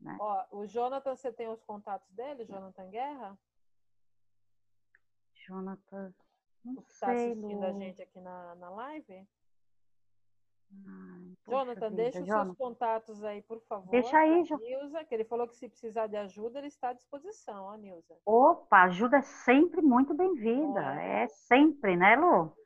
Né? 0.00 0.16
Ó, 0.18 0.46
o 0.50 0.66
Jonathan, 0.66 1.14
você 1.14 1.32
tem 1.32 1.48
os 1.48 1.62
contatos 1.62 2.10
dele, 2.12 2.44
Jonathan 2.44 2.88
Guerra? 2.88 3.38
Jonathan, 5.46 6.14
não 6.64 6.82
Está 6.82 7.12
assistindo 7.12 7.64
a 7.64 7.72
gente 7.72 8.02
aqui 8.02 8.20
na, 8.20 8.54
na 8.54 8.70
live? 8.70 9.26
Ai, 10.86 11.36
Jonathan, 11.48 11.90
vida, 11.90 12.02
deixa 12.02 12.20
os 12.20 12.26
Jonathan. 12.26 12.44
seus 12.44 12.56
contatos 12.56 13.24
aí, 13.24 13.42
por 13.42 13.60
favor. 13.62 13.90
Deixa 13.90 14.16
aí, 14.16 14.44
jo... 14.44 14.56
Nilza, 14.58 15.04
que 15.04 15.14
ele 15.14 15.24
falou 15.24 15.48
que 15.48 15.56
se 15.56 15.68
precisar 15.68 16.06
de 16.06 16.16
ajuda, 16.16 16.58
ele 16.58 16.68
está 16.68 16.90
à 16.90 16.92
disposição, 16.92 17.64
ó, 17.64 17.74
Nilza. 17.74 18.16
Opa, 18.24 18.84
ajuda 18.84 19.18
é 19.18 19.22
sempre 19.22 19.82
muito 19.82 20.14
bem-vinda. 20.14 20.80
É 21.02 21.26
sempre, 21.26 21.96
né, 21.96 22.14
Lu? 22.14 22.56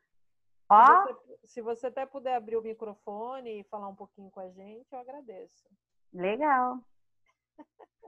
Ó. 0.69 0.85
Se 0.85 1.13
você, 1.13 1.47
se 1.47 1.61
você 1.61 1.87
até 1.87 2.05
puder 2.05 2.35
abrir 2.35 2.57
o 2.57 2.61
microfone 2.61 3.61
e 3.61 3.63
falar 3.63 3.87
um 3.87 3.95
pouquinho 3.95 4.29
com 4.29 4.39
a 4.39 4.49
gente, 4.49 4.91
eu 4.91 4.99
agradeço. 4.99 5.67
Legal. 6.13 6.79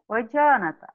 Oi, 0.09 0.23
Jonathan. 0.29 0.93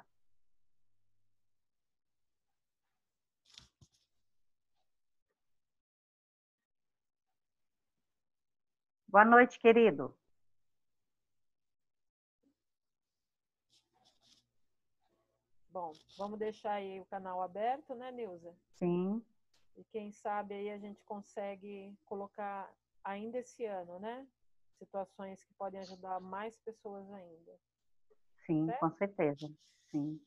Boa 9.08 9.24
noite, 9.24 9.58
querido. 9.58 10.16
Bom, 15.70 15.92
vamos 16.18 16.38
deixar 16.38 16.72
aí 16.72 17.00
o 17.00 17.06
canal 17.06 17.42
aberto, 17.42 17.94
né, 17.94 18.10
Nilza? 18.12 18.54
Sim. 18.76 19.22
E 19.76 19.84
quem 19.84 20.12
sabe 20.12 20.54
aí 20.54 20.70
a 20.70 20.78
gente 20.78 21.02
consegue 21.04 21.94
colocar 22.04 22.70
ainda 23.02 23.38
esse 23.38 23.64
ano, 23.64 23.98
né? 23.98 24.26
Situações 24.78 25.42
que 25.44 25.54
podem 25.54 25.80
ajudar 25.80 26.20
mais 26.20 26.58
pessoas 26.58 27.10
ainda. 27.10 27.58
Sim, 28.52 28.66
certo? 28.66 28.80
com 28.80 28.90
certeza. 28.96 29.52
Sim. 29.90 30.20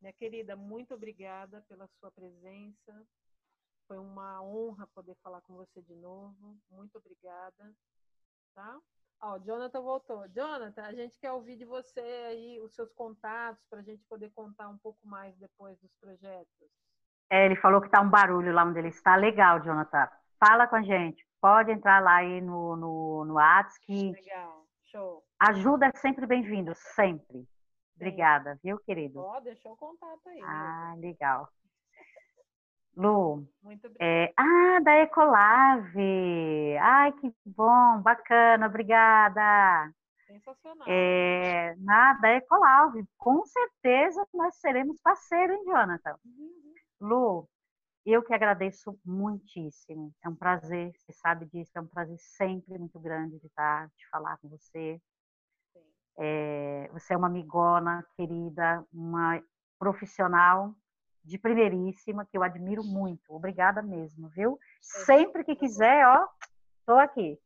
Minha 0.00 0.12
querida, 0.12 0.56
muito 0.56 0.94
obrigada 0.94 1.62
pela 1.68 1.86
sua 1.98 2.10
presença. 2.10 3.06
Foi 3.86 3.98
uma 3.98 4.42
honra 4.42 4.86
poder 4.94 5.16
falar 5.22 5.40
com 5.42 5.54
você 5.54 5.82
de 5.82 5.94
novo. 5.96 6.56
Muito 6.70 6.96
obrigada 6.96 7.74
tá? 8.54 8.76
Ó, 9.22 9.36
o 9.36 9.38
Jonathan 9.40 9.80
voltou. 9.80 10.28
Jonathan, 10.28 10.82
a 10.82 10.92
gente 10.92 11.18
quer 11.18 11.32
ouvir 11.32 11.56
de 11.56 11.64
você 11.64 12.00
aí 12.00 12.60
os 12.60 12.74
seus 12.74 12.92
contatos 12.92 13.62
para 13.68 13.80
a 13.80 13.82
gente 13.82 14.02
poder 14.08 14.30
contar 14.30 14.68
um 14.68 14.78
pouco 14.78 14.98
mais 15.06 15.36
depois 15.36 15.78
dos 15.80 15.90
projetos. 16.00 16.68
É, 17.30 17.46
ele 17.46 17.56
falou 17.56 17.80
que 17.80 17.88
tá 17.88 18.00
um 18.00 18.10
barulho 18.10 18.52
lá 18.52 18.64
onde 18.64 18.78
ele 18.78 18.88
está. 18.88 19.16
Legal, 19.16 19.62
Jonathan. 19.62 20.08
Fala 20.38 20.66
com 20.66 20.76
a 20.76 20.82
gente. 20.82 21.24
Pode 21.40 21.70
entrar 21.70 22.02
lá 22.02 22.16
aí 22.16 22.40
no, 22.40 22.76
no, 22.76 23.24
no 23.24 23.34
WhatsApp. 23.34 23.86
Que 23.86 24.10
Legal, 24.10 24.66
show. 24.84 25.22
Ajuda 25.38 25.86
é 25.86 25.92
sempre 25.98 26.26
bem-vindo, 26.26 26.72
sempre. 26.74 27.46
Obrigada, 28.00 28.58
viu, 28.64 28.78
querido? 28.78 29.20
Ó, 29.20 29.40
deixou 29.40 29.72
o 29.72 29.76
contato 29.76 30.26
aí. 30.26 30.40
Ah, 30.42 30.94
legal. 30.96 31.46
Lu. 32.96 33.46
Muito. 33.62 33.90
É, 34.00 34.32
ah, 34.36 34.80
da 34.82 35.02
Ecolave. 35.02 36.78
Ai, 36.80 37.12
que 37.12 37.30
bom, 37.44 38.00
bacana, 38.00 38.66
obrigada. 38.66 39.92
Sensacional. 40.26 40.88
É, 40.88 41.74
na, 41.76 42.14
da 42.14 42.30
Ecolave. 42.36 43.04
Com 43.18 43.44
certeza 43.44 44.26
nós 44.32 44.56
seremos 44.56 44.98
parceiros, 45.02 45.56
hein, 45.56 45.64
Jonathan? 45.66 46.16
Uhum. 46.24 46.74
Lu, 47.00 47.48
eu 48.06 48.22
que 48.22 48.32
agradeço 48.32 48.98
muitíssimo. 49.04 50.12
É 50.24 50.28
um 50.28 50.34
prazer, 50.34 50.92
você 50.96 51.12
sabe 51.12 51.46
disso, 51.46 51.72
é 51.74 51.80
um 51.80 51.86
prazer 51.86 52.18
sempre 52.18 52.78
muito 52.78 52.98
grande 52.98 53.38
de 53.38 53.46
estar, 53.46 53.88
de 53.88 54.08
falar 54.08 54.38
com 54.38 54.48
você. 54.48 55.00
É, 56.22 56.90
você 56.92 57.14
é 57.14 57.16
uma 57.16 57.28
amigona 57.28 58.04
querida, 58.14 58.84
uma 58.92 59.42
profissional 59.78 60.74
de 61.24 61.38
primeiríssima, 61.38 62.26
que 62.26 62.36
eu 62.36 62.42
admiro 62.42 62.84
muito. 62.84 63.34
Obrigada 63.34 63.80
mesmo, 63.80 64.28
viu? 64.28 64.58
Sempre 64.82 65.44
que 65.44 65.56
quiser, 65.56 66.06
ó, 66.06 66.28
estou 66.78 66.98
aqui. 66.98 67.38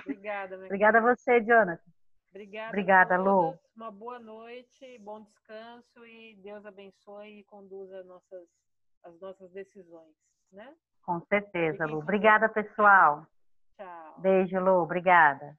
Obrigada. 0.00 0.56
Obrigada 0.56 0.98
a 0.98 1.02
você, 1.02 1.40
Jonathan. 1.42 1.82
Obrigada. 2.30 2.68
Obrigada, 2.68 3.16
Lu. 3.16 3.58
Uma 3.76 3.90
boa 3.90 4.18
noite, 4.18 4.98
bom 5.00 5.20
descanso 5.20 6.06
e 6.06 6.34
Deus 6.42 6.64
abençoe 6.64 7.40
e 7.40 7.44
conduza 7.44 8.02
nossas, 8.04 8.48
as 9.04 9.20
nossas 9.20 9.52
decisões, 9.52 10.14
né? 10.50 10.74
Com 11.04 11.20
certeza, 11.26 11.84
Lu. 11.84 11.98
Obrigada, 11.98 12.48
pessoal. 12.48 13.26
Tchau. 13.76 14.14
Beijo, 14.18 14.58
Lu. 14.58 14.82
Obrigada. 14.82 15.56